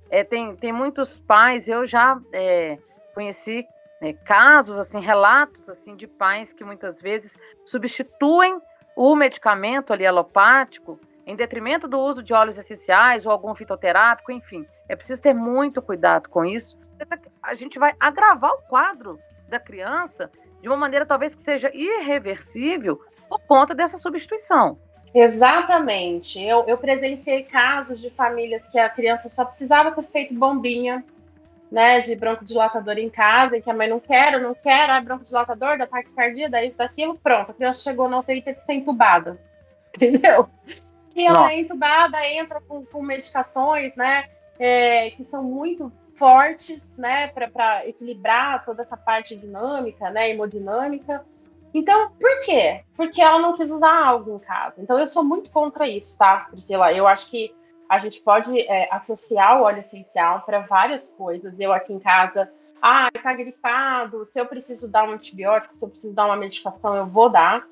É, 0.08 0.22
tem, 0.22 0.54
tem 0.54 0.72
muitos 0.72 1.18
pais, 1.18 1.66
eu 1.66 1.84
já 1.84 2.16
é, 2.32 2.78
conheci 3.14 3.66
é, 4.00 4.12
casos, 4.12 4.78
assim, 4.78 5.00
relatos 5.00 5.68
assim 5.68 5.96
de 5.96 6.06
pais 6.06 6.52
que 6.52 6.62
muitas 6.62 7.02
vezes 7.02 7.36
substituem 7.64 8.60
o 8.94 9.16
medicamento 9.16 9.92
ali 9.92 10.06
alopático 10.06 11.00
em 11.26 11.34
detrimento 11.34 11.88
do 11.88 11.98
uso 11.98 12.22
de 12.22 12.32
óleos 12.32 12.58
essenciais 12.58 13.26
ou 13.26 13.32
algum 13.32 13.54
fitoterápico, 13.54 14.30
enfim. 14.30 14.64
É 14.92 14.96
preciso 14.96 15.22
ter 15.22 15.32
muito 15.32 15.80
cuidado 15.80 16.28
com 16.28 16.44
isso. 16.44 16.78
A 17.42 17.54
gente 17.54 17.78
vai 17.78 17.94
agravar 17.98 18.52
o 18.52 18.60
quadro 18.68 19.18
da 19.48 19.58
criança 19.58 20.30
de 20.60 20.68
uma 20.68 20.76
maneira 20.76 21.06
talvez 21.06 21.34
que 21.34 21.40
seja 21.40 21.70
irreversível 21.72 23.00
por 23.26 23.40
conta 23.40 23.74
dessa 23.74 23.96
substituição. 23.96 24.78
Exatamente. 25.14 26.42
Eu, 26.42 26.66
eu 26.66 26.76
presenciei 26.76 27.42
casos 27.42 28.02
de 28.02 28.10
famílias 28.10 28.68
que 28.68 28.78
a 28.78 28.90
criança 28.90 29.30
só 29.30 29.46
precisava 29.46 29.92
ter 29.92 30.02
feito 30.02 30.34
bombinha, 30.34 31.02
né, 31.70 32.02
de 32.02 32.14
broncodilatador 32.14 32.98
em 32.98 33.08
casa, 33.08 33.56
e 33.56 33.62
que 33.62 33.70
a 33.70 33.74
mãe 33.74 33.88
não 33.88 33.98
quer, 33.98 34.38
não 34.38 34.54
quer, 34.54 34.90
ah, 34.90 35.00
broncodilatador, 35.00 35.78
da 35.78 35.86
taquicardia, 35.86 36.50
da 36.50 36.62
isso, 36.62 36.76
daquilo, 36.76 37.18
pronto. 37.18 37.50
A 37.50 37.54
criança 37.54 37.82
chegou 37.82 38.10
na 38.10 38.18
UTI 38.18 38.40
e 38.40 38.42
teve 38.42 38.58
que 38.58 38.62
ser 38.62 38.74
entubada. 38.74 39.40
Entendeu? 39.96 40.50
E 41.16 41.26
ela 41.26 41.44
Nossa. 41.44 41.54
é 41.54 41.60
entubada, 41.60 42.28
entra 42.28 42.60
com, 42.60 42.84
com 42.84 43.02
medicações, 43.02 43.96
né, 43.96 44.28
é, 44.62 45.10
que 45.10 45.24
são 45.24 45.42
muito 45.42 45.90
fortes, 46.14 46.96
né, 46.96 47.26
para 47.26 47.84
equilibrar 47.84 48.64
toda 48.64 48.82
essa 48.82 48.96
parte 48.96 49.34
dinâmica, 49.34 50.08
né, 50.10 50.30
hemodinâmica. 50.30 51.24
Então, 51.74 52.12
por 52.12 52.44
quê? 52.44 52.84
Porque 52.94 53.20
ela 53.20 53.40
não 53.40 53.56
quis 53.56 53.70
usar 53.70 53.92
algo 54.06 54.36
em 54.36 54.38
casa. 54.38 54.76
Então, 54.78 54.96
eu 55.00 55.06
sou 55.06 55.24
muito 55.24 55.50
contra 55.50 55.88
isso, 55.88 56.16
tá, 56.16 56.46
Priscila? 56.48 56.92
Eu 56.92 57.08
acho 57.08 57.28
que 57.28 57.52
a 57.88 57.98
gente 57.98 58.20
pode 58.20 58.56
é, 58.60 58.88
associar 58.94 59.58
o 59.58 59.64
óleo 59.64 59.80
essencial 59.80 60.42
para 60.42 60.60
várias 60.60 61.10
coisas. 61.10 61.58
Eu 61.58 61.72
aqui 61.72 61.92
em 61.92 61.98
casa, 61.98 62.48
ah, 62.80 63.10
tá 63.20 63.32
gripado, 63.32 64.24
se 64.24 64.38
eu 64.38 64.46
preciso 64.46 64.88
dar 64.88 65.08
um 65.08 65.12
antibiótico, 65.12 65.76
se 65.76 65.84
eu 65.84 65.88
preciso 65.88 66.14
dar 66.14 66.26
uma 66.26 66.36
medicação, 66.36 66.94
eu 66.94 67.06
vou 67.06 67.28
dar. 67.28 67.66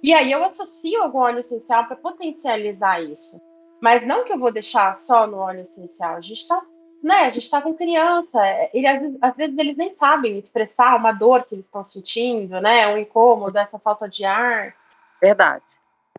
E 0.00 0.14
aí 0.14 0.30
eu 0.30 0.44
associo 0.44 1.02
algum 1.02 1.18
óleo 1.18 1.40
essencial 1.40 1.86
para 1.86 1.96
potencializar 1.96 3.02
isso. 3.02 3.40
Mas 3.80 4.06
não 4.06 4.24
que 4.24 4.32
eu 4.32 4.38
vou 4.38 4.52
deixar 4.52 4.94
só 4.96 5.26
no 5.26 5.38
óleo 5.38 5.60
essencial. 5.60 6.16
A 6.16 6.20
gente 6.20 6.40
está 6.40 6.62
né, 7.02 7.20
a 7.20 7.30
gente 7.30 7.44
está 7.44 7.62
com 7.62 7.72
criança, 7.72 8.40
ele, 8.72 8.86
às, 8.86 9.00
vezes, 9.00 9.18
às, 9.22 9.36
vezes, 9.36 9.56
eles 9.56 9.76
nem 9.76 9.94
sabem 9.94 10.38
expressar 10.38 10.96
uma 10.96 11.12
dor 11.12 11.44
que 11.44 11.54
eles 11.54 11.66
estão 11.66 11.84
sentindo, 11.84 12.60
né, 12.60 12.88
um 12.88 12.98
incômodo, 12.98 13.56
essa 13.58 13.78
falta 13.78 14.08
de 14.08 14.24
ar. 14.24 14.74
Verdade, 15.20 15.62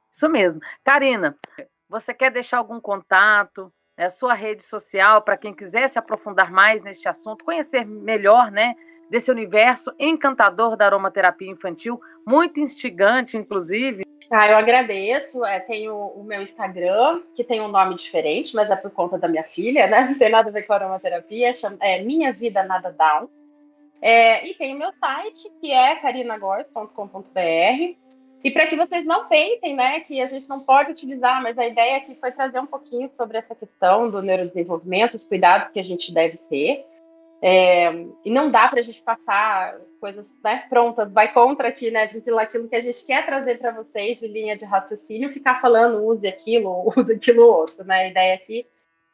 isso 0.10 0.30
mesmo. 0.30 0.62
Karina, 0.86 1.36
você 1.90 2.14
quer 2.14 2.32
deixar 2.32 2.60
algum 2.60 2.80
contato, 2.80 3.70
é, 3.98 4.08
sua 4.08 4.34
rede 4.34 4.64
social, 4.64 5.22
para 5.22 5.36
quem 5.36 5.54
quiser 5.54 5.90
se 5.90 6.00
aprofundar 6.00 6.52
mais 6.52 6.82
neste 6.82 7.10
assunto, 7.10 7.44
conhecer 7.44 7.86
melhor, 7.86 8.52
né, 8.52 8.76
desse 9.10 9.32
universo 9.32 9.92
encantador 10.00 10.78
da 10.78 10.86
aromaterapia 10.86 11.52
infantil, 11.52 12.00
muito 12.26 12.60
instigante, 12.60 13.36
inclusive. 13.36 14.04
Ah, 14.30 14.50
eu 14.50 14.58
agradeço. 14.58 15.44
É, 15.46 15.60
tenho 15.60 15.96
o 15.96 16.24
meu 16.24 16.42
Instagram, 16.42 17.22
que 17.34 17.44
tem 17.44 17.62
um 17.62 17.68
nome 17.68 17.96
diferente, 17.96 18.56
mas 18.56 18.70
é 18.70 18.76
por 18.76 18.92
conta 18.92 19.18
da 19.18 19.28
minha 19.28 19.44
filha, 19.44 19.88
né? 19.88 20.02
Não 20.10 20.18
tem 20.18 20.30
nada 20.30 20.50
a 20.50 20.52
ver 20.52 20.64
com 20.64 20.74
aromaterapia, 20.74 21.52
é 21.80 22.02
Minha 22.02 22.34
Vida 22.34 22.64
Nada 22.64 22.92
Down. 22.92 23.30
É, 24.02 24.48
e 24.48 24.54
tem 24.54 24.76
o 24.76 24.78
meu 24.78 24.94
site, 24.94 25.50
que 25.60 25.72
é 25.72 25.96
carinagóis.com.br. 25.96 27.96
E 28.44 28.52
para 28.52 28.68
que 28.68 28.76
vocês 28.76 29.04
não 29.04 29.28
pensem, 29.28 29.76
né, 29.76 30.00
que 30.02 30.22
a 30.22 30.28
gente 30.28 30.48
não 30.48 30.60
pode 30.60 30.92
utilizar, 30.92 31.42
mas 31.42 31.58
a 31.58 31.66
ideia 31.66 31.98
aqui 31.98 32.16
foi 32.16 32.32
trazer 32.32 32.60
um 32.60 32.68
pouquinho 32.68 33.10
sobre 33.12 33.38
essa 33.38 33.56
questão 33.56 34.10
do 34.10 34.22
neurodesenvolvimento, 34.22 35.16
os 35.16 35.26
cuidados 35.26 35.72
que 35.74 35.80
a 35.80 35.84
gente 35.84 36.14
deve 36.14 36.38
ter. 36.50 36.86
É, 37.42 37.92
e 38.26 38.32
não 38.32 38.50
dá 38.50 38.68
para 38.68 38.80
a 38.80 38.84
gente 38.84 39.02
passar 39.02 39.80
coisas 40.00 40.36
né, 40.44 40.66
prontas, 40.70 41.12
vai 41.12 41.32
contra 41.32 41.68
aqui, 41.68 41.92
né, 41.92 42.08
Priscila, 42.08 42.42
aquilo 42.42 42.68
que 42.68 42.76
a 42.76 42.82
gente 42.82 43.06
quer 43.06 43.26
trazer 43.26 43.60
para 43.60 43.72
vocês 43.72 44.18
de 44.18 44.28
linha 44.28 44.58
de 44.58 44.66
raciocínio, 44.66 45.32
ficar 45.32 45.62
falando 45.62 46.04
use 46.04 46.28
aquilo, 46.28 46.92
use 46.98 47.14
aquilo 47.14 47.44
outro, 47.44 47.84
né? 47.84 48.06
A 48.06 48.08
ideia 48.08 48.36
aqui 48.36 48.66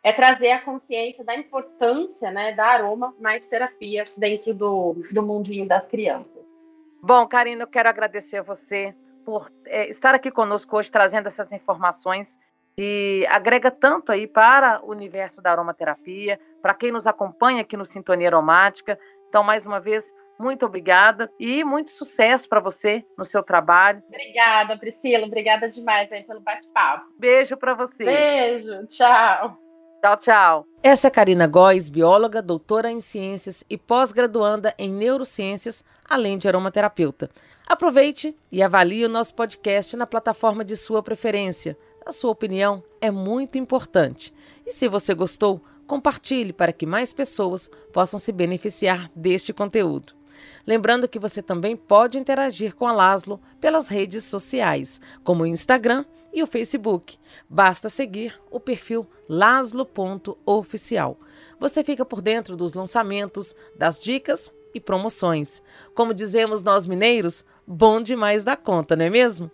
é 0.04 0.12
trazer 0.12 0.52
a 0.52 0.62
consciência 0.62 1.24
da 1.24 1.36
importância 1.36 2.30
né, 2.30 2.52
da 2.52 2.66
aroma 2.66 3.16
mais 3.20 3.48
terapia 3.48 4.04
dentro 4.18 4.54
do, 4.54 4.96
do 5.12 5.24
mundinho 5.24 5.66
das 5.66 5.86
crianças. 5.86 6.44
Bom, 7.02 7.26
Karina, 7.28 7.64
eu 7.64 7.68
quero 7.68 7.88
agradecer 7.90 8.38
a 8.38 8.42
você 8.42 8.94
por 9.26 9.50
é, 9.66 9.90
estar 9.90 10.14
aqui 10.14 10.30
conosco 10.30 10.78
hoje, 10.78 10.92
trazendo 10.92 11.28
essas 11.28 11.52
informações 11.54 12.38
que 12.76 13.26
agrega 13.30 13.72
tanto 13.72 14.12
aí 14.12 14.28
para 14.28 14.82
o 14.84 14.92
universo 14.92 15.42
da 15.42 15.52
aromaterapia, 15.52 16.40
para 16.64 16.74
quem 16.74 16.94
nos 16.94 17.06
acompanha 17.06 17.60
aqui 17.60 17.76
no 17.76 17.86
Sintonia 17.86 18.30
Aromática. 18.30 18.98
Então, 19.28 19.44
mais 19.44 19.66
uma 19.66 19.82
vez, 19.82 20.14
muito 20.40 20.66
obrigada 20.66 21.30
e 21.38 21.62
muito 21.62 21.90
sucesso 21.90 22.48
para 22.48 22.62
você 22.62 23.06
no 23.18 23.26
seu 23.26 23.44
trabalho. 23.44 24.02
Obrigada, 24.08 24.78
Priscila. 24.78 25.26
Obrigada 25.26 25.68
demais 25.68 26.10
aí 26.14 26.24
pelo 26.24 26.40
bate-papo. 26.40 27.06
Beijo 27.20 27.58
para 27.58 27.74
você. 27.74 28.06
Beijo. 28.06 28.88
Tchau. 28.88 29.58
Tchau, 30.02 30.18
tchau. 30.18 30.68
Essa 30.82 31.10
é 31.10 31.12
Karina 31.12 31.48
Góes, 31.48 31.90
bióloga, 31.90 32.42
doutora 32.42 32.90
em 32.90 33.02
ciências 33.02 33.66
e 33.70 33.78
pós-graduanda 33.78 34.74
em 34.78 34.90
neurociências, 34.90 35.84
além 36.10 36.38
de 36.38 36.48
aromaterapeuta. 36.48 37.30
Aproveite 37.68 38.38
e 38.50 38.64
avalie 38.64 39.06
o 39.06 39.10
nosso 39.10 39.36
podcast 39.36 39.98
na 39.98 40.08
plataforma 40.08 40.64
de 40.64 40.78
sua 40.78 41.04
preferência. 41.04 41.78
A 42.06 42.12
sua 42.14 42.32
opinião 42.32 42.82
é 43.02 43.12
muito 43.12 43.58
importante. 43.58 44.34
E 44.66 44.72
se 44.72 44.88
você 44.88 45.14
gostou, 45.14 45.62
compartilhe 45.88 46.54
para 46.54 46.74
que 46.74 46.86
mais 46.86 47.14
pessoas 47.14 47.70
possam 47.92 48.20
se 48.20 48.32
beneficiar 48.32 49.12
deste 49.16 49.54
conteúdo. 49.54 50.14
Lembrando 50.66 51.08
que 51.08 51.20
você 51.20 51.42
também 51.42 51.76
pode 51.76 52.18
interagir 52.18 52.76
com 52.76 52.88
a 52.88 52.92
Laslo 52.92 53.40
pelas 53.60 53.88
redes 53.88 54.24
sociais, 54.24 55.00
como 55.24 55.44
o 55.44 55.48
Instagram 55.48 56.06
e 56.34 56.42
o 56.42 56.48
Facebook. 56.48 57.18
Basta 57.50 57.90
seguir 57.90 58.40
o 58.50 58.60
perfil 58.60 59.08
laslo.oficial. 59.30 61.20
Você 61.60 61.84
fica 61.84 62.04
por 62.04 62.22
dentro 62.22 62.56
dos 62.56 62.74
lançamentos, 62.74 63.56
das 63.78 64.00
dicas 64.02 64.54
e 64.74 64.80
promoções. 64.80 65.62
Como 65.94 66.14
dizemos 66.14 66.64
nós 66.64 66.86
mineiros, 66.86 67.46
bom 67.66 68.02
demais 68.02 68.44
da 68.44 68.58
conta, 68.58 68.96
não 68.96 69.06
é 69.06 69.10
mesmo? 69.10 69.52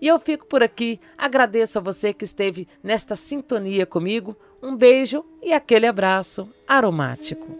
E 0.00 0.08
eu 0.08 0.18
fico 0.18 0.46
por 0.46 0.62
aqui, 0.62 1.00
agradeço 1.16 1.78
a 1.78 1.82
você 1.82 2.12
que 2.12 2.24
esteve 2.24 2.66
nesta 2.82 3.14
sintonia 3.14 3.86
comigo. 3.86 4.36
Um 4.62 4.76
beijo 4.76 5.24
e 5.42 5.52
aquele 5.52 5.86
abraço 5.86 6.48
aromático. 6.68 7.59